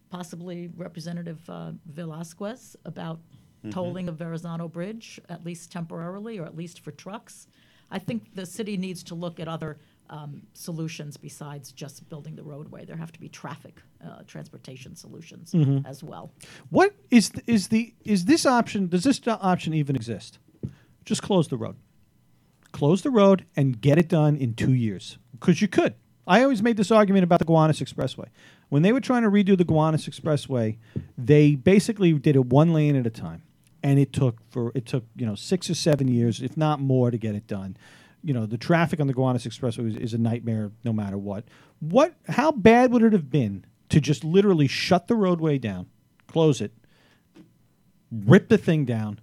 possibly 0.10 0.70
Representative 0.76 1.42
uh, 1.50 1.72
Velázquez 1.92 2.76
about 2.86 3.20
Mm-hmm. 3.64 3.70
tolling 3.74 4.10
of 4.10 4.18
Verrazano 4.18 4.68
Bridge, 4.68 5.20
at 5.30 5.46
least 5.46 5.72
temporarily, 5.72 6.40
or 6.40 6.46
at 6.48 6.56
least 6.56 6.80
for 6.80 6.90
trucks. 6.90 7.46
I 7.92 8.00
think 8.00 8.34
the 8.34 8.48
city 8.48 8.76
needs 8.76 9.04
to 9.04 9.14
look 9.14 9.40
at 9.40 9.48
other 9.48 9.78
um, 10.12 10.42
solutions 10.54 11.18
besides 11.18 11.72
just 11.72 12.08
building 12.10 12.36
the 12.36 12.44
roadway. 12.44 12.86
There 12.86 12.98
have 12.98 13.12
to 13.14 13.20
be 13.20 13.30
traffic, 13.30 13.76
uh, 14.06 14.22
transportation 14.28 14.96
solutions 14.96 15.52
Mm-hmm. 15.54 15.86
as 15.88 16.04
well. 16.04 16.32
What 16.70 16.94
is 17.10 17.30
th- 17.30 17.44
is 17.48 17.70
the 17.70 17.94
is 18.06 18.26
this 18.26 18.46
option? 18.46 18.88
Does 18.88 19.04
this 19.06 19.20
option 19.28 19.74
even 19.74 19.96
exist? 19.96 20.38
Just 21.06 21.24
close 21.24 21.48
the 21.48 21.58
road. 21.58 21.78
Close 22.72 23.02
the 23.02 23.10
road 23.10 23.46
and 23.56 23.82
get 23.82 23.98
it 23.98 24.08
done 24.08 24.36
in 24.38 24.54
two 24.54 24.74
years 24.74 25.18
because 25.32 25.62
you 25.62 25.68
could. 25.68 25.96
I 26.28 26.44
always 26.44 26.62
made 26.62 26.78
this 26.78 26.92
argument 26.92 27.24
about 27.24 27.40
the 27.40 27.46
Gowanus 27.46 27.82
Expressway. 27.82 28.28
When 28.70 28.84
they 28.84 28.94
were 28.94 29.02
trying 29.02 29.24
to 29.24 29.30
redo 29.30 29.58
the 29.58 29.66
Gowanus 29.66 30.08
Expressway, 30.08 30.78
they 31.18 31.56
basically 31.56 32.14
did 32.14 32.36
it 32.36 32.46
one 32.46 32.72
lane 32.74 32.96
at 32.96 33.06
a 33.08 33.10
time, 33.10 33.42
and 33.84 34.00
it 34.00 34.14
took 34.14 34.38
for 34.52 34.72
it 34.76 34.86
took 34.86 35.04
you 35.16 35.26
know 35.26 35.36
six 35.36 35.70
or 35.70 35.74
seven 35.76 36.08
years, 36.08 36.42
if 36.42 36.56
not 36.56 36.80
more, 36.80 37.12
to 37.12 37.18
get 37.18 37.34
it 37.36 37.48
done. 37.48 37.76
You 38.24 38.34
know 38.34 38.46
the 38.46 38.58
traffic 38.58 39.00
on 39.00 39.08
the 39.08 39.14
Gowanus 39.14 39.46
Expressway 39.48 39.88
is, 39.90 39.96
is 39.96 40.14
a 40.14 40.18
nightmare, 40.18 40.72
no 40.84 40.94
matter 40.94 41.18
what. 41.18 41.46
What? 41.80 42.14
How 42.28 42.52
bad 42.52 42.92
would 42.92 43.02
it 43.04 43.14
have 43.14 43.30
been 43.32 43.66
to 43.90 44.00
just 44.00 44.24
literally 44.24 44.68
shut 44.68 45.08
the 45.08 45.16
roadway 45.16 45.58
down, 45.58 45.88
close 46.28 46.62
it, 46.62 46.72
rip 48.12 48.50
the 48.50 48.58
thing 48.58 48.86
down, 48.86 49.20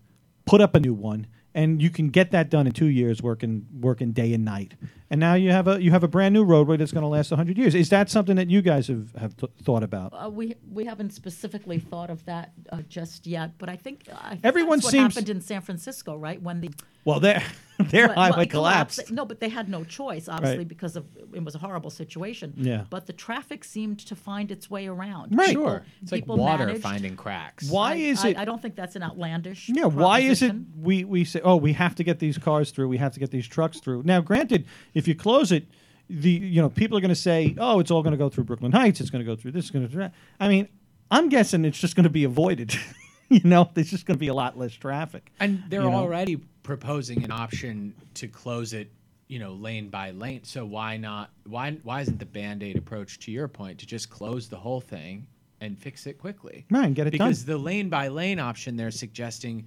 put 0.46 0.60
up 0.60 0.74
a 0.74 0.80
new 0.80 0.94
one, 0.94 1.26
and 1.54 1.80
you 1.82 1.90
can 1.90 2.08
get 2.10 2.30
that 2.32 2.50
done 2.50 2.66
in 2.66 2.72
two 2.72 2.86
years, 2.86 3.22
working 3.22 3.66
working 3.80 4.12
day 4.12 4.32
and 4.34 4.44
night. 4.44 4.74
And 5.10 5.18
now 5.20 5.34
you 5.34 5.50
have 5.50 5.66
a 5.68 5.82
you 5.82 5.90
have 5.90 6.02
a 6.04 6.08
brand 6.08 6.34
new 6.34 6.44
roadway 6.44 6.76
that's 6.76 6.92
going 6.92 7.02
to 7.02 7.08
last 7.08 7.30
hundred 7.30 7.56
years. 7.56 7.74
Is 7.74 7.88
that 7.90 8.10
something 8.10 8.36
that 8.36 8.50
you 8.50 8.62
guys 8.62 8.88
have 8.88 9.12
have 9.16 9.36
th- 9.36 9.52
thought 9.62 9.82
about? 9.82 10.12
Uh, 10.12 10.28
we 10.28 10.54
we 10.70 10.84
haven't 10.84 11.12
specifically 11.12 11.78
thought 11.78 12.10
of 12.10 12.24
that 12.26 12.52
uh, 12.70 12.82
just 12.88 13.26
yet, 13.26 13.52
but 13.58 13.68
I 13.68 13.76
think 13.76 14.02
I 14.12 14.30
think 14.30 14.40
Everyone 14.44 14.78
that's 14.78 14.84
what 14.84 14.90
seems- 14.92 15.14
happened 15.14 15.30
in 15.30 15.40
San 15.40 15.60
Francisco, 15.62 16.16
right? 16.16 16.40
When 16.42 16.60
the 16.60 16.70
Well, 17.08 17.20
their 17.20 17.42
their 17.78 18.08
Well, 18.08 18.16
well, 18.16 18.32
highway 18.32 18.44
it 18.44 18.50
collapsed. 18.50 18.96
collapsed. 18.98 19.12
No, 19.12 19.24
but 19.24 19.38
they 19.40 19.48
had 19.48 19.68
no 19.68 19.84
choice, 19.84 20.28
obviously, 20.28 20.58
Right. 20.58 20.68
because 20.68 20.94
of 20.96 21.04
it 21.32 21.42
was 21.44 21.54
a 21.54 21.58
horrible 21.58 21.90
situation. 21.90 22.52
Yeah. 22.56 22.84
But 22.90 23.06
the 23.06 23.12
traffic 23.12 23.64
seemed 23.64 24.00
to 24.00 24.14
find 24.16 24.50
its 24.50 24.68
way 24.68 24.88
around. 24.88 25.34
Right. 25.36 25.48
People- 25.50 25.64
Sure. 25.64 25.82
It's 26.02 26.12
like 26.12 26.26
water 26.26 26.66
managed. 26.66 26.82
finding 26.82 27.16
cracks. 27.16 27.70
Why 27.70 27.92
I- 27.92 27.96
is 27.96 28.24
I, 28.24 28.28
it? 28.30 28.36
I 28.36 28.44
don't 28.44 28.60
think 28.60 28.74
that's 28.76 28.96
an 28.96 29.02
outlandish. 29.02 29.68
Yeah, 29.68 29.86
why 29.86 30.20
is 30.20 30.42
it 30.42 30.54
we, 30.88 31.04
we 31.04 31.24
say, 31.24 31.40
oh, 31.44 31.56
we 31.56 31.72
have 31.74 31.94
to 31.96 32.04
get 32.04 32.18
these 32.18 32.36
cars 32.36 32.70
through, 32.72 32.88
we 32.88 32.98
have 32.98 33.12
to 33.14 33.20
get 33.20 33.30
these 33.30 33.46
trucks 33.48 33.80
through. 33.80 34.02
Now, 34.04 34.20
granted, 34.20 34.66
if 34.94 35.08
you 35.08 35.14
close 35.14 35.50
it, 35.52 35.66
the 36.10 36.30
you 36.30 36.60
know 36.62 36.68
people 36.70 36.96
are 36.98 37.00
going 37.02 37.10
to 37.10 37.14
say, 37.30 37.54
oh, 37.58 37.80
it's 37.80 37.90
all 37.90 38.02
going 38.02 38.12
to 38.12 38.18
go 38.24 38.28
through 38.28 38.44
Brooklyn 38.44 38.72
Heights, 38.72 39.00
it's 39.00 39.10
going 39.10 39.24
to 39.24 39.30
go 39.30 39.36
through 39.36 39.52
this, 39.52 39.64
it's 39.66 39.70
going 39.70 39.88
to. 39.88 40.12
I 40.40 40.48
mean, 40.48 40.68
I'm 41.10 41.28
guessing 41.28 41.64
it's 41.64 41.78
just 41.78 41.96
going 41.96 42.04
to 42.04 42.10
be 42.10 42.24
avoided. 42.24 42.74
you 43.30 43.40
know, 43.44 43.68
there's 43.74 43.90
just 43.90 44.06
going 44.06 44.16
to 44.16 44.20
be 44.20 44.28
a 44.28 44.34
lot 44.34 44.58
less 44.58 44.72
traffic. 44.72 45.30
And 45.38 45.62
they're 45.68 45.82
you 45.82 45.90
know? 45.90 45.96
already 45.96 46.36
proposing 46.62 47.22
an 47.24 47.30
option 47.30 47.94
to 48.14 48.26
close 48.26 48.72
it, 48.72 48.90
you 49.26 49.38
know, 49.38 49.52
lane 49.52 49.90
by 49.90 50.12
lane. 50.12 50.44
So 50.44 50.64
why 50.64 50.96
not? 50.96 51.30
Why 51.46 51.72
why 51.82 52.00
isn't 52.00 52.18
the 52.18 52.26
band 52.26 52.62
aid 52.62 52.76
approach 52.76 53.18
to 53.20 53.30
your 53.30 53.48
point 53.48 53.78
to 53.80 53.86
just 53.86 54.08
close 54.08 54.48
the 54.48 54.56
whole 54.56 54.80
thing 54.80 55.26
and 55.60 55.78
fix 55.78 56.06
it 56.06 56.18
quickly? 56.18 56.64
Right, 56.70 56.86
and 56.86 56.94
get 56.94 57.06
it 57.06 57.10
done. 57.10 57.28
because 57.28 57.44
the 57.44 57.58
lane 57.58 57.90
by 57.90 58.08
lane 58.08 58.38
option 58.38 58.76
they're 58.76 58.90
suggesting 58.90 59.66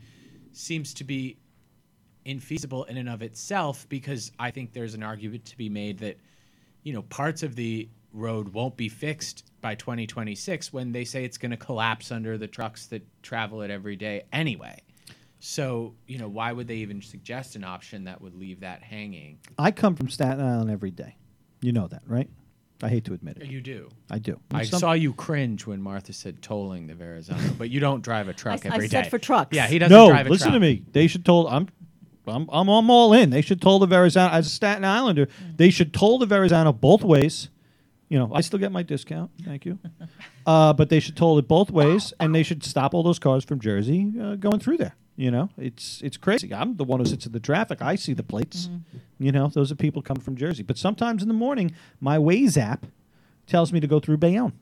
seems 0.53 0.93
to 0.95 1.03
be 1.03 1.38
infeasible 2.26 2.88
in 2.89 2.97
and 2.97 3.09
of 3.09 3.22
itself. 3.22 3.88
Because 3.89 4.32
I 4.39 4.49
think 4.49 4.74
there's 4.74 4.95
an 4.95 5.03
argument 5.03 5.45
to 5.45 5.57
be 5.57 5.70
made 5.70 5.99
that 5.99 6.18
you 6.82 6.93
know 6.93 7.03
parts 7.03 7.43
of 7.43 7.55
the 7.55 7.89
road 8.14 8.49
won't 8.49 8.76
be 8.76 8.89
fixed 8.89 9.51
by 9.62 9.76
2026 9.76 10.74
when 10.74 10.91
they 10.91 11.05
say 11.05 11.24
it's 11.24 11.38
going 11.38 11.51
to 11.51 11.57
collapse 11.57 12.12
under 12.12 12.38
the 12.38 12.47
trucks 12.47 12.88
that 12.88 13.05
travel 13.22 13.62
it 13.62 13.72
every 13.72 13.95
day 13.95 14.24
anyway. 14.34 14.82
So, 15.39 15.95
you 16.07 16.18
know, 16.20 16.28
why 16.28 16.51
would 16.51 16.68
they 16.68 16.76
even 16.78 17.01
suggest 17.01 17.55
an 17.55 17.64
option 17.64 18.03
that 18.03 18.22
would 18.22 18.36
leave 18.36 18.59
that 18.59 18.84
hanging? 18.84 19.39
I 19.57 19.72
come 19.72 19.95
from 19.95 20.09
Staten 20.09 20.39
Island 20.43 20.70
every 20.70 20.91
day. 20.91 21.16
You 21.62 21.72
know 21.72 21.88
that, 21.88 22.03
right? 22.05 22.30
I 22.84 22.89
hate 22.89 23.05
to 23.05 23.14
admit 23.14 23.38
it. 23.38 23.47
You 23.47 23.62
do. 23.62 23.89
I 24.09 24.18
do. 24.20 24.39
I 24.51 24.64
Some- 24.64 24.80
saw 24.80 24.93
you 24.93 25.14
cringe 25.14 25.68
when 25.68 25.82
Martha 25.82 26.14
said 26.14 26.41
tolling 26.41 26.88
the 26.88 26.95
Verrazano, 26.95 27.41
but 27.57 27.70
you 27.70 27.80
don't 27.80 28.01
drive 28.03 28.28
a 28.28 28.34
truck 28.34 28.66
I- 28.66 28.70
I 28.70 28.74
every 28.76 28.88
day. 28.88 29.03
said 29.03 29.09
for 29.12 29.20
trucks. 29.20 29.55
Yeah, 29.55 29.68
he 29.68 29.78
doesn't 29.80 29.95
no, 29.95 30.09
drive 30.09 30.28
a 30.28 30.30
listen 30.30 30.45
truck. 30.49 30.55
to 30.55 30.59
me. 30.59 30.84
They 30.91 31.07
should 31.07 31.24
toll. 31.26 31.47
I'm, 31.47 31.68
I'm, 32.28 32.47
I'm, 32.51 32.68
I'm 32.70 32.89
all 32.89 33.14
in. 33.14 33.30
They 33.30 33.41
should 33.41 33.62
toll 33.62 33.80
the 33.80 33.88
Verrazano 33.88 34.34
as 34.34 34.47
a 34.47 34.49
Staten 34.49 34.84
Islander. 34.86 35.28
They 35.57 35.70
should 35.70 35.93
toll 35.93 36.18
the 36.20 36.26
Verrazano 36.26 36.72
both 36.74 37.03
ways. 37.03 37.49
You 38.12 38.20
know, 38.20 38.30
I 38.34 38.41
still 38.41 38.59
get 38.59 38.74
my 38.74 38.84
discount. 38.84 39.32
Thank 39.45 39.66
you. 39.66 39.80
uh, 40.45 40.74
but 40.74 40.89
they 40.89 40.99
should 40.99 41.16
toll 41.16 41.38
it 41.38 41.47
both 41.47 41.72
ways, 41.72 42.14
and 42.20 42.36
they 42.36 42.43
should 42.43 42.62
stop 42.62 42.93
all 42.93 43.03
those 43.03 43.20
cars 43.20 43.45
from 43.45 43.62
Jersey 43.62 44.12
uh, 44.22 44.36
going 44.36 44.59
through 44.59 44.78
there. 44.78 44.97
You 45.16 45.32
know, 45.32 45.49
it's 45.57 46.01
it's 46.01 46.18
crazy. 46.18 46.53
I'm 46.53 46.76
the 46.76 46.84
one 46.84 46.99
who 46.99 47.05
sits 47.05 47.26
in 47.26 47.32
the 47.32 47.39
traffic. 47.39 47.82
I 47.82 47.95
see 47.95 48.14
the 48.14 48.22
plates. 48.24 48.70
You 49.18 49.32
know, 49.32 49.47
those 49.47 49.72
are 49.72 49.76
people 49.76 50.01
come 50.01 50.18
from 50.18 50.36
Jersey. 50.36 50.62
But 50.62 50.78
sometimes 50.78 51.22
in 51.22 51.30
the 51.30 51.34
morning, 51.34 51.74
my 52.01 52.18
Waze 52.18 52.57
app 52.57 52.86
tells 53.47 53.72
me 53.72 53.80
to 53.80 53.88
go 53.88 54.01
through 54.01 54.18
Bayonne 54.18 54.59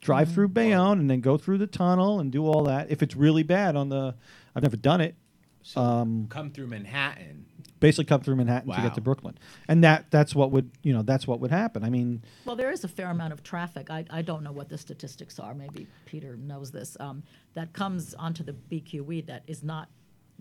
drive 0.00 0.32
through 0.32 0.48
Bayonne 0.48 0.98
and 0.98 1.10
then 1.10 1.20
go 1.20 1.36
through 1.36 1.58
the 1.58 1.66
tunnel 1.66 2.20
and 2.20 2.32
do 2.32 2.46
all 2.46 2.64
that. 2.64 2.90
If 2.90 3.02
it's 3.02 3.14
really 3.14 3.42
bad 3.42 3.76
on 3.76 3.90
the, 3.90 4.14
I've 4.54 4.62
never 4.62 4.76
done 4.76 5.00
it. 5.00 5.14
So 5.62 5.80
Um, 5.80 6.26
come 6.28 6.50
through 6.50 6.68
Manhattan. 6.68 7.46
Basically, 7.80 8.04
come 8.04 8.20
through 8.20 8.36
Manhattan 8.36 8.70
to 8.72 8.80
get 8.82 8.94
to 8.94 9.00
Brooklyn, 9.00 9.38
and 9.66 9.82
that 9.84 10.10
that's 10.10 10.34
what 10.34 10.50
would 10.50 10.70
you 10.82 10.92
know 10.92 11.02
that's 11.02 11.26
what 11.26 11.40
would 11.40 11.50
happen. 11.50 11.82
I 11.82 11.88
mean, 11.88 12.22
Well, 12.44 12.56
there 12.56 12.70
is 12.70 12.84
a 12.84 12.88
fair 12.88 13.08
amount 13.10 13.32
of 13.32 13.42
traffic. 13.42 13.90
I, 13.90 14.04
I 14.10 14.20
don't 14.20 14.42
know 14.42 14.52
what 14.52 14.68
the 14.68 14.76
statistics 14.76 15.38
are. 15.38 15.54
Maybe 15.54 15.86
Peter 16.04 16.36
knows 16.36 16.70
this. 16.70 16.96
Um, 17.00 17.22
that 17.54 17.72
comes 17.72 18.12
onto 18.14 18.42
the 18.44 18.52
BQE 18.52 19.26
that 19.26 19.44
is 19.46 19.62
not 19.62 19.88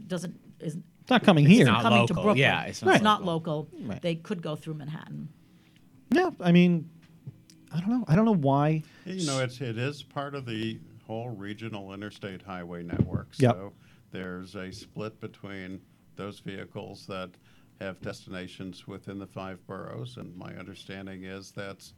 doesn't 0.07 0.37
is 0.59 0.75
it's 0.75 1.09
not 1.09 1.23
coming 1.23 1.45
it's 1.45 1.53
here. 1.53 1.65
not 1.65 1.81
coming 1.81 2.07
to. 2.07 2.13
Brooklyn. 2.13 2.37
Yeah, 2.37 2.63
it's 2.63 2.81
not 2.81 2.95
it's 2.95 3.03
not 3.03 3.23
local. 3.23 3.69
local. 3.71 3.87
Right. 3.87 4.01
They 4.01 4.15
could 4.15 4.41
go 4.41 4.55
through 4.57 4.75
Manhattan. 4.75 5.29
Yeah, 6.11 6.31
I 6.41 6.51
mean, 6.51 6.89
I 7.71 7.79
don't 7.79 7.89
know. 7.89 8.05
I 8.07 8.15
don't 8.15 8.25
know 8.25 8.35
why. 8.35 8.83
You 9.05 9.25
know, 9.25 9.39
it's, 9.39 9.61
it 9.61 9.77
is 9.77 10.03
part 10.03 10.35
of 10.35 10.45
the 10.45 10.79
whole 11.07 11.29
regional 11.29 11.93
interstate 11.93 12.41
highway 12.41 12.83
network. 12.83 13.29
Yep. 13.37 13.71
There's 14.11 14.55
a 14.55 14.71
split 14.71 15.19
between 15.19 15.81
those 16.15 16.39
vehicles 16.39 17.05
that 17.07 17.29
have 17.79 18.01
destinations 18.01 18.87
within 18.87 19.19
the 19.19 19.27
five 19.27 19.65
boroughs, 19.67 20.17
and 20.17 20.35
my 20.35 20.53
understanding 20.55 21.23
is 21.23 21.51
that's, 21.51 21.93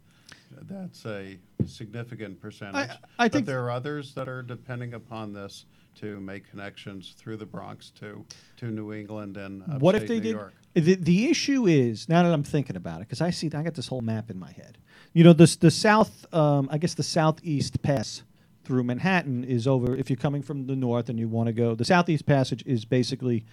that's 0.69 1.05
a 1.05 1.39
significant 1.65 2.39
percentage. 2.39 2.91
I 3.17 3.27
think- 3.27 3.45
But 3.45 3.51
there 3.51 3.63
are 3.63 3.71
others 3.71 4.13
that 4.13 4.27
are 4.29 4.43
depending 4.43 4.93
upon 4.93 5.33
this 5.33 5.65
to 5.95 6.19
make 6.21 6.49
connections 6.49 7.15
through 7.17 7.37
the 7.37 7.45
Bronx 7.45 7.89
to, 7.99 8.23
to 8.57 8.67
New 8.67 8.93
England 8.93 9.35
and 9.37 9.63
what 9.81 9.95
if 9.95 10.07
they 10.07 10.15
New 10.15 10.21
did? 10.21 10.31
York. 10.31 10.53
The, 10.73 10.95
the 10.95 11.29
issue 11.29 11.67
is 11.67 12.07
now 12.07 12.23
that 12.23 12.31
I'm 12.31 12.43
thinking 12.43 12.77
about 12.77 12.97
it 13.01 13.07
because 13.09 13.19
I 13.19 13.29
see 13.31 13.47
I 13.53 13.61
got 13.61 13.73
this 13.73 13.87
whole 13.87 13.99
map 13.99 14.29
in 14.31 14.39
my 14.39 14.53
head. 14.53 14.77
You 15.13 15.25
know, 15.25 15.33
this 15.33 15.57
the 15.57 15.69
south. 15.69 16.25
Um, 16.33 16.69
I 16.71 16.77
guess 16.77 16.93
the 16.93 17.03
southeast 17.03 17.81
pass 17.81 18.23
through 18.63 18.83
Manhattan 18.83 19.43
is 19.43 19.67
over. 19.67 19.95
If 19.95 20.09
you're 20.09 20.17
coming 20.17 20.41
from 20.41 20.67
the 20.67 20.75
north 20.75 21.09
and 21.09 21.19
you 21.19 21.27
want 21.27 21.47
to 21.47 21.53
go, 21.53 21.75
the 21.75 21.85
southeast 21.85 22.25
passage 22.25 22.63
is 22.65 22.85
basically 22.85 23.45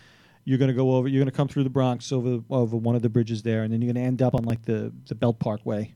you're 0.45 0.59
going 0.59 0.69
to 0.69 0.75
go 0.75 0.93
over. 0.95 1.09
You're 1.09 1.21
going 1.21 1.31
to 1.31 1.37
come 1.37 1.49
through 1.49 1.65
the 1.65 1.71
Bronx 1.71 2.11
over 2.13 2.41
over 2.51 2.77
one 2.77 2.97
of 2.97 3.03
the 3.03 3.09
bridges 3.09 3.43
there, 3.43 3.63
and 3.63 3.73
then 3.73 3.81
you're 3.83 3.93
going 3.93 4.03
to 4.03 4.07
end 4.09 4.23
up 4.23 4.35
on 4.35 4.45
like 4.45 4.63
the 4.65 4.93
the 5.09 5.15
Belt 5.15 5.39
Parkway. 5.39 5.95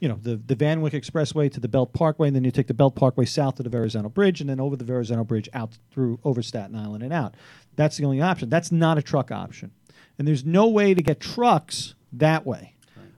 You 0.00 0.08
know, 0.08 0.18
the 0.22 0.36
the 0.36 0.54
Van 0.54 0.82
Wyck 0.82 0.92
Expressway 0.92 1.50
to 1.52 1.60
the 1.60 1.68
Belt 1.68 1.92
Parkway, 1.94 2.26
and 2.28 2.36
then 2.36 2.44
you 2.44 2.50
take 2.50 2.66
the 2.66 2.74
Belt 2.74 2.94
Parkway 2.94 3.24
south 3.24 3.54
to 3.56 3.62
the 3.62 3.70
Verrazano 3.70 4.08
Bridge, 4.10 4.40
and 4.42 4.50
then 4.50 4.60
over 4.60 4.76
the 4.76 4.84
Verrazano 4.84 5.24
Bridge 5.24 5.48
out 5.54 5.78
through 5.90 6.18
over 6.24 6.42
Staten 6.42 6.76
Island 6.76 7.02
and 7.02 7.12
out. 7.12 7.34
That's 7.76 7.96
the 7.96 8.04
only 8.04 8.20
option. 8.20 8.50
That's 8.50 8.70
not 8.70 8.98
a 8.98 9.02
truck 9.02 9.30
option, 9.30 9.70
and 10.18 10.28
there's 10.28 10.44
no 10.44 10.68
way 10.68 10.92
to 10.92 11.02
get 11.02 11.20
trucks 11.20 11.94
that 12.12 12.44
way. 12.46 12.74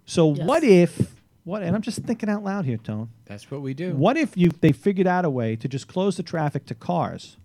So 0.07 0.33
Yes. 0.35 0.47
what 0.47 0.63
if 0.65 1.18
what? 1.49 1.63
And 1.63 1.75
I'm 1.75 1.81
just 1.81 2.03
thinking 2.03 2.29
out 2.29 2.45
loud 2.45 2.67
here, 2.67 2.77
Tone. 2.77 3.09
That's 3.25 3.51
what 3.51 3.63
we 3.63 3.73
do. 3.73 3.95
What 3.95 4.19
if 4.19 4.37
you 4.37 4.51
they 4.51 4.71
figured 4.71 5.07
out 5.07 5.25
a 5.25 5.31
way 5.31 5.57
to 5.57 5.67
just 5.67 5.89
close 5.89 6.19
the 6.19 6.23
traffic 6.23 6.67
to 6.67 6.75
cars 6.75 7.39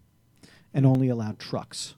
and 0.74 0.86
only 0.86 1.08
allow 1.08 1.36
trucks 1.40 1.96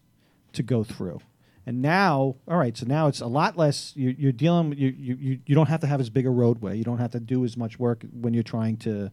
to 0.54 0.62
go 0.62 0.84
through? 0.84 1.20
And 1.66 1.82
now, 1.82 2.36
all 2.48 2.58
right, 2.58 2.78
so 2.78 2.86
now 2.86 3.08
it's 3.08 3.22
a 3.22 3.26
lot 3.28 3.58
less. 3.58 3.92
You, 3.96 4.16
you're 4.20 4.32
dealing. 4.32 4.74
You, 4.78 4.90
you 4.90 5.40
you 5.48 5.56
don't 5.56 5.68
have 5.68 5.80
to 5.80 5.88
have 5.88 6.00
as 6.00 6.12
big 6.12 6.28
a 6.28 6.30
roadway. 6.30 6.78
You 6.78 6.84
don't 6.84 7.00
have 7.00 7.10
to 7.12 7.20
do 7.20 7.44
as 7.44 7.58
much 7.58 7.80
work 7.80 8.06
when 8.14 8.36
you're 8.36 8.44
trying 8.44 8.78
to, 8.78 9.10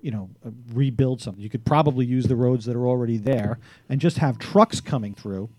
you 0.00 0.10
know, 0.10 0.30
uh, 0.44 0.52
rebuild 0.72 1.20
something. 1.20 1.42
You 1.42 1.50
could 1.50 1.66
probably 1.66 2.06
use 2.06 2.28
the 2.28 2.36
roads 2.36 2.64
that 2.64 2.74
are 2.74 2.86
already 2.88 3.18
there 3.18 3.58
and 3.90 4.00
just 4.00 4.16
have 4.16 4.38
trucks 4.38 4.80
coming 4.80 5.12
through. 5.12 5.50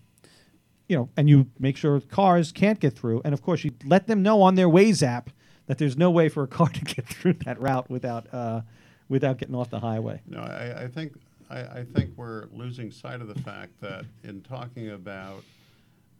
You 0.88 0.96
know, 0.96 1.08
and 1.16 1.28
you 1.30 1.46
make 1.60 1.76
sure 1.76 2.00
cars 2.00 2.50
can't 2.50 2.80
get 2.80 2.98
through. 2.98 3.22
And 3.24 3.32
of 3.32 3.42
course, 3.42 3.62
you 3.62 3.70
let 3.84 4.08
them 4.08 4.24
know 4.24 4.42
on 4.42 4.56
their 4.56 4.68
Waze 4.68 5.04
app 5.04 5.30
that 5.66 5.78
there's 5.78 5.96
no 5.96 6.10
way 6.10 6.28
for 6.28 6.42
a 6.42 6.46
car 6.48 6.68
to 6.72 6.84
get 6.84 7.06
through 7.06 7.34
that 7.44 7.60
route 7.60 7.88
without 7.90 8.32
uh, 8.32 8.62
without 9.08 9.38
getting 9.38 9.54
off 9.54 9.70
the 9.70 9.80
highway. 9.80 10.20
No, 10.26 10.40
I, 10.40 10.84
I 10.84 10.88
think 10.88 11.14
I, 11.50 11.60
I 11.60 11.86
think 11.94 12.10
we're 12.16 12.46
losing 12.52 12.90
sight 12.90 13.20
of 13.20 13.28
the 13.28 13.40
fact 13.42 13.80
that 13.80 14.04
in 14.22 14.40
talking 14.42 14.90
about 14.90 15.44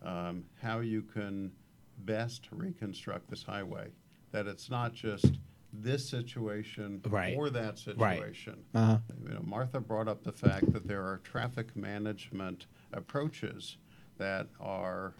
um, 0.02 0.44
how 0.62 0.80
you 0.80 1.02
can 1.02 1.50
best 1.98 2.48
reconstruct 2.50 3.30
this 3.30 3.42
highway, 3.42 3.88
that 4.32 4.46
it's 4.46 4.68
not 4.70 4.92
just 4.92 5.26
this 5.72 6.08
situation 6.08 7.00
Right. 7.08 7.34
or 7.36 7.50
that 7.50 7.78
situation. 7.78 8.00
Right. 8.00 8.16
situation. 8.18 8.56
Uh-huh. 8.74 8.98
You 9.26 9.34
know, 9.34 9.42
Martha 9.44 9.80
brought 9.80 10.08
up 10.08 10.22
the 10.22 10.32
fact 10.32 10.72
that 10.72 10.86
there 10.86 11.02
are 11.02 11.18
traffic 11.24 11.74
management 11.74 12.66
approaches 12.92 13.76
that 14.18 14.46
are, 14.60 15.14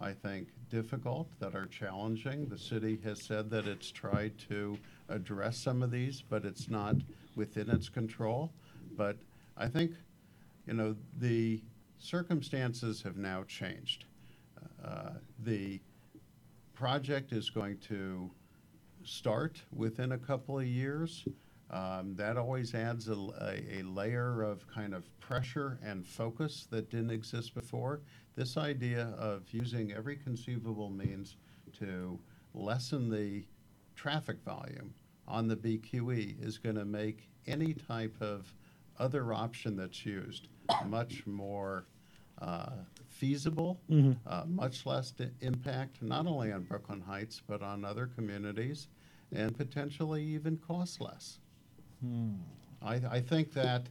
I 0.00 0.12
think, 0.12 0.48
difficult, 0.70 1.28
that 1.40 1.54
are 1.54 1.66
challenging. 1.66 2.46
The 2.46 2.58
city 2.58 2.98
has 3.04 3.22
said 3.22 3.50
that 3.50 3.66
it's 3.66 3.90
tried 3.90 4.36
to 4.48 4.78
address 5.08 5.56
some 5.56 5.82
of 5.82 5.90
these, 5.90 6.22
but 6.22 6.44
it's 6.44 6.68
not 6.68 6.96
within 7.34 7.70
its 7.70 7.88
control. 7.88 8.52
But 8.96 9.16
I 9.56 9.68
think, 9.68 9.92
you 10.66 10.74
know, 10.74 10.96
the 11.18 11.62
circumstances 11.98 13.02
have 13.02 13.16
now 13.16 13.44
changed. 13.44 14.04
Uh, 14.84 15.10
the 15.44 15.80
project 16.74 17.32
is 17.32 17.50
going 17.50 17.78
to 17.78 18.30
start 19.04 19.62
within 19.74 20.12
a 20.12 20.18
couple 20.18 20.58
of 20.58 20.66
years. 20.66 21.24
Um, 21.70 22.14
that 22.16 22.36
always 22.36 22.74
adds 22.74 23.08
a, 23.08 23.14
a, 23.14 23.80
a 23.80 23.82
layer 23.82 24.42
of 24.42 24.66
kind 24.68 24.94
of 24.94 25.04
pressure 25.20 25.78
and 25.82 26.06
focus 26.06 26.68
that 26.70 26.90
didn't 26.90 27.10
exist 27.10 27.54
before. 27.54 28.02
This 28.36 28.56
idea 28.58 29.14
of 29.18 29.42
using 29.50 29.92
every 29.92 30.16
conceivable 30.16 30.90
means 30.90 31.36
to 31.78 32.18
lessen 32.54 33.10
the 33.10 33.44
traffic 33.94 34.36
volume 34.44 34.92
on 35.26 35.48
the 35.48 35.56
BQE 35.56 36.44
is 36.44 36.58
going 36.58 36.76
to 36.76 36.84
make 36.84 37.28
any 37.46 37.72
type 37.72 38.14
of 38.20 38.54
other 38.98 39.32
option 39.32 39.76
that's 39.76 40.04
used 40.04 40.48
much 40.86 41.26
more 41.26 41.86
uh, 42.42 42.72
feasible, 43.08 43.80
uh, 44.26 44.44
much 44.46 44.84
less 44.84 45.14
impact, 45.40 46.02
not 46.02 46.26
only 46.26 46.52
on 46.52 46.62
Brooklyn 46.64 47.00
Heights, 47.00 47.40
but 47.46 47.62
on 47.62 47.84
other 47.84 48.06
communities, 48.06 48.88
and 49.34 49.56
potentially 49.56 50.22
even 50.22 50.58
cost 50.58 51.00
less. 51.00 51.38
I, 52.82 52.94
I 53.10 53.20
think 53.20 53.52
that, 53.54 53.86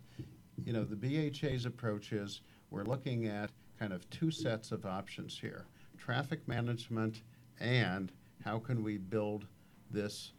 you 0.64 0.72
know, 0.74 0.84
the 0.84 0.96
BHA's 0.96 1.66
approach 1.66 2.12
is 2.14 2.42
we're 2.70 2.84
looking 2.84 3.26
at 3.26 3.50
kind 3.80 3.94
of 3.94 4.10
two 4.10 4.32
sets 4.32 4.72
of 4.72 4.86
options 4.86 5.38
here 5.40 5.66
traffic 5.98 6.48
management 6.48 7.22
and 7.60 8.12
how 8.44 8.60
can 8.60 8.84
we 8.84 8.98
build 8.98 9.46
this 9.90 10.34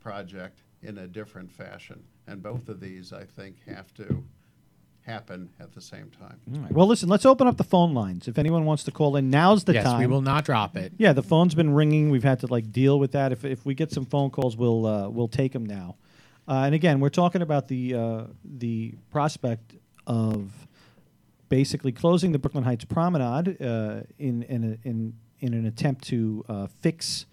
project 0.00 0.62
in 0.82 0.98
a 0.98 1.06
different 1.06 1.50
fashion. 1.50 2.02
And 2.26 2.42
both 2.42 2.68
of 2.68 2.80
these, 2.80 3.12
I 3.12 3.24
think, 3.24 3.56
have 3.66 3.92
to 3.94 4.24
happen 5.02 5.50
at 5.60 5.72
the 5.72 5.80
same 5.80 6.10
time. 6.10 6.40
All 6.54 6.60
right. 6.60 6.72
Well, 6.72 6.86
listen, 6.86 7.08
let's 7.08 7.26
open 7.26 7.46
up 7.46 7.56
the 7.56 7.64
phone 7.64 7.92
lines. 7.94 8.28
If 8.28 8.38
anyone 8.38 8.64
wants 8.64 8.84
to 8.84 8.90
call 8.90 9.16
in, 9.16 9.30
now's 9.30 9.64
the 9.64 9.74
yes, 9.74 9.84
time. 9.84 9.98
we 9.98 10.06
will 10.06 10.22
not 10.22 10.44
drop 10.44 10.76
it. 10.76 10.92
Yeah, 10.96 11.12
the 11.12 11.22
phone's 11.22 11.54
been 11.54 11.74
ringing. 11.74 12.10
We've 12.10 12.22
had 12.22 12.40
to 12.40 12.46
like 12.46 12.70
deal 12.70 12.98
with 12.98 13.12
that. 13.12 13.32
If 13.32 13.44
if 13.44 13.64
we 13.66 13.74
get 13.74 13.90
some 13.90 14.06
phone 14.06 14.30
calls, 14.30 14.56
we'll 14.56 14.86
uh, 14.86 15.08
we'll 15.08 15.28
take 15.28 15.52
them 15.52 15.66
now. 15.66 15.96
Uh, 16.46 16.62
and 16.66 16.74
again, 16.74 17.00
we're 17.00 17.08
talking 17.08 17.42
about 17.42 17.68
the 17.68 17.94
uh, 17.94 18.24
the 18.44 18.94
prospect 19.10 19.74
of 20.06 20.52
basically 21.52 21.92
closing 21.92 22.32
the 22.32 22.38
Brooklyn 22.38 22.64
Heights 22.64 22.86
Promenade 22.86 23.60
uh, 23.60 24.00
in 24.18 24.42
in 24.44 24.64
a, 24.64 24.88
in 24.88 25.12
in 25.40 25.52
an 25.52 25.66
attempt 25.66 26.02
to 26.04 26.42
uh, 26.48 26.66
fix 26.80 27.26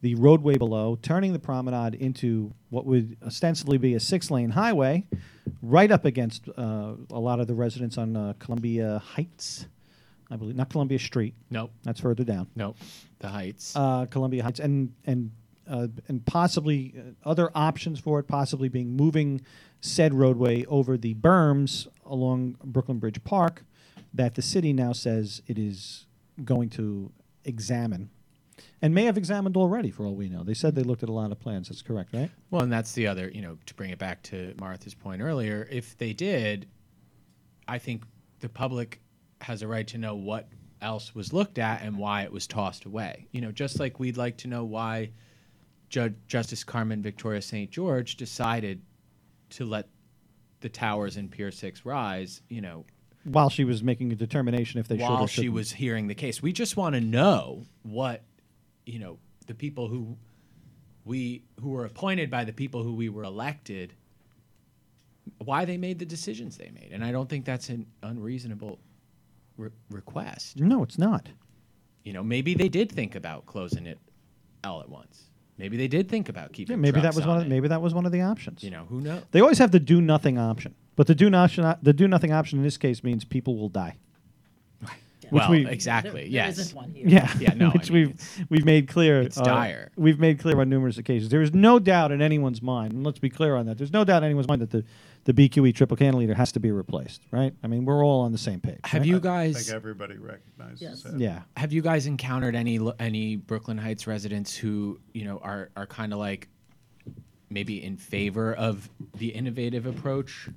the 0.00 0.14
roadway 0.14 0.56
below, 0.56 0.98
turning 1.02 1.34
the 1.34 1.38
promenade 1.38 1.94
into 1.94 2.52
what 2.70 2.86
would 2.86 3.18
ostensibly 3.22 3.76
be 3.76 3.92
a 3.94 4.00
six-lane 4.00 4.48
highway, 4.50 5.04
right 5.60 5.90
up 5.90 6.06
against 6.06 6.48
uh, 6.56 6.92
a 7.10 7.20
lot 7.20 7.38
of 7.38 7.48
the 7.48 7.54
residents 7.54 7.98
on 7.98 8.16
uh, 8.16 8.32
Columbia 8.38 9.02
Heights, 9.04 9.66
I 10.30 10.36
believe, 10.36 10.56
not 10.56 10.70
Columbia 10.70 10.98
Street. 10.98 11.34
Nope. 11.50 11.70
That's 11.82 12.00
further 12.00 12.24
down 12.24 12.46
Nope. 12.56 12.76
The 13.18 13.28
Heights. 13.28 13.76
uh, 13.76 14.06
Columbia 14.06 14.42
Heights, 14.42 14.60
and 14.60 14.94
and 15.04 15.32
uh, 15.68 15.88
and 16.08 16.24
possibly 16.24 16.94
uh, 16.96 17.28
other 17.28 17.50
options 17.54 18.00
for 18.00 18.20
it, 18.20 18.26
possibly 18.26 18.70
being 18.70 18.96
moving 18.96 19.42
said 19.82 20.14
roadway 20.14 20.64
over 20.64 20.96
the 20.96 21.14
berms 21.14 21.86
along 22.08 22.56
Brooklyn 22.64 22.98
Bridge 22.98 23.22
Park, 23.24 23.64
that 24.14 24.34
the 24.34 24.42
city 24.42 24.72
now 24.72 24.92
says 24.92 25.42
it 25.46 25.58
is 25.58 26.06
going 26.44 26.70
to 26.70 27.12
examine, 27.44 28.10
and 28.82 28.94
may 28.94 29.04
have 29.04 29.16
examined 29.16 29.56
already, 29.56 29.90
for 29.90 30.04
all 30.04 30.14
we 30.14 30.28
know. 30.28 30.42
They 30.42 30.54
said 30.54 30.74
they 30.74 30.82
looked 30.82 31.02
at 31.02 31.08
a 31.08 31.12
lot 31.12 31.32
of 31.32 31.38
plans. 31.38 31.68
That's 31.68 31.82
correct, 31.82 32.14
right? 32.14 32.30
Well, 32.50 32.62
and 32.62 32.72
that's 32.72 32.92
the 32.92 33.06
other, 33.06 33.30
you 33.30 33.42
know, 33.42 33.58
to 33.66 33.74
bring 33.74 33.90
it 33.90 33.98
back 33.98 34.22
to 34.24 34.54
Martha's 34.58 34.94
point 34.94 35.22
earlier, 35.22 35.68
if 35.70 35.96
they 35.98 36.12
did, 36.12 36.68
I 37.68 37.78
think 37.78 38.04
the 38.40 38.48
public 38.48 39.00
has 39.40 39.62
a 39.62 39.68
right 39.68 39.86
to 39.88 39.98
know 39.98 40.14
what 40.14 40.48
else 40.80 41.14
was 41.14 41.32
looked 41.32 41.58
at 41.58 41.82
and 41.82 41.96
why 41.98 42.22
it 42.22 42.32
was 42.32 42.46
tossed 42.46 42.84
away. 42.84 43.28
You 43.32 43.40
know, 43.40 43.52
just 43.52 43.80
like 43.80 43.98
we'd 43.98 44.16
like 44.16 44.36
to 44.38 44.48
know 44.48 44.64
why 44.64 45.10
Judge 45.88 46.14
Justice 46.26 46.64
Carmen 46.64 47.02
Victoria 47.02 47.42
St. 47.42 47.70
George 47.70 48.16
decided 48.16 48.82
to 49.50 49.64
let 49.64 49.88
the 50.66 50.70
towers 50.70 51.16
in 51.16 51.28
Pier 51.28 51.52
6 51.52 51.84
rise, 51.84 52.42
you 52.48 52.60
know, 52.60 52.84
While 53.22 53.50
she 53.50 53.62
was 53.62 53.84
making 53.84 54.10
a 54.10 54.16
determination 54.16 54.80
if 54.80 54.88
they 54.88 54.98
should 54.98 55.04
or 55.04 55.10
while 55.10 55.26
she 55.28 55.42
shouldn't. 55.42 55.54
was 55.54 55.70
hearing 55.70 56.08
the 56.08 56.14
case. 56.16 56.42
We 56.42 56.52
just 56.52 56.76
want 56.76 56.96
to 56.96 57.00
know 57.00 57.62
what, 57.84 58.24
you 58.84 58.98
know, 58.98 59.18
the 59.46 59.54
people 59.54 59.86
who 59.86 60.16
we 61.04 61.44
who 61.60 61.68
were 61.70 61.84
appointed 61.84 62.32
by 62.32 62.42
the 62.42 62.52
people 62.52 62.82
who 62.82 62.94
we 62.94 63.08
were 63.08 63.22
elected 63.22 63.94
why 65.38 65.64
they 65.64 65.76
made 65.76 66.00
the 66.00 66.04
decisions 66.04 66.56
they 66.56 66.70
made. 66.74 66.90
And 66.92 67.04
I 67.04 67.12
don't 67.12 67.28
think 67.28 67.44
that's 67.44 67.68
an 67.68 67.86
unreasonable 68.02 68.80
re- 69.56 69.70
request. 69.88 70.58
No, 70.58 70.82
it's 70.82 70.98
not. 70.98 71.28
You 72.02 72.12
know, 72.12 72.24
maybe 72.24 72.54
they 72.54 72.68
did 72.68 72.90
think 72.90 73.14
about 73.14 73.46
closing 73.46 73.86
it 73.86 73.98
all 74.64 74.80
at 74.80 74.88
once. 74.88 75.30
Maybe 75.58 75.76
they 75.76 75.88
did 75.88 76.08
think 76.08 76.28
about 76.28 76.52
keeping 76.52 76.74
Yeah, 76.76 76.80
maybe 76.80 77.00
that 77.00 77.14
was 77.14 77.26
one. 77.26 77.38
Of, 77.38 77.42
it. 77.44 77.48
maybe 77.48 77.68
that 77.68 77.80
was 77.80 77.94
one 77.94 78.04
of 78.06 78.12
the 78.12 78.20
options. 78.20 78.62
you 78.62 78.70
know, 78.70 78.84
who 78.88 79.00
knows? 79.00 79.22
They 79.30 79.40
always 79.40 79.58
have 79.58 79.70
the 79.70 79.80
do 79.80 80.00
nothing 80.00 80.38
option, 80.38 80.74
but 80.96 81.06
the 81.06 81.14
do 81.14 81.30
nothing 81.30 81.64
the 81.82 81.92
do 81.92 82.06
nothing 82.06 82.32
option 82.32 82.58
in 82.58 82.64
this 82.64 82.76
case 82.76 83.02
means 83.02 83.24
people 83.24 83.56
will 83.56 83.68
die. 83.70 83.96
Well, 85.30 85.50
we- 85.50 85.66
exactly. 85.66 86.10
There- 86.10 86.20
there 86.22 86.30
yes. 86.30 86.58
isn't 86.58 86.76
one 86.76 86.90
here. 86.92 87.06
Yeah, 87.08 87.32
Yeah, 87.38 87.54
no, 87.54 87.68
I 87.70 87.72
which 87.72 87.90
mean, 87.90 88.06
we've 88.08 88.46
we've 88.50 88.64
made 88.64 88.88
clear. 88.88 89.20
it's 89.22 89.38
uh, 89.38 89.42
dire. 89.44 89.90
We've 89.96 90.18
made 90.20 90.38
clear 90.38 90.60
on 90.60 90.68
numerous 90.68 90.98
occasions. 90.98 91.30
There 91.30 91.42
is 91.42 91.52
no 91.54 91.78
doubt 91.78 92.12
in 92.12 92.20
anyone's 92.22 92.62
mind, 92.62 92.92
and 92.92 93.04
let's 93.04 93.18
be 93.18 93.30
clear 93.30 93.56
on 93.56 93.66
that. 93.66 93.78
There's 93.78 93.92
no 93.92 94.04
doubt 94.04 94.18
in 94.22 94.24
anyone's 94.26 94.48
mind 94.48 94.62
that 94.62 94.70
the 94.70 94.84
the 95.24 95.32
BQE 95.32 95.74
triple 95.74 95.96
cantilever 95.96 96.34
has 96.34 96.52
to 96.52 96.60
be 96.60 96.70
replaced. 96.70 97.22
Right? 97.32 97.52
I 97.62 97.66
mean, 97.66 97.84
we're 97.84 98.04
all 98.04 98.20
on 98.22 98.30
the 98.32 98.38
same 98.38 98.60
page. 98.60 98.78
Have 98.84 99.00
right? 99.00 99.08
you 99.08 99.16
I 99.16 99.20
guys 99.20 99.56
think 99.66 99.74
everybody 99.76 100.16
recognizes 100.18 100.80
Yes. 100.82 101.02
that. 101.02 101.18
Yeah. 101.18 101.42
have 101.56 101.72
you 101.72 101.82
guys 101.82 102.06
encountered 102.06 102.54
any 102.54 102.78
any 103.00 103.36
Brooklyn 103.36 103.78
Heights 103.78 104.06
residents 104.06 104.54
who 104.56 105.00
you 105.12 105.24
know 105.24 105.38
are 105.38 105.70
are 105.76 105.86
kind 105.86 106.12
of 106.12 106.18
like 106.20 106.48
maybe 107.50 107.82
in 107.82 107.96
favor 107.96 108.54
of 108.54 108.88
the 109.18 109.28
innovative 109.28 109.86
approach, 109.86 110.48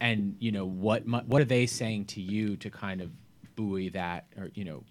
and 0.00 0.36
you 0.40 0.52
know 0.52 0.64
what 0.66 1.06
what 1.26 1.40
are 1.40 1.46
they 1.46 1.66
saying 1.66 2.04
to 2.06 2.20
you 2.20 2.56
to 2.56 2.70
kind 2.70 3.00
of 3.00 3.10
buoy 3.56 3.88
that 3.90 4.26
or 4.36 4.50
you 4.54 4.64
know 4.64 4.84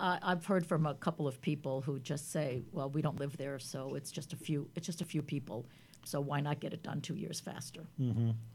I 0.00 0.18
I've 0.22 0.44
heard 0.44 0.66
from 0.66 0.86
a 0.86 0.94
couple 0.94 1.26
of 1.28 1.40
people 1.40 1.80
who 1.80 1.98
just 2.00 2.32
say, 2.32 2.64
"Well, 2.72 2.90
we 2.90 3.00
don't 3.00 3.18
live 3.20 3.36
there, 3.36 3.58
so 3.60 3.94
it's 3.94 4.10
just 4.10 4.32
a 4.32 4.36
few. 4.36 4.68
It's 4.74 4.86
just 4.86 5.00
a 5.00 5.04
few 5.04 5.22
people. 5.22 5.66
So 6.06 6.20
why 6.20 6.40
not 6.40 6.58
get 6.60 6.72
it 6.74 6.82
done 6.82 7.00
two 7.00 7.14
years 7.14 7.38
faster?" 7.40 7.86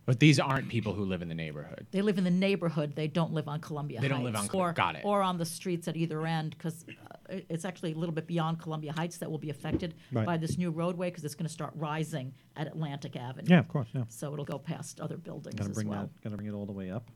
but 0.06 0.20
these 0.20 0.38
aren't 0.40 0.68
people 0.68 0.94
who 0.94 1.06
live 1.06 1.22
in 1.22 1.30
the 1.30 1.34
neighborhood. 1.36 1.88
They 1.92 2.02
live 2.02 2.18
in 2.18 2.26
the 2.26 2.30
neighborhood. 2.30 2.94
They 2.94 3.08
don't 3.08 3.32
live 3.32 3.48
on 3.48 3.62
Columbia 3.62 4.02
They 4.02 4.08
Heights. 4.10 4.18
don't 4.18 4.26
live 4.26 4.36
on 4.36 4.48
Col- 4.50 4.62
or, 4.62 4.74
got 4.74 4.96
it. 4.98 5.02
Or 5.06 5.22
on 5.22 5.38
the 5.38 5.46
streets 5.46 5.88
at 5.88 5.96
either 5.96 6.28
end, 6.28 6.52
because 6.58 6.86
uh, 6.90 7.38
it's 7.50 7.64
actually 7.64 7.94
a 7.94 7.98
little 7.98 8.14
bit 8.14 8.28
beyond 8.28 8.60
Columbia 8.60 8.92
Heights 8.92 9.18
that 9.20 9.32
will 9.32 9.40
be 9.40 9.50
affected 9.50 9.96
Right. 10.12 10.26
by 10.26 10.36
this 10.38 10.58
new 10.58 10.72
roadway, 10.72 11.10
because 11.10 11.24
it's 11.24 11.36
going 11.36 11.48
to 11.48 11.54
start 11.54 11.72
rising 11.76 12.34
at 12.58 12.68
Atlantic 12.68 13.16
Avenue. 13.16 13.48
Yeah, 13.50 13.60
of 13.60 13.68
course. 13.70 13.88
Yeah. 13.94 14.04
So 14.10 14.34
it'll 14.34 14.46
go 14.46 14.60
past 14.60 15.00
other 15.00 15.18
buildings 15.18 15.56
Got 15.56 15.64
to 15.64 15.70
as 15.72 15.76
bring 15.76 15.88
well. 15.88 16.02
that. 16.14 16.22
Got 16.22 16.32
to 16.32 16.36
bring 16.36 16.50
it 16.50 16.54
all 16.54 16.66
the 16.66 16.74
way 16.74 16.92
up. 16.92 17.10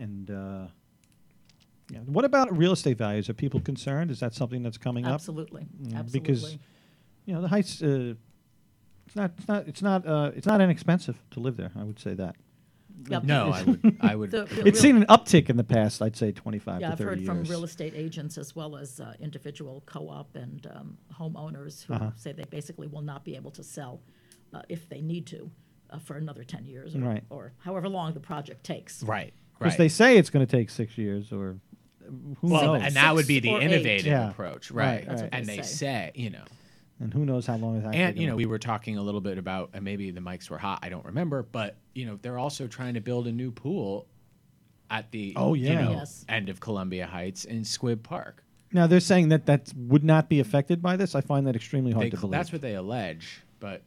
And 0.00 0.30
uh, 0.30 0.66
yeah, 1.90 2.00
what 2.00 2.24
about 2.24 2.56
real 2.56 2.72
estate 2.72 2.98
values? 2.98 3.28
Are 3.28 3.34
people 3.34 3.60
concerned? 3.60 4.10
Is 4.10 4.20
that 4.20 4.34
something 4.34 4.62
that's 4.62 4.78
coming 4.78 5.04
up? 5.06 5.14
Absolutely, 5.14 5.62
Mm, 5.62 5.94
absolutely. 5.96 6.20
because 6.20 6.58
you 7.26 7.34
know 7.34 7.40
the 7.42 7.48
heights. 7.48 7.82
Uh, 7.82 8.14
it's 9.06 9.14
not. 9.16 9.32
It's 9.38 9.48
not. 9.48 9.68
It's 9.68 9.82
not. 9.82 10.06
Uh, 10.06 10.30
it's 10.34 10.46
not 10.46 10.60
inexpensive 10.60 11.16
to 11.32 11.40
live 11.40 11.56
there. 11.56 11.70
I 11.76 11.84
would 11.84 11.98
say 11.98 12.14
that. 12.14 12.36
Yep. 13.08 13.24
No, 13.24 13.50
I 13.50 13.62
would 13.62 13.96
I 14.00 14.16
would 14.16 14.30
The- 14.32 14.44
the 14.46 14.66
It's 14.66 14.80
seen 14.80 14.96
an 14.96 15.04
uptick 15.06 15.48
in 15.50 15.56
the 15.58 15.64
past. 15.64 16.00
I'd 16.02 16.16
say 16.16 16.32
twenty-five 16.32 16.80
Yeah, 16.80 16.88
to 16.88 16.92
I've 16.94 16.98
heard 16.98 17.18
years. 17.20 17.28
from 17.28 17.44
real 17.44 17.62
estate 17.62 17.92
agents 17.94 18.36
as 18.38 18.56
well 18.56 18.74
as 18.76 18.98
uh, 19.00 19.12
individual 19.20 19.82
co-op 19.86 20.34
and 20.34 20.66
um, 20.74 20.96
homeowners 21.14 21.84
who 21.84 21.92
Uh-huh. 21.94 22.10
say 22.16 22.32
they 22.32 22.44
basically 22.44 22.86
will 22.88 23.02
not 23.02 23.22
be 23.24 23.36
able 23.36 23.50
to 23.52 23.62
sell 23.62 24.00
uh, 24.54 24.62
if 24.70 24.88
they 24.88 25.02
need 25.02 25.26
to 25.26 25.50
uh, 25.90 25.98
for 25.98 26.16
another 26.16 26.42
10 26.42 26.64
years 26.64 26.96
or, 26.96 27.00
Right. 27.00 27.22
or 27.30 27.52
however 27.58 27.88
long 27.88 28.12
the 28.14 28.18
project 28.20 28.64
takes. 28.64 29.02
right 29.02 29.34
Because 29.58 29.72
right. 29.72 29.78
they 29.78 29.88
say 29.88 30.16
it's 30.16 30.30
going 30.30 30.44
to 30.44 30.50
take 30.50 30.70
six 30.70 30.96
years, 30.96 31.32
or 31.32 31.58
who 32.40 32.48
well, 32.48 32.74
knows? 32.74 32.82
and 32.84 32.94
that 32.96 33.14
would 33.14 33.26
be 33.26 33.40
the 33.40 33.50
or 33.50 33.60
innovative 33.60 34.06
Yeah. 34.06 34.30
approach, 34.30 34.70
Right, 34.70 34.84
right? 34.98 35.06
That's 35.06 35.22
what 35.22 35.30
and 35.34 35.46
they 35.46 35.56
they 35.56 35.62
say. 35.62 35.68
say, 35.76 36.12
you 36.14 36.30
know, 36.30 36.44
and 37.00 37.12
who 37.12 37.24
knows 37.26 37.46
how 37.46 37.56
long 37.56 37.76
it's 37.76 37.86
actually. 37.86 38.00
and 38.02 38.16
you 38.16 38.22
gonna- 38.22 38.30
know 38.32 38.36
we 38.36 38.46
were 38.46 38.58
talking 38.58 38.96
a 38.96 39.02
little 39.02 39.20
bit 39.20 39.36
about 39.38 39.70
and 39.74 39.84
maybe 39.84 40.10
the 40.10 40.20
mics 40.20 40.48
were 40.48 40.56
hot 40.56 40.78
i 40.82 40.88
don't 40.88 41.04
remember 41.04 41.42
but 41.42 41.76
you 41.94 42.06
know 42.06 42.18
they're 42.22 42.38
also 42.38 42.66
trying 42.66 42.94
to 42.94 43.00
build 43.02 43.26
a 43.26 43.32
new 43.32 43.50
pool 43.50 44.06
at 44.90 45.10
the 45.10 45.32
Oh, 45.36 45.52
you 45.54 45.66
yeah. 45.66 45.84
know, 45.84 45.90
Yes. 45.92 46.24
end 46.28 46.48
of 46.48 46.58
columbia 46.60 47.06
heights 47.06 47.44
in 47.44 47.60
squibb 47.62 48.02
park 48.02 48.42
now 48.72 48.86
they're 48.86 49.00
saying 49.00 49.28
that 49.28 49.44
that 49.46 49.72
would 49.76 50.04
not 50.04 50.28
be 50.28 50.40
affected 50.40 50.80
by 50.82 50.96
this. 50.96 51.14
I 51.14 51.20
find 51.20 51.46
that 51.46 51.54
extremely 51.54 51.92
hard 51.92 52.06
They- 52.06 52.10
to 52.10 52.16
believe. 52.16 52.32
that's 52.32 52.50
what 52.52 52.62
they 52.62 52.74
allege 52.76 53.42
but 53.60 53.82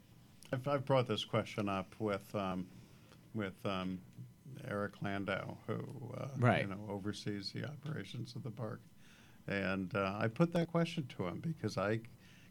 I've, 0.54 0.68
I've 0.68 0.86
brought 0.86 1.08
this 1.08 1.24
question 1.26 1.68
up 1.68 1.96
with 2.00 2.34
um, 2.36 2.68
with 3.34 3.54
um, 3.66 4.00
Eric 4.68 4.94
Landau, 5.02 5.58
who 5.68 5.80
uh, 6.18 6.28
Right. 6.38 6.64
you 6.64 6.68
know 6.70 6.80
oversees 6.90 7.52
the 7.52 7.66
operations 7.66 8.36
of 8.36 8.44
the 8.44 8.52
park, 8.52 8.82
and 9.48 9.94
uh, 9.96 10.16
I 10.20 10.28
put 10.28 10.52
that 10.54 10.68
question 10.72 11.08
to 11.18 11.28
him 11.28 11.40
because 11.40 11.78
I 11.78 12.00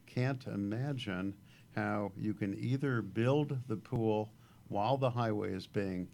can't 0.06 0.46
imagine 0.46 1.34
how 1.76 2.12
you 2.16 2.34
can 2.34 2.54
either 2.58 3.02
build 3.02 3.56
the 3.68 3.76
pool 3.76 4.32
while 4.68 4.96
the 4.96 5.10
highway 5.10 5.52
is 5.52 5.66
being 5.66 6.08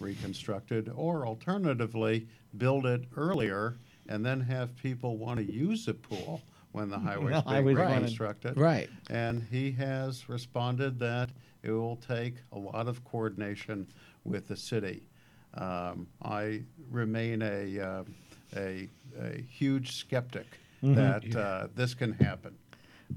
reconstructed, 0.00 0.90
or 0.94 1.26
alternatively 1.26 2.26
build 2.58 2.86
it 2.86 3.04
earlier 3.16 3.76
and 4.08 4.24
then 4.24 4.40
have 4.40 4.76
people 4.76 5.16
want 5.16 5.38
to 5.38 5.44
use 5.52 5.86
the 5.86 5.94
pool 5.94 6.40
when 6.72 6.88
the 6.88 6.98
highway 6.98 7.32
is 7.34 7.42
being 7.42 7.64
reconstructed. 7.64 8.56
Right. 8.56 8.88
And 9.10 9.42
he 9.50 9.72
has 9.72 10.28
responded 10.28 10.98
that 11.00 11.30
it 11.62 11.70
will 11.70 11.96
take 11.96 12.34
a 12.52 12.58
lot 12.58 12.86
of 12.88 13.04
coordination 13.04 13.86
with 14.24 14.48
the 14.48 14.56
city. 14.56 15.02
Um, 15.56 16.06
I 16.22 16.62
remain 16.90 17.42
a, 17.42 17.80
uh, 17.80 18.04
a, 18.56 18.88
a 19.20 19.42
huge 19.48 19.96
skeptic 19.96 20.46
Mm-hmm. 20.82 20.94
that 20.94 21.40
uh, 21.40 21.68
this 21.74 21.94
can 21.94 22.12
happen. 22.12 22.54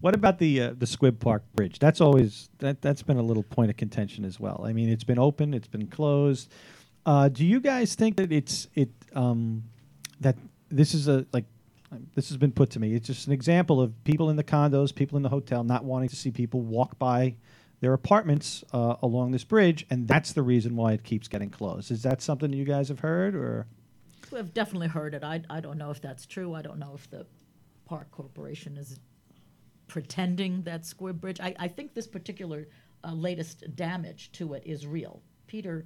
What 0.02 0.16
about 0.16 0.40
the 0.40 0.62
uh, 0.62 0.74
the 0.78 0.86
Squibb 0.86 1.20
Park 1.20 1.44
Bridge? 1.56 1.78
That's 1.78 2.00
always 2.00 2.50
that 2.60 2.82
that's 2.82 3.04
been 3.04 3.18
a 3.18 3.22
little 3.22 3.44
point 3.44 3.70
of 3.70 3.76
contention 3.76 4.24
as 4.24 4.40
well. 4.40 4.64
I 4.66 4.72
mean, 4.72 4.88
it's 4.88 5.04
been 5.04 5.20
open, 5.20 5.54
it's 5.54 5.68
been 5.68 5.88
closed. 5.88 6.50
Uh, 7.06 7.28
do 7.28 7.46
you 7.46 7.60
guys 7.60 7.96
think 7.96 8.16
that 8.16 8.32
it's 8.32 8.70
it 8.76 8.90
um, 9.14 9.64
that 10.22 10.38
this 10.70 10.94
is 10.94 11.10
a 11.10 11.26
like 11.34 11.46
this 12.16 12.30
has 12.30 12.38
been 12.38 12.52
put 12.54 12.70
to 12.72 12.80
me? 12.80 12.94
It's 12.94 13.08
just 13.08 13.28
an 13.28 13.34
example 13.34 13.82
of 13.82 13.92
people 14.04 14.30
in 14.30 14.38
the 14.38 14.44
condos, 14.44 14.96
people 14.96 15.18
in 15.18 15.24
the 15.24 15.30
hotel, 15.30 15.64
not 15.66 15.84
wanting 15.84 16.10
to 16.10 16.16
see 16.16 16.32
people 16.32 16.62
walk 16.62 16.98
by 16.98 17.36
their 17.82 17.94
apartments 17.94 18.64
uh, 18.74 18.96
along 19.02 19.32
this 19.32 19.44
bridge, 19.44 19.86
and 19.90 20.08
that's 20.08 20.34
the 20.34 20.42
reason 20.42 20.76
why 20.76 20.94
it 20.94 21.04
keeps 21.04 21.28
getting 21.28 21.50
closed. 21.50 21.92
Is 21.92 22.04
that 22.04 22.22
something 22.22 22.52
you 22.54 22.66
guys 22.66 22.90
have 22.90 23.00
heard, 23.00 23.36
or 23.36 23.68
I've 24.36 24.54
definitely 24.54 24.90
heard 24.90 25.14
it. 25.14 25.24
I, 25.24 25.42
I 25.50 25.60
don't 25.60 25.78
know 25.78 25.90
if 25.92 26.02
that's 26.02 26.26
true. 26.26 26.54
I 26.54 26.62
don't 26.62 26.78
know 26.80 26.92
if 26.96 27.10
the 27.10 27.26
Park 27.86 28.12
Corporation 28.12 28.78
is 28.78 29.00
pretending 29.88 30.62
that 30.64 30.84
Squibb 30.84 31.20
Bridge. 31.20 31.40
I, 31.40 31.56
I 31.58 31.68
think 31.68 31.94
this 31.94 32.08
particular 32.08 32.68
uh, 33.04 33.14
latest 33.14 33.76
damage 33.76 34.32
to 34.34 34.54
it 34.54 34.64
is 34.66 34.86
real. 34.86 35.22
Peter 35.48 35.86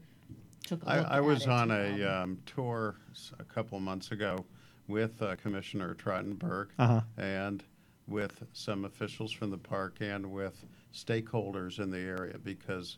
took 0.66 0.84
a 0.84 0.90
I, 0.90 0.98
look 1.00 1.08
I 1.12 1.18
at 1.18 1.24
was 1.24 1.44
it, 1.44 1.50
on 1.50 1.72
a 1.72 2.04
um, 2.04 2.22
um, 2.24 2.38
tour 2.46 2.96
a 3.40 3.44
couple 3.46 3.80
months 3.80 4.12
ago 4.12 4.44
with 4.88 5.22
uh, 5.22 5.36
Commissioner 5.38 5.94
Trottenberg 5.94 6.70
Uh-huh. 6.78 7.02
and 7.18 7.64
with 8.08 8.44
some 8.52 8.84
officials 8.84 9.32
from 9.32 9.50
the 9.52 9.58
park 9.58 9.98
and 10.02 10.30
with 10.34 10.66
stakeholders 10.94 11.80
in 11.80 11.90
the 11.90 12.00
area 12.00 12.38
because 12.44 12.98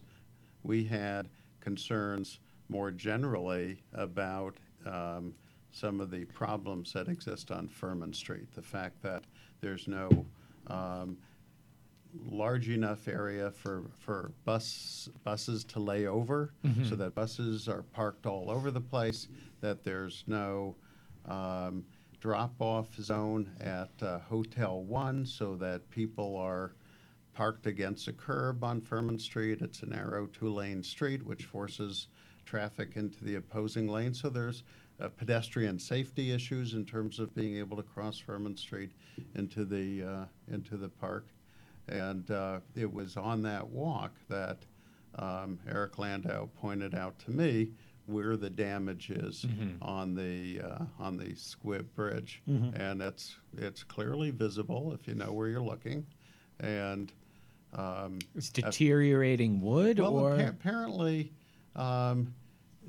we 0.64 0.84
had 0.84 1.30
concerns 1.62 2.40
more 2.70 2.92
generally 2.92 3.82
about 3.94 4.56
um, 4.86 5.34
some 5.72 6.00
of 6.02 6.10
the 6.12 6.26
problems 6.26 6.94
that 6.94 7.08
exist 7.08 7.52
on 7.52 7.68
Furman 7.68 8.14
Street. 8.14 8.52
The 8.54 8.62
fact 8.62 9.02
that 9.04 9.24
there's 9.62 9.88
no 9.88 10.26
um, 10.68 11.18
large 12.30 12.70
enough 12.70 13.08
area 13.08 13.52
for, 13.52 13.84
for 14.00 14.32
bus, 14.46 15.10
buses 15.24 15.64
to 15.66 15.80
lay 15.80 16.08
over, 16.08 16.54
so 16.88 16.96
that 16.96 17.14
buses 17.14 17.68
are 17.68 17.84
parked 17.84 18.26
all 18.26 18.50
over 18.50 18.72
the 18.72 18.82
place, 18.82 19.28
that 19.62 19.84
there's 19.84 20.24
no 20.28 20.76
um, 21.28 21.84
drop-off 22.22 22.94
zone 22.96 23.52
at 23.60 23.92
uh, 24.02 24.20
Hotel 24.20 24.82
One, 24.82 25.26
so 25.26 25.56
that 25.58 25.90
people 25.90 26.38
are 26.38 26.74
parked 27.36 27.68
against 27.68 28.08
a 28.08 28.14
curb 28.14 28.64
on 28.64 28.82
Furman 28.82 29.20
Street. 29.20 29.62
It's 29.62 29.84
a 29.84 29.86
narrow 29.86 30.26
two-lane 30.28 30.82
street, 30.82 31.24
which 31.24 31.44
forces 31.46 32.08
traffic 32.46 32.96
into 32.96 33.24
the 33.24 33.36
opposing 33.36 33.88
lane. 33.88 34.14
So 34.14 34.30
there's 34.30 34.64
uh, 35.00 35.10
pedestrian 35.10 35.78
safety 35.78 36.32
issues 36.32 36.74
in 36.74 36.86
terms 36.86 37.20
of 37.20 37.36
being 37.36 37.58
able 37.58 37.78
to 37.78 37.84
cross 37.84 38.18
Furman 38.18 38.56
Street 38.58 38.92
into 39.36 39.66
the, 39.66 40.04
uh, 40.04 40.26
into 40.52 40.78
the 40.78 40.90
park. 40.90 41.28
And 41.90 42.32
uh, 42.32 42.62
it 42.76 42.92
was 42.92 43.18
on 43.18 43.42
that 43.44 43.68
walk 43.68 44.14
that 44.30 44.60
um, 45.20 45.60
Eric 45.70 46.00
Landau 46.00 46.48
pointed 46.60 46.96
out 46.96 47.20
to 47.20 47.32
me 47.32 47.72
where 48.08 48.38
the 48.38 48.50
damage 48.50 49.10
is 49.10 49.46
on 49.82 50.14
the 50.14 50.62
uh, 50.62 50.86
on 51.00 51.18
the 51.18 51.34
Squibb 51.34 51.86
Bridge, 51.96 52.42
and 52.76 53.02
it's 53.02 53.36
it's 53.58 53.82
clearly 53.84 54.30
visible 54.30 54.94
if 54.94 55.08
you 55.08 55.16
know 55.16 55.32
where 55.32 55.48
you're 55.48 55.60
looking, 55.62 56.06
and 56.60 57.12
um, 57.76 58.20
It's 58.36 58.50
deteriorating 58.50 59.62
wood, 59.62 60.00
well, 60.00 60.18
or 60.18 60.34
appa- 60.36 60.50
apparently, 60.50 61.32
um, 61.76 62.34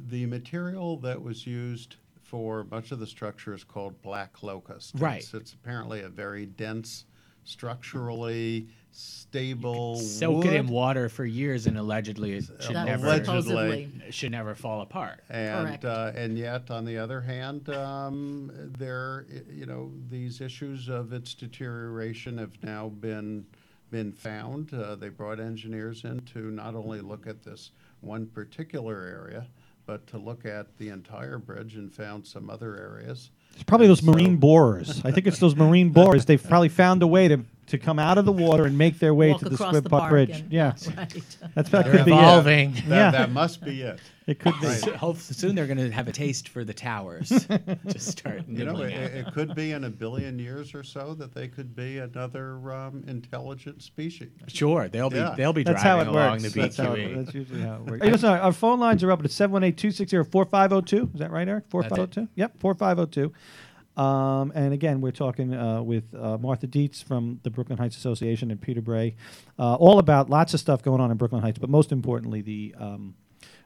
the 0.08 0.26
material 0.26 0.98
that 0.98 1.20
was 1.20 1.46
used 1.46 1.96
for 2.22 2.64
much 2.70 2.90
of 2.92 2.98
the 2.98 3.06
structure 3.06 3.54
is 3.54 3.64
called 3.64 4.00
black 4.02 4.42
locust. 4.42 4.92
Right. 4.96 5.18
It's, 5.22 5.32
it's 5.34 5.52
apparently 5.52 6.02
a 6.02 6.08
very 6.08 6.46
dense, 6.46 7.04
structurally 7.44 8.68
stable 8.90 9.96
soak 9.96 10.44
wood. 10.44 10.46
it 10.46 10.54
in 10.54 10.66
water 10.68 11.08
for 11.08 11.24
years, 11.24 11.66
and 11.66 11.76
allegedly 11.78 12.32
it 12.32 12.44
should 12.60 12.74
That's 12.74 12.86
never 12.86 13.06
Allegedly. 13.06 13.92
should 14.10 14.32
never 14.32 14.54
fall 14.54 14.80
apart. 14.80 15.22
And 15.28 15.66
Correct. 15.68 15.84
uh, 15.84 16.12
and 16.14 16.38
yet, 16.38 16.70
on 16.70 16.84
the 16.84 16.96
other 16.98 17.20
hand, 17.20 17.68
um, 17.68 18.50
there 18.78 19.26
you 19.50 19.66
know 19.66 19.92
these 20.08 20.40
issues 20.40 20.88
of 20.88 21.12
its 21.12 21.34
deterioration 21.34 22.38
have 22.38 22.52
now 22.62 22.88
been 22.88 23.44
been 23.90 24.12
found. 24.12 24.72
Uh, 24.74 24.94
they 24.94 25.08
brought 25.08 25.40
engineers 25.40 26.04
in 26.04 26.20
to 26.34 26.50
not 26.50 26.74
only 26.74 27.00
look 27.00 27.26
at 27.26 27.42
this 27.42 27.70
one 28.00 28.26
particular 28.26 29.02
area, 29.04 29.46
but 29.86 30.06
to 30.08 30.18
look 30.18 30.44
at 30.44 30.76
the 30.78 30.88
entire 30.88 31.38
bridge 31.38 31.76
and 31.76 31.92
found 31.92 32.26
some 32.26 32.50
other 32.50 32.76
areas. 32.76 33.30
It's 33.54 33.62
probably 33.62 33.86
those 33.86 34.00
So- 34.04 34.10
marine 34.12 34.36
borers. 34.36 35.02
I 35.04 35.12
think 35.12 35.26
it's 35.26 35.38
those 35.38 35.54
marine 35.56 35.90
borers. 35.92 36.24
They've 36.24 36.42
probably 36.42 36.68
found 36.68 37.02
a 37.02 37.06
way 37.06 37.28
to, 37.28 37.40
to 37.66 37.78
come 37.78 37.98
out 37.98 38.16
of 38.18 38.24
the 38.24 38.32
water 38.32 38.64
and 38.64 38.76
make 38.78 38.98
their 38.98 39.14
way 39.14 39.30
walk 39.30 39.40
to 39.40 39.48
the 39.48 39.54
across 39.54 39.74
Squibb 39.74 39.82
the 39.82 39.90
Park 39.90 40.00
park 40.02 40.10
Bridge. 40.10 40.40
and- 40.40 40.52
yeah, 40.52 40.72
Right. 40.96 41.36
that's 41.54 41.70
that 41.70 41.84
They're 41.84 41.96
could 41.96 42.04
be 42.04 42.12
it. 42.12 42.14
evolving. 42.14 42.72
That, 42.72 42.84
Yeah. 42.88 43.10
that 43.10 43.32
must 43.32 43.64
be 43.64 43.82
it. 43.82 43.98
It 44.26 44.40
could 44.40 44.54
be. 44.60 44.66
So 44.68 44.92
hope 44.96 45.18
soon 45.18 45.54
they're 45.54 45.68
going 45.68 45.78
to 45.78 45.88
have 45.92 46.08
a 46.08 46.12
taste 46.12 46.48
for 46.48 46.64
the 46.64 46.74
towers. 46.74 47.28
Just 47.86 48.08
start 48.08 48.42
You 48.48 48.64
know, 48.64 48.72
nibbling 48.72 48.90
it, 48.96 49.12
at 49.12 49.26
it 49.28 49.32
could 49.32 49.54
be 49.54 49.70
in 49.70 49.84
a 49.84 49.88
billion 49.90 50.36
years 50.40 50.74
or 50.74 50.82
so 50.82 51.14
that 51.14 51.32
they 51.32 51.46
could 51.46 51.76
be 51.76 51.98
another 51.98 52.56
um, 52.72 53.04
intelligent 53.06 53.82
species. 53.82 54.30
Sure, 54.48 54.88
they'll 54.88 55.10
be 55.10 55.16
Yeah. 55.18 55.34
they'll 55.36 55.52
be 55.52 55.62
That's 55.62 55.80
how 55.80 55.96
driving 56.02 56.12
it 56.14 56.16
along 56.16 56.30
works. 56.32 56.42
the 56.52 56.60
That's, 56.60 56.76
how 56.76 56.92
it, 56.94 56.98
BQE. 56.98 57.24
that's 57.24 57.34
usually 57.36 57.60
how 57.60 57.74
it 57.76 57.80
works. 57.82 58.04
Hey, 58.04 58.10
listen, 58.10 58.28
our 58.30 58.52
phone 58.52 58.80
lines 58.80 59.04
are 59.04 59.12
up 59.12 59.20
at 59.24 59.30
718-260-4502. 59.30 61.14
Is 61.14 61.20
that 61.20 61.30
right, 61.30 61.46
Eric? 61.48 61.64
4502? 61.68 62.28
Yep, 62.34 62.58
4502. 62.58 63.32
Um, 63.96 64.52
and 64.54 64.74
again, 64.74 65.00
we're 65.00 65.10
talking 65.10 65.54
uh, 65.54 65.82
with 65.82 66.14
uh, 66.14 66.36
Martha 66.38 66.66
Dietz 66.66 67.02
from 67.02 67.40
the 67.42 67.50
Brooklyn 67.50 67.78
Heights 67.78 67.96
Association 67.96 68.50
and 68.50 68.60
Peter 68.60 68.82
Bray, 68.82 69.16
uh, 69.58 69.74
all 69.76 69.98
about 69.98 70.28
lots 70.28 70.52
of 70.54 70.60
stuff 70.60 70.82
going 70.82 71.00
on 71.00 71.10
in 71.10 71.16
Brooklyn 71.16 71.40
Heights, 71.42 71.58
but 71.58 71.70
most 71.70 71.92
importantly, 71.92 72.42
the 72.42 72.74
um, 72.78 73.14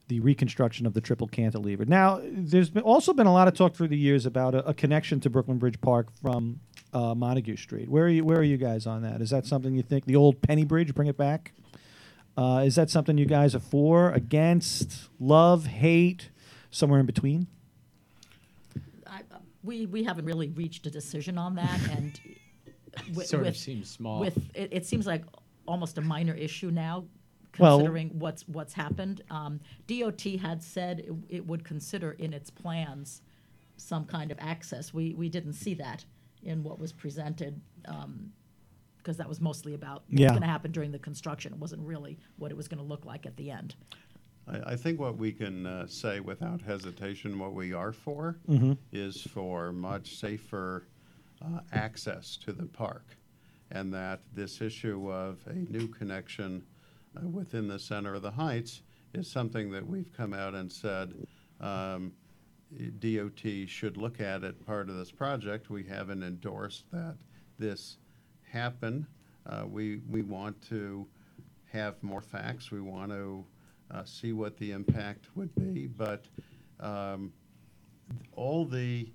the 0.08 0.20
reconstruction 0.20 0.86
of 0.86 0.92
the 0.92 1.00
triple 1.00 1.28
cantilever. 1.28 1.84
Now, 1.84 2.20
there's 2.24 2.68
been 2.68 2.82
also 2.82 3.12
been 3.12 3.28
a 3.28 3.32
lot 3.32 3.46
of 3.46 3.54
talk 3.54 3.74
through 3.76 3.88
the 3.88 3.96
years 3.96 4.26
about 4.26 4.54
a, 4.54 4.68
a 4.68 4.74
connection 4.74 5.20
to 5.20 5.30
Brooklyn 5.30 5.58
Bridge 5.58 5.80
Park 5.80 6.08
from 6.20 6.60
uh, 6.92 7.14
Montague 7.14 7.56
Street. 7.56 7.88
Where 7.88 8.04
are 8.04 8.08
you? 8.08 8.24
Where 8.24 8.38
are 8.38 8.44
you 8.44 8.56
guys 8.56 8.86
on 8.86 9.02
that? 9.02 9.20
Is 9.20 9.30
that 9.30 9.46
something 9.46 9.74
you 9.74 9.82
think 9.82 10.04
the 10.06 10.16
old 10.16 10.42
Penny 10.42 10.64
Bridge 10.64 10.94
bring 10.94 11.08
it 11.08 11.16
back? 11.16 11.52
Uh, 12.36 12.62
is 12.64 12.74
that 12.76 12.90
something 12.90 13.18
you 13.18 13.26
guys 13.26 13.54
are 13.54 13.60
for, 13.60 14.10
against, 14.12 15.08
love, 15.18 15.66
hate, 15.66 16.30
somewhere 16.70 17.00
in 17.00 17.06
between? 17.06 17.48
I, 19.62 19.66
we, 19.66 19.86
we 19.86 20.04
haven't 20.04 20.24
really 20.24 20.48
reached 20.48 20.86
a 20.86 20.90
decision 20.90 21.38
on 21.38 21.54
that, 21.56 21.80
and 21.96 22.18
with, 23.14 23.26
Sort 23.26 23.42
of 23.42 23.46
with- 23.48 23.56
seems 23.56 23.90
small. 23.90 24.20
With 24.20 24.36
it, 24.54 24.68
it 24.72 24.86
seems 24.86 25.06
like 25.06 25.24
almost 25.66 25.98
a 25.98 26.00
minor 26.02 26.34
issue 26.34 26.70
now, 26.70 27.04
Well- 27.58 27.78
considering 27.78 28.10
what's 28.18 28.46
what's 28.48 28.72
happened. 28.74 29.22
Um, 29.30 29.60
DOT 29.86 30.22
had 30.40 30.62
said 30.62 31.00
it, 31.00 31.12
it 31.28 31.46
would 31.46 31.64
consider 31.64 32.12
in 32.12 32.32
its 32.32 32.50
plans 32.50 33.22
some 33.76 34.04
kind 34.04 34.30
of 34.30 34.38
access. 34.40 34.92
We 34.94 35.14
we 35.14 35.28
didn't 35.28 35.54
see 35.54 35.74
that 35.74 36.04
in 36.42 36.62
what 36.62 36.78
was 36.78 36.92
presented. 36.92 37.60
Um, 37.86 38.32
because 38.98 39.16
that 39.16 39.26
was 39.30 39.40
mostly 39.40 39.72
about 39.72 40.02
what's 40.10 40.20
Yeah. 40.20 40.28
going 40.28 40.42
to 40.42 40.46
happen 40.46 40.72
during 40.72 40.92
the 40.92 40.98
construction. 40.98 41.54
It 41.54 41.58
wasn't 41.58 41.80
really 41.86 42.18
what 42.36 42.50
it 42.50 42.54
was 42.56 42.68
going 42.68 42.80
to 42.82 42.84
look 42.84 43.06
like 43.06 43.24
at 43.24 43.34
the 43.38 43.50
end. 43.50 43.74
I, 44.50 44.72
I 44.72 44.76
think 44.76 44.98
what 45.00 45.16
we 45.16 45.32
can 45.32 45.66
uh, 45.66 45.86
say 45.86 46.20
without 46.20 46.60
hesitation, 46.60 47.38
what 47.38 47.54
we 47.54 47.72
are 47.72 47.92
for, 47.92 48.38
is 48.92 49.22
for 49.22 49.72
much 49.72 50.16
safer 50.16 50.86
uh, 51.42 51.60
access 51.72 52.36
to 52.44 52.52
the 52.52 52.66
park. 52.66 53.16
And 53.70 53.92
that 53.94 54.20
this 54.34 54.60
issue 54.60 55.10
of 55.12 55.38
a 55.46 55.54
new 55.54 55.86
connection 55.86 56.62
uh, 57.16 57.26
within 57.28 57.68
the 57.68 57.78
center 57.78 58.14
of 58.14 58.22
the 58.22 58.30
Heights 58.30 58.82
is 59.14 59.30
something 59.30 59.70
that 59.70 59.86
we've 59.86 60.12
come 60.16 60.32
out 60.34 60.54
and 60.54 60.70
said 60.70 61.14
um, 61.60 62.12
DOT 62.98 63.40
should 63.66 63.96
look 63.96 64.20
at 64.20 64.42
it 64.44 64.64
part 64.66 64.88
of 64.88 64.96
this 64.96 65.10
project. 65.10 65.70
We 65.70 65.84
haven't 65.84 66.22
endorsed 66.22 66.84
that 66.92 67.16
this 67.58 67.96
happen. 68.42 69.06
Uh, 69.46 69.64
we, 69.68 70.00
we 70.08 70.22
want 70.22 70.60
to 70.68 71.06
have 71.72 72.00
more 72.02 72.20
facts. 72.20 72.70
We 72.70 72.80
want 72.80 73.10
to 73.12 73.44
uh, 73.90 74.04
see 74.04 74.32
what 74.32 74.56
the 74.58 74.72
impact 74.72 75.26
would 75.34 75.54
be, 75.54 75.86
but 75.86 76.26
um, 76.80 77.32
all 78.34 78.64
the 78.64 79.10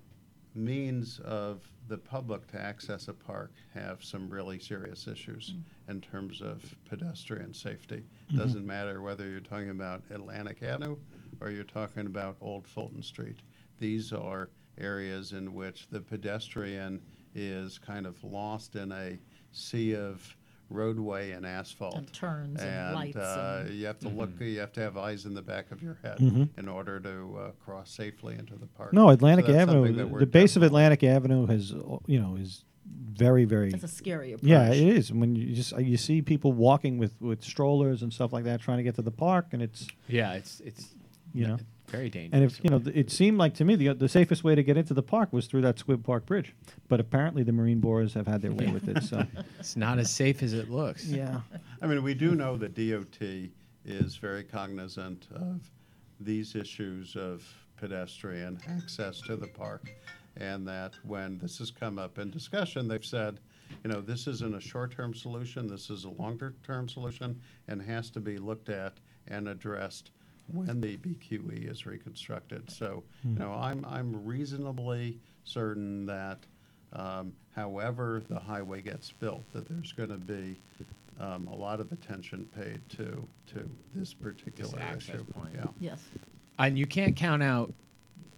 means 0.54 1.20
of 1.20 1.70
the 1.88 1.98
public 1.98 2.46
to 2.48 2.60
access 2.60 3.08
a 3.08 3.12
park 3.12 3.52
have 3.74 4.02
some 4.02 4.28
really 4.28 4.58
serious 4.58 5.06
issues 5.06 5.54
in 5.88 6.00
terms 6.00 6.40
of 6.40 6.62
pedestrian 6.88 7.52
safety. 7.52 8.02
Doesn't 8.34 8.66
matter 8.66 9.02
whether 9.02 9.28
you're 9.28 9.40
talking 9.40 9.70
about 9.70 10.02
Atlantic 10.10 10.62
Avenue 10.62 10.96
or 11.40 11.50
you're 11.50 11.64
talking 11.64 12.06
about 12.06 12.36
Old 12.40 12.66
Fulton 12.66 13.02
Street. 13.02 13.36
These 13.78 14.12
are 14.12 14.48
areas 14.78 15.32
in 15.32 15.54
which 15.54 15.88
the 15.88 16.00
pedestrian 16.00 17.00
is 17.34 17.78
kind 17.78 18.06
of 18.06 18.22
lost 18.24 18.74
in 18.74 18.90
a 18.92 19.18
sea 19.52 19.94
of 19.94 20.36
roadway 20.68 21.30
and 21.32 21.46
asphalt. 21.46 21.94
And 21.96 22.12
turns 22.12 22.60
and 22.60 22.68
And, 22.68 22.94
lights 22.94 23.16
uh, 23.16 23.64
and- 23.66 23.74
you 23.76 23.86
have 23.86 23.98
to 24.00 24.08
look, 24.08 24.30
you 24.40 24.58
have 24.60 24.72
to 24.72 24.80
have 24.80 24.96
eyes 24.96 25.24
in 25.26 25.34
the 25.34 25.42
back 25.42 25.70
of 25.70 25.82
your 25.82 25.98
head 26.02 26.18
in 26.20 26.68
order 26.68 26.98
to 27.00 27.36
uh, 27.38 27.50
cross 27.64 27.90
safely 27.90 28.34
into 28.34 28.56
the 28.56 28.66
park. 28.66 28.92
No, 28.92 29.10
Atlantic 29.10 29.46
So 29.46 29.54
Avenue, 29.54 29.92
the, 29.92 30.06
we're 30.06 30.24
base 30.26 30.56
of 30.56 30.60
definitely- 30.62 30.66
Atlantic 30.66 31.04
Avenue 31.04 31.46
has, 31.46 31.70
you 32.06 32.20
know, 32.20 32.36
is 32.36 32.64
very, 32.88 33.44
very. 33.44 33.72
It's 33.72 33.82
a 33.84 33.88
scary 33.88 34.32
approach. 34.32 34.48
Yeah, 34.48 34.70
it 34.72 34.78
is. 34.96 35.12
When 35.12 35.34
you 35.34 35.54
just 35.54 35.72
uh, 35.72 35.78
you 35.78 35.96
see 35.96 36.20
people 36.22 36.52
walking 36.52 36.98
with, 36.98 37.20
with 37.20 37.42
strollers 37.42 38.02
and 38.02 38.12
stuff 38.12 38.32
like 38.32 38.44
that, 38.44 38.60
trying 38.60 38.76
to 38.76 38.82
get 38.84 38.94
to 38.96 39.02
the 39.02 39.10
park, 39.10 39.46
and 39.52 39.62
it's 39.62 39.86
yeah, 40.08 40.34
it's 40.34 40.60
it's 40.60 40.94
You 41.32 41.46
know. 41.48 41.58
Very 41.88 42.10
dangerous. 42.10 42.32
and 42.32 42.44
if 42.44 42.64
you 42.64 42.70
know, 42.70 42.78
th- 42.78 42.96
it 42.96 43.10
seemed 43.10 43.38
like 43.38 43.54
to 43.54 43.64
me 43.64 43.76
the 43.76 43.94
the 43.94 44.08
safest 44.08 44.42
way 44.44 44.54
to 44.54 44.62
get 44.62 44.76
into 44.76 44.94
the 44.94 45.02
park 45.02 45.32
was 45.32 45.46
through 45.46 45.62
that 45.62 45.76
Squibb 45.76 46.02
Park 46.04 46.26
Bridge, 46.26 46.54
but 46.88 47.00
apparently 47.00 47.42
the 47.42 47.52
Marine 47.52 47.80
Borers 47.80 48.14
have 48.14 48.26
had 48.26 48.42
their 48.42 48.52
way 48.52 48.66
with 48.66 48.88
it. 48.88 49.02
So 49.02 49.24
it's 49.58 49.76
not 49.76 49.98
as 49.98 50.12
safe 50.12 50.42
as 50.42 50.52
it 50.52 50.70
looks. 50.70 51.06
yeah, 51.06 51.40
I 51.80 51.86
mean, 51.86 52.02
we 52.02 52.14
do 52.14 52.34
know 52.34 52.56
that 52.56 52.74
DOT 52.74 53.50
is 53.84 54.16
very 54.16 54.42
cognizant 54.42 55.28
of 55.34 55.60
these 56.20 56.54
issues 56.56 57.14
of 57.16 57.44
pedestrian 57.76 58.58
access 58.68 59.20
to 59.22 59.36
the 59.36 59.46
park. 59.46 59.92
And 60.38 60.68
that 60.68 60.94
when 61.02 61.38
this 61.38 61.58
has 61.58 61.70
come 61.70 61.98
up 61.98 62.18
in 62.18 62.30
discussion, 62.30 62.88
they've 62.88 63.04
said, 63.04 63.40
you 63.84 63.90
know, 63.90 64.00
this 64.00 64.26
isn't 64.26 64.54
a 64.54 64.60
short-term 64.60 65.14
solution, 65.14 65.66
this 65.66 65.88
is 65.88 66.04
a 66.04 66.10
longer-term 66.10 66.88
solution 66.88 67.40
and 67.68 67.80
has 67.80 68.10
to 68.10 68.20
be 68.20 68.36
looked 68.36 68.68
at 68.68 68.98
and 69.28 69.48
addressed 69.48 70.10
when 70.52 70.80
the 70.80 70.96
BQE 70.96 71.70
is 71.70 71.86
reconstructed. 71.86 72.70
So, 72.70 73.02
you 73.24 73.38
know, 73.38 73.52
I'm, 73.52 73.84
I'm 73.88 74.24
reasonably 74.24 75.18
certain 75.44 76.06
that 76.06 76.38
um, 76.92 77.32
however 77.54 78.22
the 78.28 78.38
highway 78.38 78.82
gets 78.82 79.10
built, 79.12 79.42
that 79.52 79.68
there's 79.68 79.92
going 79.92 80.10
to 80.10 80.16
be 80.16 80.56
um, 81.20 81.48
a 81.48 81.54
lot 81.54 81.80
of 81.80 81.90
attention 81.92 82.48
paid 82.56 82.80
to, 82.90 83.26
to 83.54 83.68
this 83.94 84.14
particular 84.14 84.78
access 84.80 85.16
issue. 85.16 85.24
point. 85.24 85.50
Yeah. 85.54 85.64
Yes. 85.80 86.00
And 86.58 86.78
you 86.78 86.86
can't 86.86 87.16
count 87.16 87.42
out 87.42 87.72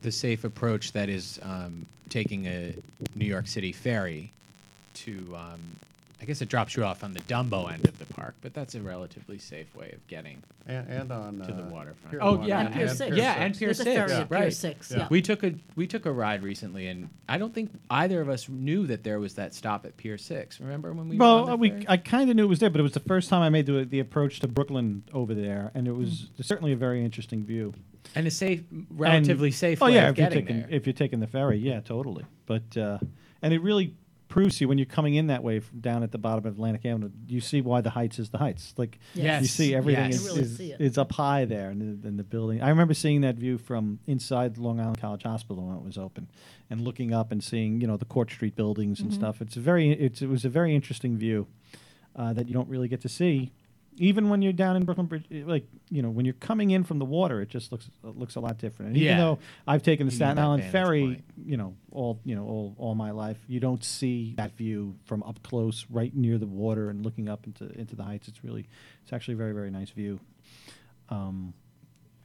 the 0.02 0.12
safe 0.12 0.44
approach 0.44 0.92
that 0.92 1.08
is 1.08 1.38
um, 1.42 1.86
taking 2.08 2.46
a 2.46 2.74
New 3.14 3.26
York 3.26 3.46
City 3.46 3.72
ferry 3.72 4.32
to, 4.94 5.36
um, 5.36 5.60
I 6.20 6.24
guess 6.24 6.42
it 6.42 6.48
drops 6.48 6.76
you 6.76 6.84
off 6.84 7.04
on 7.04 7.12
the 7.14 7.20
Dumbo 7.20 7.72
end 7.72 7.86
of 7.86 7.96
the 7.98 8.04
park, 8.12 8.34
but 8.40 8.52
that's 8.52 8.74
a 8.74 8.80
relatively 8.82 9.38
safe 9.38 9.72
way 9.76 9.92
of 9.92 10.04
getting. 10.08 10.42
And, 10.66 10.88
and 10.88 11.12
on. 11.12 11.38
To 11.40 11.52
the 11.52 11.62
uh, 11.62 11.68
waterfront. 11.68 12.10
Pier 12.10 12.18
Oh, 12.20 12.36
one 12.36 12.48
yeah, 12.48 12.60
And 12.60 12.74
Pier 12.74 12.88
Six. 12.88 13.16
Yeah, 13.16 13.32
and 13.34 13.56
Pier 13.56 13.68
There's 13.68 13.80
a 13.80 13.84
Six, 13.84 13.94
ferry 13.96 14.10
yeah. 14.10 14.20
at 14.20 14.28
Pier 14.28 14.38
right. 14.40 14.52
Six, 14.52 14.90
Yeah. 14.90 14.96
yeah. 14.98 15.06
We 15.10 15.22
took 15.22 15.44
a 15.44 15.54
we 15.76 15.86
took 15.86 16.06
a 16.06 16.12
ride 16.12 16.42
recently, 16.42 16.88
and 16.88 17.08
I 17.28 17.38
don't 17.38 17.54
think 17.54 17.70
either 17.88 18.20
of 18.20 18.28
us 18.28 18.48
knew 18.48 18.86
that 18.88 19.04
there 19.04 19.20
was 19.20 19.34
that 19.34 19.54
stop 19.54 19.86
at 19.86 19.96
Pier 19.96 20.18
Six. 20.18 20.58
Remember 20.60 20.92
when 20.92 21.08
we? 21.08 21.16
were 21.16 21.24
on 21.24 21.36
Well, 21.36 21.46
that 21.46 21.58
we 21.60 21.70
ferry? 21.70 21.86
I 21.88 21.96
kind 21.98 22.28
of 22.30 22.34
knew 22.36 22.44
it 22.44 22.48
was 22.48 22.58
there, 22.58 22.70
but 22.70 22.80
it 22.80 22.82
was 22.82 22.92
the 22.94 23.00
first 23.00 23.28
time 23.28 23.42
I 23.42 23.48
made 23.48 23.66
the, 23.66 23.84
the 23.84 24.00
approach 24.00 24.40
to 24.40 24.48
Brooklyn 24.48 25.04
over 25.14 25.34
there, 25.34 25.70
and 25.74 25.86
it 25.86 25.92
was 25.92 26.08
Mm. 26.36 26.44
certainly 26.44 26.72
a 26.72 26.76
very 26.76 27.04
interesting 27.04 27.44
view. 27.44 27.74
and 28.14 28.26
a 28.26 28.30
safe, 28.30 28.62
relatively 28.90 29.48
And- 29.48 29.54
safe 29.54 29.80
Oh 29.82 29.86
way 29.86 29.94
yeah, 29.94 30.08
of 30.08 30.12
if 30.14 30.18
you're 30.18 30.28
getting 30.30 30.46
taking 30.46 30.60
there. 30.62 30.70
if 30.70 30.86
you're 30.86 30.94
taking 30.94 31.20
the 31.20 31.26
ferry, 31.26 31.58
yeah, 31.58 31.80
totally. 31.80 32.24
But 32.46 32.76
uh, 32.76 32.98
and 33.42 33.52
it 33.54 33.60
really 33.62 33.94
proves 34.28 34.58
to 34.58 34.64
you 34.64 34.68
when 34.68 34.78
you're 34.78 34.84
coming 34.84 35.14
in 35.14 35.26
that 35.28 35.42
way 35.42 35.58
from 35.58 35.80
down 35.80 36.02
at 36.02 36.12
the 36.12 36.18
bottom 36.18 36.44
of 36.46 36.52
Atlantic 36.54 36.84
Avenue, 36.86 37.10
you 37.26 37.40
see 37.40 37.60
why 37.60 37.80
the 37.80 37.90
Heights 37.90 38.18
is 38.18 38.28
the 38.30 38.38
Heights. 38.38 38.74
Like 38.76 38.98
Yes. 39.14 39.42
you 39.42 39.48
see 39.48 39.74
everything 39.74 40.06
yes. 40.10 40.14
is, 40.20 40.26
really 40.26 40.40
is, 40.42 40.56
see 40.56 40.72
is 40.78 40.98
up 40.98 41.12
high 41.12 41.44
there 41.46 41.70
and 41.70 42.02
the, 42.02 42.08
in 42.08 42.16
the 42.18 42.22
building. 42.24 42.62
I 42.62 42.68
remember 42.68 42.94
seeing 42.94 43.22
that 43.22 43.36
view 43.36 43.58
from 43.58 43.98
inside 44.06 44.58
Long 44.58 44.78
Island 44.80 45.00
College 45.00 45.22
Hospital 45.22 45.64
when 45.66 45.76
it 45.76 45.82
was 45.82 45.96
open, 45.98 46.28
and 46.70 46.82
looking 46.82 47.12
up 47.14 47.32
and 47.32 47.42
seeing 47.42 47.80
you 47.80 47.86
know 47.86 47.96
the 47.96 48.04
Court 48.04 48.30
Street 48.30 48.54
buildings 48.54 48.98
Mm-hmm. 48.98 49.06
and 49.08 49.14
stuff. 49.14 49.40
It's 49.40 49.56
a 49.56 49.60
very 49.60 49.90
it's, 49.92 50.20
it 50.22 50.28
was 50.28 50.44
a 50.44 50.48
very 50.50 50.74
interesting 50.74 51.16
view 51.16 51.46
uh, 52.14 52.32
that 52.34 52.48
you 52.48 52.54
don't 52.54 52.68
really 52.68 52.88
get 52.88 53.00
to 53.02 53.08
see. 53.08 53.52
Even 54.00 54.28
when 54.28 54.42
you're 54.42 54.52
down 54.52 54.76
in 54.76 54.84
Brooklyn 54.84 55.06
Bridge, 55.06 55.24
like 55.30 55.66
you 55.90 56.02
know, 56.02 56.10
when 56.10 56.24
you're 56.24 56.34
coming 56.34 56.70
in 56.70 56.84
from 56.84 56.98
the 56.98 57.04
water, 57.04 57.40
it 57.40 57.48
just 57.48 57.72
looks 57.72 57.88
it 58.04 58.16
looks 58.16 58.36
a 58.36 58.40
lot 58.40 58.58
different. 58.58 58.88
And 58.90 58.96
even 58.96 59.08
Yeah. 59.08 59.16
though 59.18 59.38
I've 59.66 59.82
taken 59.82 60.06
the 60.06 60.12
You 60.12 60.16
Staten 60.16 60.38
Island 60.38 60.64
ferry, 60.64 61.00
point. 61.02 61.24
you 61.44 61.56
know, 61.56 61.74
all 61.92 62.20
you 62.24 62.34
know, 62.34 62.44
all, 62.44 62.74
all 62.78 62.94
my 62.94 63.10
life, 63.10 63.38
you 63.48 63.60
don't 63.60 63.82
see 63.84 64.34
that 64.36 64.56
view 64.56 64.96
from 65.04 65.22
up 65.24 65.42
close, 65.42 65.86
right 65.90 66.14
near 66.14 66.38
the 66.38 66.46
water, 66.46 66.90
and 66.90 67.04
looking 67.04 67.28
up 67.28 67.46
into 67.46 67.70
into 67.78 67.96
the 67.96 68.02
heights. 68.04 68.28
It's 68.28 68.42
really, 68.44 68.66
it's 69.02 69.12
actually 69.12 69.34
a 69.34 69.38
very 69.38 69.52
very 69.52 69.70
nice 69.70 69.90
view. 69.90 70.20
Um, 71.08 71.54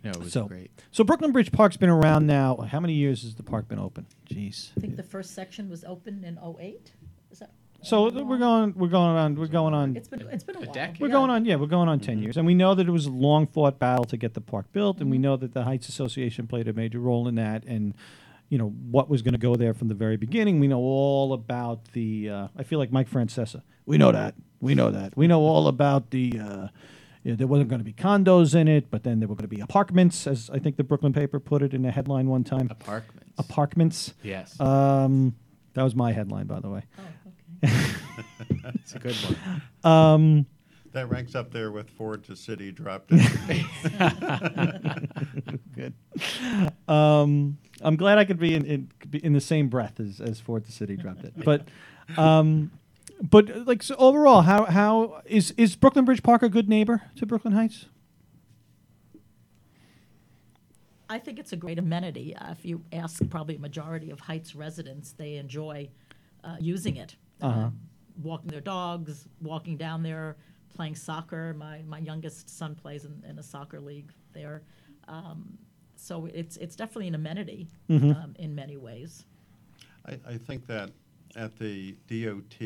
no, 0.03 0.11
it 0.11 0.17
was 0.19 0.34
so 0.34 0.45
great. 0.47 0.69
so 0.91 1.05
Brooklyn 1.05 1.32
Bridge 1.32 1.51
Park's 1.53 1.78
been 1.78 1.89
around 1.89 2.28
now. 2.28 2.57
How 2.57 2.82
many 2.82 2.93
years 2.93 3.24
has 3.24 3.36
the 3.36 3.43
park 3.43 3.69
been 3.69 3.80
open? 3.80 4.05
Jeez. 4.30 4.71
I 4.78 4.82
think 4.82 4.97
the 4.97 5.03
first 5.03 5.34
section 5.34 5.69
was 5.69 5.86
opened 5.86 6.26
in 6.26 6.38
'08. 6.38 6.91
Is 7.84 7.89
that? 7.89 7.95
So 7.95 8.23
we're 8.23 8.38
going 8.38 8.73
we're 8.75 8.88
going 8.88 9.15
on 9.17 9.36
we're 9.36 9.47
going 9.47 9.73
on 9.73 9.95
It's 9.95 10.07
been 10.07 10.21
it's 10.29 10.43
been 10.43 10.55
a, 10.55 10.59
A 10.59 10.63
while. 10.63 10.73
decade. 10.73 11.01
We're 11.01 11.09
going 11.09 11.29
on, 11.29 11.45
yeah, 11.45 11.55
we're 11.55 11.67
going 11.67 11.89
on 11.89 11.99
10 11.99 12.19
years. 12.19 12.38
And 12.38 12.45
we 12.45 12.53
know 12.53 12.75
that 12.75 12.88
it 12.88 12.91
was 12.91 13.05
a 13.05 13.11
long 13.11 13.47
fought 13.47 13.79
battle 13.79 14.05
to 14.05 14.17
get 14.17 14.34
the 14.34 14.41
park 14.41 14.71
built, 14.71 14.99
and 15.01 15.11
we 15.11 15.17
know 15.17 15.36
that 15.38 15.53
the 15.53 15.63
Heights 15.63 15.89
Association 15.89 16.47
played 16.47 16.67
a 16.67 16.73
major 16.73 16.99
role 16.99 17.27
in 17.27 17.36
that. 17.36 17.63
And, 17.65 17.93
you 18.49 18.57
know, 18.57 18.69
what 18.69 19.09
was 19.09 19.21
going 19.21 19.34
to 19.34 19.39
go 19.39 19.55
there 19.55 19.73
from 19.73 19.88
the 19.88 19.95
very 19.95 20.15
beginning. 20.17 20.59
We 20.59 20.67
know 20.67 20.79
all 20.79 21.34
about 21.34 21.91
the, 21.93 22.29
uh, 22.29 22.47
I 22.55 22.63
feel 22.63 22.77
like 22.79 22.91
Mike 22.91 23.09
Francesa. 23.09 23.63
We 23.86 23.97
know 23.97 24.11
that. 24.11 24.36
We 24.61 24.75
know 24.75 24.91
that. 24.91 25.17
We 25.17 25.27
know 25.27 25.41
all 25.41 25.67
about 25.67 26.11
the, 26.11 26.39
uh, 26.39 26.67
you 27.23 27.31
know, 27.31 27.36
there 27.36 27.47
wasn't 27.47 27.69
going 27.69 27.79
to 27.79 27.86
be 27.86 27.93
condos 27.93 28.53
in 28.53 28.67
it, 28.67 28.91
but 28.91 29.03
then 29.03 29.19
there 29.19 29.27
were 29.27 29.36
going 29.36 29.49
to 29.49 29.55
be 29.55 29.59
apartments, 29.61 30.27
as 30.27 30.49
I 30.51 30.59
think 30.59 30.75
the 30.77 30.84
Brooklyn 30.84 31.13
paper 31.13 31.39
put 31.39 31.61
it 31.61 31.73
in 31.73 31.84
a 31.86 31.91
headline 31.91 32.27
one 32.27 32.43
time. 32.43 32.67
Apartments. 32.69 33.34
Apartments. 33.39 34.13
yes, 34.23 34.59
Um, 34.59 35.36
that 35.73 35.81
was 35.84 35.95
my 35.95 36.11
headline, 36.11 36.45
by 36.45 36.59
the 36.59 36.69
way. 36.69 36.84
Okay. 38.41 38.72
it's 38.76 38.93
a 38.93 38.99
good 38.99 39.16
one. 39.16 39.61
Um, 39.84 40.45
That 40.91 41.09
ranks 41.09 41.34
up 41.34 41.51
there 41.51 41.72
with 41.72 41.89
Ford 41.89 42.24
to 42.26 42.36
City 42.36 42.72
Drop 42.72 43.07
Dead. 43.07 43.66
Good. 45.76 45.93
Um, 46.88 47.57
I'm 47.82 47.95
glad 47.95 48.18
I 48.18 48.26
could 48.26 48.39
be 48.39 48.53
in, 48.53 48.66
in, 48.66 48.91
in 49.24 49.34
the 49.34 49.41
same 49.41 49.70
breath 49.70 49.99
as, 49.99 50.22
as 50.22 50.39
Ford 50.39 50.66
to 50.66 50.72
City 50.72 50.95
Drop 50.95 51.22
Dead. 51.22 51.34
But, 51.43 51.68
um, 52.18 52.72
but 53.22 53.49
uh, 53.49 53.64
like 53.66 53.82
so 53.82 53.95
overall, 53.95 54.41
how 54.41 54.66
how 54.66 55.22
is 55.26 55.51
is 55.51 55.76
Brooklyn 55.76 56.05
Bridge 56.05 56.22
Park 56.22 56.43
a 56.43 56.49
good 56.49 56.70
neighbor 56.70 57.01
to 57.16 57.26
Brooklyn 57.26 57.53
Heights? 57.53 57.86
I 61.09 61.20
think 61.20 61.39
it's 61.39 61.53
a 61.53 61.57
great 61.57 61.80
amenity. 61.80 62.36
Uh, 62.36 62.51
if 62.51 62.66
you 62.66 62.84
ask 62.91 63.22
probably 63.30 63.55
a 63.55 63.59
majority 63.59 64.09
of 64.09 64.20
Heights 64.20 64.55
residents, 64.55 65.11
they 65.11 65.36
enjoy 65.36 65.89
uh, 66.43 66.57
using 66.59 66.97
it. 66.97 67.16
Uh-huh. 67.41 67.59
Uh, 67.61 67.69
walking 68.21 68.49
their 68.49 68.61
dogs, 68.61 69.27
walking 69.41 69.75
down 69.77 70.03
there, 70.03 70.38
playing 70.75 70.95
soccer. 70.95 71.53
My, 71.57 71.81
my 71.88 71.97
youngest 71.99 72.49
son 72.49 72.75
plays 72.75 73.05
in, 73.05 73.23
in 73.27 73.39
a 73.39 73.43
soccer 73.43 73.79
league 73.79 74.11
there. 74.34 74.61
Um, 75.07 75.57
so 75.95 76.27
it's, 76.27 76.57
it's 76.57 76.75
definitely 76.75 77.07
an 77.07 77.15
amenity 77.15 77.67
Mhm. 77.89 78.15
um, 78.23 78.36
in 78.38 78.53
many 78.53 78.77
ways. 78.77 79.25
I, 80.05 80.19
I 80.27 80.38
think 80.38 80.67
that 80.67 80.91
at 81.36 81.57
the 81.57 81.95
DOT 82.07 82.61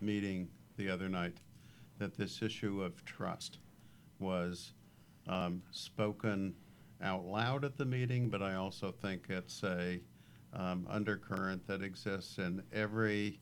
meeting 0.00 0.48
the 0.76 0.88
other 0.88 1.08
night, 1.08 1.38
that 1.98 2.16
this 2.16 2.42
issue 2.42 2.82
of 2.82 3.04
trust 3.04 3.58
was 4.18 4.72
um, 5.28 5.62
spoken 5.70 6.54
out 7.02 7.24
loud 7.24 7.64
at 7.64 7.76
the 7.76 7.84
meeting, 7.84 8.28
but 8.30 8.42
I 8.42 8.54
also 8.54 8.92
think 8.92 9.26
it's 9.28 9.62
a 9.62 10.00
um, 10.52 10.86
undercurrent 10.88 11.66
that 11.66 11.82
exists 11.82 12.38
in 12.38 12.62
every 12.72 13.40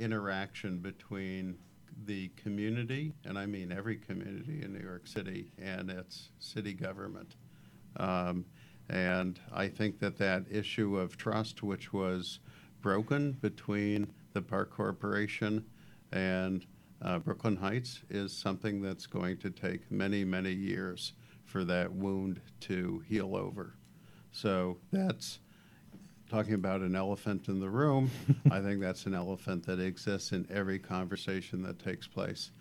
interaction 0.00 0.78
between 0.78 1.58
the 2.06 2.28
community, 2.30 3.12
and 3.24 3.38
I 3.38 3.46
mean 3.46 3.70
every 3.70 3.96
community 3.96 4.62
in 4.62 4.72
New 4.72 4.80
York 4.80 5.06
City, 5.06 5.52
and 5.58 5.90
its 5.90 6.30
city 6.38 6.72
government. 6.72 7.36
Um, 7.96 8.46
and 8.88 9.38
I 9.52 9.68
think 9.68 10.00
that 10.00 10.18
that 10.18 10.46
issue 10.50 10.98
of 10.98 11.16
trust, 11.16 11.62
which 11.62 11.92
was 11.92 12.40
broken 12.80 13.32
between 13.32 14.12
the 14.32 14.42
Park 14.42 14.70
Corporation 14.70 15.64
and 16.12 16.66
uh, 17.02 17.18
Brooklyn 17.18 17.56
Heights, 17.56 18.00
is 18.08 18.36
something 18.36 18.82
that's 18.82 19.06
going 19.06 19.36
to 19.38 19.50
take 19.50 19.90
many, 19.90 20.24
many 20.24 20.52
years 20.52 21.12
for 21.44 21.64
that 21.64 21.92
wound 21.92 22.40
to 22.60 23.02
heal 23.08 23.36
over. 23.36 23.74
So 24.32 24.78
that's 24.92 25.40
talking 26.30 26.54
about 26.54 26.80
an 26.80 26.94
elephant 26.94 27.48
in 27.48 27.58
the 27.60 27.68
room. 27.68 28.10
I 28.50 28.60
think 28.60 28.80
that's 28.80 29.06
an 29.06 29.14
elephant 29.14 29.66
that 29.66 29.80
exists 29.80 30.32
in 30.32 30.46
every 30.50 30.78
conversation 30.78 31.62
that 31.64 31.78
takes 31.82 32.06
place 32.06 32.52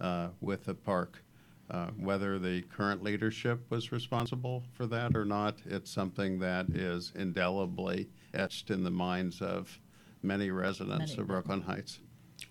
uh, 0.00 0.28
with 0.40 0.64
the 0.64 0.74
park. 0.74 1.22
Uh, 1.70 1.88
whether 1.98 2.38
the 2.38 2.62
current 2.62 3.02
leadership 3.02 3.60
was 3.68 3.92
responsible 3.92 4.62
for 4.72 4.86
that 4.86 5.14
or 5.14 5.26
not, 5.26 5.56
it's 5.66 5.90
something 5.90 6.38
that 6.38 6.66
is 6.70 7.12
indelibly 7.14 8.08
etched 8.32 8.70
in 8.70 8.82
the 8.82 8.90
minds 8.90 9.42
of 9.42 9.78
many 10.22 10.50
residents 10.50 11.10
Many. 11.12 11.20
of 11.20 11.26
Brooklyn 11.26 11.60
Heights. 11.60 11.98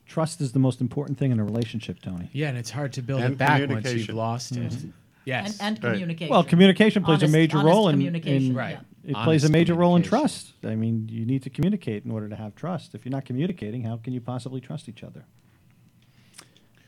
Trust 0.06 0.40
is 0.40 0.52
the 0.52 0.60
most 0.60 0.82
important 0.82 1.18
thing 1.18 1.32
in 1.32 1.40
a 1.40 1.44
relationship, 1.44 2.00
Tony. 2.02 2.30
Yeah, 2.32 2.50
and 2.50 2.58
it's 2.60 2.70
hard 2.70 2.94
to 2.94 3.02
build 3.02 3.22
And 3.22 3.34
it 3.34 3.38
back 3.38 3.68
once 3.68 3.92
you've 3.92 4.10
lost 4.10 4.52
it. 4.56 4.72
Mm-hmm. 4.72 4.90
Yes, 5.26 5.58
And, 5.60 5.76
and 5.78 5.84
Right. 5.84 5.92
communication. 5.94 6.32
Well, 6.32 6.44
communication 6.44 7.04
plays 7.04 7.24
Honest- 7.24 7.34
a 7.34 7.38
major 7.38 7.58
role 7.58 7.90
in, 7.90 7.96
communication, 7.96 8.52
in 8.52 8.56
Right. 8.56 8.76
yeah. 8.76 8.82
It 9.08 9.16
plays 9.24 9.44
a 9.44 9.50
major 9.50 9.74
role 9.74 9.96
in 9.96 10.04
trust. 10.04 10.54
I 10.64 10.76
mean, 10.76 11.08
you 11.10 11.26
need 11.26 11.44
to 11.44 11.50
communicate 11.50 12.04
in 12.06 12.12
order 12.12 12.28
to 12.30 12.36
have 12.36 12.56
trust. 12.56 12.94
If 12.94 13.06
you're 13.06 13.12
not 13.12 13.26
communicating, 13.26 13.84
how 13.84 13.98
can 13.98 14.14
you 14.14 14.22
possibly 14.22 14.60
trust 14.62 14.90
each 14.90 15.04
other? 15.04 15.26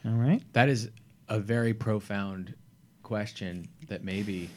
All 0.06 0.12
right. 0.14 0.42
that 0.54 0.70
is 0.70 0.90
a 1.28 1.40
very 1.40 1.74
profound 1.74 2.54
question 3.04 3.68
that 3.88 4.04
maybe 4.04 4.50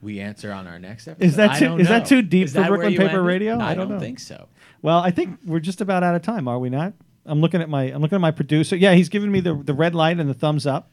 we 0.00 0.20
answer 0.20 0.52
on 0.52 0.66
our 0.66 0.78
next 0.78 1.08
episode. 1.08 1.24
Is 1.24 1.36
that 1.36 1.50
I 1.50 1.58
too- 1.58 1.78
is 1.78 1.88
that 1.88 2.06
too 2.06 2.22
deep 2.22 2.46
Is 2.46 2.52
for 2.54 2.64
Brooklyn 2.64 2.96
Paper? 2.96 3.22
Radio? 3.22 3.58
I, 3.58 3.70
I 3.70 3.74
don't 3.74 3.88
don't 3.88 4.00
think 4.00 4.20
so. 4.20 4.48
Well, 4.82 4.98
I 4.98 5.10
think 5.10 5.38
we're 5.44 5.60
just 5.60 5.80
about 5.80 6.02
out 6.02 6.14
of 6.14 6.22
time, 6.22 6.48
are 6.48 6.58
we 6.58 6.70
not? 6.70 6.92
I'm 7.24 7.40
looking 7.40 7.60
at 7.60 7.68
my 7.68 7.84
I'm 7.84 8.00
looking 8.02 8.16
at 8.16 8.20
my 8.20 8.30
producer. 8.30 8.76
Yeah, 8.76 8.94
he's 8.94 9.08
giving 9.08 9.32
me 9.32 9.40
the 9.40 9.54
the 9.54 9.74
red 9.74 9.94
light 9.94 10.20
and 10.20 10.28
the 10.28 10.34
thumbs 10.34 10.66
up. 10.66 10.90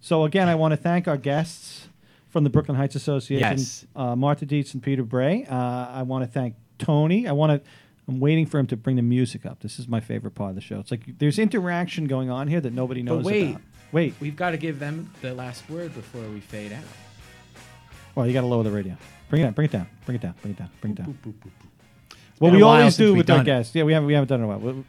So 0.00 0.24
again, 0.24 0.48
I 0.48 0.54
want 0.54 0.72
to 0.72 0.76
thank 0.76 1.06
our 1.06 1.16
guests 1.16 1.88
from 2.32 2.44
the 2.44 2.50
Brooklyn 2.50 2.76
Heights 2.76 2.96
Association, 2.96 3.58
Yes. 3.58 3.86
uh, 3.94 4.16
Martha 4.16 4.46
Dietz 4.46 4.72
and 4.74 4.82
Peter 4.82 5.02
Bray. 5.04 5.44
Uh, 5.44 5.54
I 5.54 6.02
want 6.02 6.24
to 6.24 6.30
thank 6.30 6.56
Tony. 6.78 7.28
I 7.28 7.32
want 7.32 7.62
to. 7.62 7.70
I'm 8.08 8.18
waiting 8.18 8.46
for 8.46 8.58
him 8.58 8.66
to 8.68 8.76
bring 8.76 8.96
the 8.96 9.02
music 9.02 9.46
up. 9.46 9.60
This 9.60 9.78
is 9.78 9.86
my 9.86 10.00
favorite 10.00 10.34
part 10.34 10.48
of 10.50 10.54
the 10.56 10.60
show. 10.60 10.80
It's 10.80 10.90
like 10.90 11.18
there's 11.18 11.38
interaction 11.38 12.06
going 12.06 12.30
on 12.30 12.48
here 12.48 12.60
that 12.60 12.72
nobody 12.72 13.02
knows 13.02 13.22
But 13.22 13.32
wait, 13.32 13.50
about. 13.50 13.62
Wait. 13.92 14.14
we've 14.18 14.34
got 14.34 14.50
to 14.50 14.56
give 14.56 14.80
them 14.80 15.10
the 15.20 15.32
last 15.34 15.68
word 15.70 15.94
before 15.94 16.22
we 16.30 16.40
fade 16.40 16.72
out. 16.72 16.82
Well, 18.16 18.26
you 18.26 18.32
got 18.32 18.40
to 18.40 18.46
lower 18.48 18.64
the 18.64 18.72
radio. 18.72 18.96
Bring 19.30 19.42
it 19.42 19.44
down. 19.44 19.52
Bring 19.52 19.66
it 19.66 19.70
down. 19.70 19.86
Bring 20.04 20.16
it 20.16 20.20
down. 20.20 20.34
Bring 20.42 20.52
it 20.52 20.58
down. 20.58 20.70
Bring 20.80 20.92
it 20.94 20.96
down. 20.96 21.18
been 21.22 21.34
What 22.38 22.52
a 22.52 22.56
we 22.56 22.62
always 22.62 22.96
do 22.96 23.14
with 23.14 23.30
our 23.30 23.44
guests. 23.44 23.74
Yeah, 23.74 23.84
we 23.84 23.92
haven't 23.92 24.06
we 24.08 24.14
haven't 24.14 24.28
done 24.28 24.40
it 24.40 24.44
in 24.44 24.50
a 24.50 24.58
while. 24.58 24.84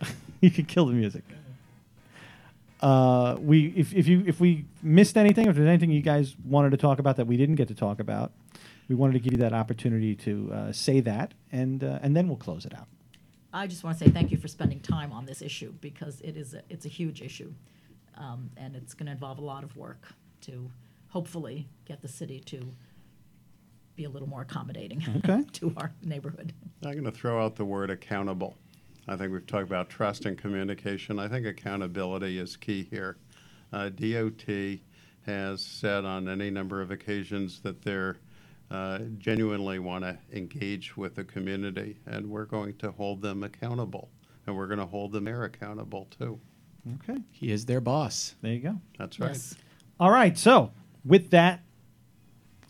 You 0.40 0.50
can 0.50 0.64
kill 0.66 0.86
the 0.86 0.92
music. 0.92 1.24
Uh, 2.80 3.36
we 3.40 3.68
if, 3.76 3.94
if 3.94 4.06
you 4.06 4.22
if 4.26 4.38
we 4.40 4.64
missed 4.82 5.16
anything, 5.16 5.46
if 5.46 5.56
there's 5.56 5.68
anything 5.68 5.90
you 5.90 6.02
guys 6.02 6.36
wanted 6.44 6.70
to 6.70 6.76
talk 6.76 6.98
about 6.98 7.16
that 7.16 7.26
we 7.26 7.36
didn't 7.36 7.54
get 7.54 7.68
to 7.68 7.74
talk 7.74 8.00
about, 8.00 8.32
we 8.88 8.94
wanted 8.94 9.14
to 9.14 9.18
give 9.18 9.32
you 9.32 9.38
that 9.38 9.52
opportunity 9.54 10.14
to 10.14 10.52
uh, 10.52 10.72
say 10.72 11.00
that, 11.00 11.32
and 11.52 11.82
uh, 11.82 11.98
and 12.02 12.14
then 12.14 12.28
we'll 12.28 12.36
close 12.36 12.66
it 12.66 12.74
out. 12.74 12.86
I 13.52 13.66
just 13.66 13.82
want 13.82 13.98
to 13.98 14.04
say 14.04 14.10
thank 14.10 14.30
you 14.30 14.36
for 14.36 14.48
spending 14.48 14.80
time 14.80 15.12
on 15.12 15.24
this 15.24 15.40
issue 15.40 15.72
because 15.80 16.20
it 16.20 16.36
is 16.36 16.52
a, 16.52 16.62
it's 16.68 16.84
a 16.84 16.90
huge 16.90 17.22
issue, 17.22 17.54
um, 18.18 18.50
and 18.58 18.76
it's 18.76 18.92
going 18.92 19.06
to 19.06 19.12
involve 19.12 19.38
a 19.38 19.44
lot 19.44 19.64
of 19.64 19.74
work 19.76 20.08
to 20.42 20.70
hopefully 21.08 21.66
get 21.86 22.02
the 22.02 22.08
city 22.08 22.40
to 22.40 22.60
be 23.94 24.04
a 24.04 24.10
little 24.10 24.28
more 24.28 24.42
accommodating 24.42 25.02
Okay. 25.24 25.42
to 25.54 25.72
our 25.78 25.92
neighborhood. 26.02 26.52
I'm 26.84 26.92
going 26.92 27.04
to 27.04 27.10
throw 27.10 27.42
out 27.42 27.56
the 27.56 27.64
word 27.64 27.88
accountable. 27.88 28.54
I 29.08 29.16
think 29.16 29.32
we've 29.32 29.46
talked 29.46 29.64
about 29.64 29.88
trust 29.88 30.24
and 30.26 30.36
communication. 30.36 31.18
I 31.18 31.28
think 31.28 31.46
accountability 31.46 32.38
is 32.38 32.56
key 32.56 32.86
here. 32.90 33.16
Uh, 33.72 33.88
DOT 33.90 34.44
has 35.24 35.60
said 35.64 36.04
on 36.04 36.28
any 36.28 36.50
number 36.50 36.80
of 36.80 36.90
occasions 36.90 37.60
that 37.60 37.82
they're 37.82 38.16
uh, 38.70 38.98
genuinely 39.18 39.78
want 39.78 40.02
to 40.04 40.18
engage 40.32 40.96
with 40.96 41.14
the 41.14 41.24
community, 41.24 41.98
and 42.06 42.28
we're 42.28 42.44
going 42.46 42.74
to 42.78 42.90
hold 42.90 43.22
them 43.22 43.44
accountable, 43.44 44.10
and 44.46 44.56
we're 44.56 44.66
going 44.66 44.80
to 44.80 44.86
hold 44.86 45.12
the 45.12 45.20
mayor 45.20 45.44
accountable 45.44 46.08
too. 46.18 46.40
Okay, 47.02 47.20
He 47.32 47.50
is 47.50 47.66
their 47.66 47.80
boss. 47.80 48.34
there 48.42 48.52
you 48.52 48.60
go. 48.60 48.80
That's 48.98 49.18
right. 49.20 49.28
Yes. 49.32 49.56
All 49.98 50.10
right. 50.10 50.36
So 50.38 50.72
with 51.04 51.30
that, 51.30 51.60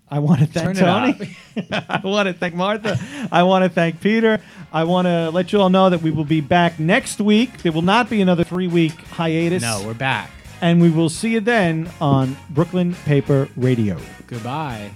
I 0.09 0.21
want 0.21 0.41
to 0.41 0.47
thank 0.47 0.77
Turn 0.77 1.15
Tony. 1.17 1.37
I 1.89 2.01
want 2.05 2.29
to 2.29 2.33
thank 2.33 2.55
Martha. 2.55 2.99
I 3.33 3.43
want 3.43 3.65
to 3.65 3.69
thank 3.69 4.01
Peter. 4.01 4.41
I 4.73 4.85
want 4.85 5.07
to 5.07 5.31
let 5.31 5.53
you 5.53 5.61
all 5.61 5.69
know 5.71 5.91
that 5.91 6.01
we 6.03 6.11
will 6.13 6.25
be 6.25 6.41
back 6.41 6.79
next 6.79 7.21
week. 7.21 7.63
There 7.63 7.73
will 7.73 7.83
not 7.83 8.09
be 8.09 8.21
another 8.21 8.45
three 8.45 8.69
week 8.69 8.93
hiatus. 8.93 9.63
No, 9.63 9.83
we're 9.85 9.95
back. 9.95 10.31
and 10.61 10.81
we 10.81 10.91
will 10.91 11.09
see 11.09 11.33
you 11.33 11.41
then 11.41 11.91
on 12.01 12.37
Brooklyn 12.51 12.95
Paper 13.05 13.49
Radio. 13.57 13.99
Goodbye. 14.29 14.91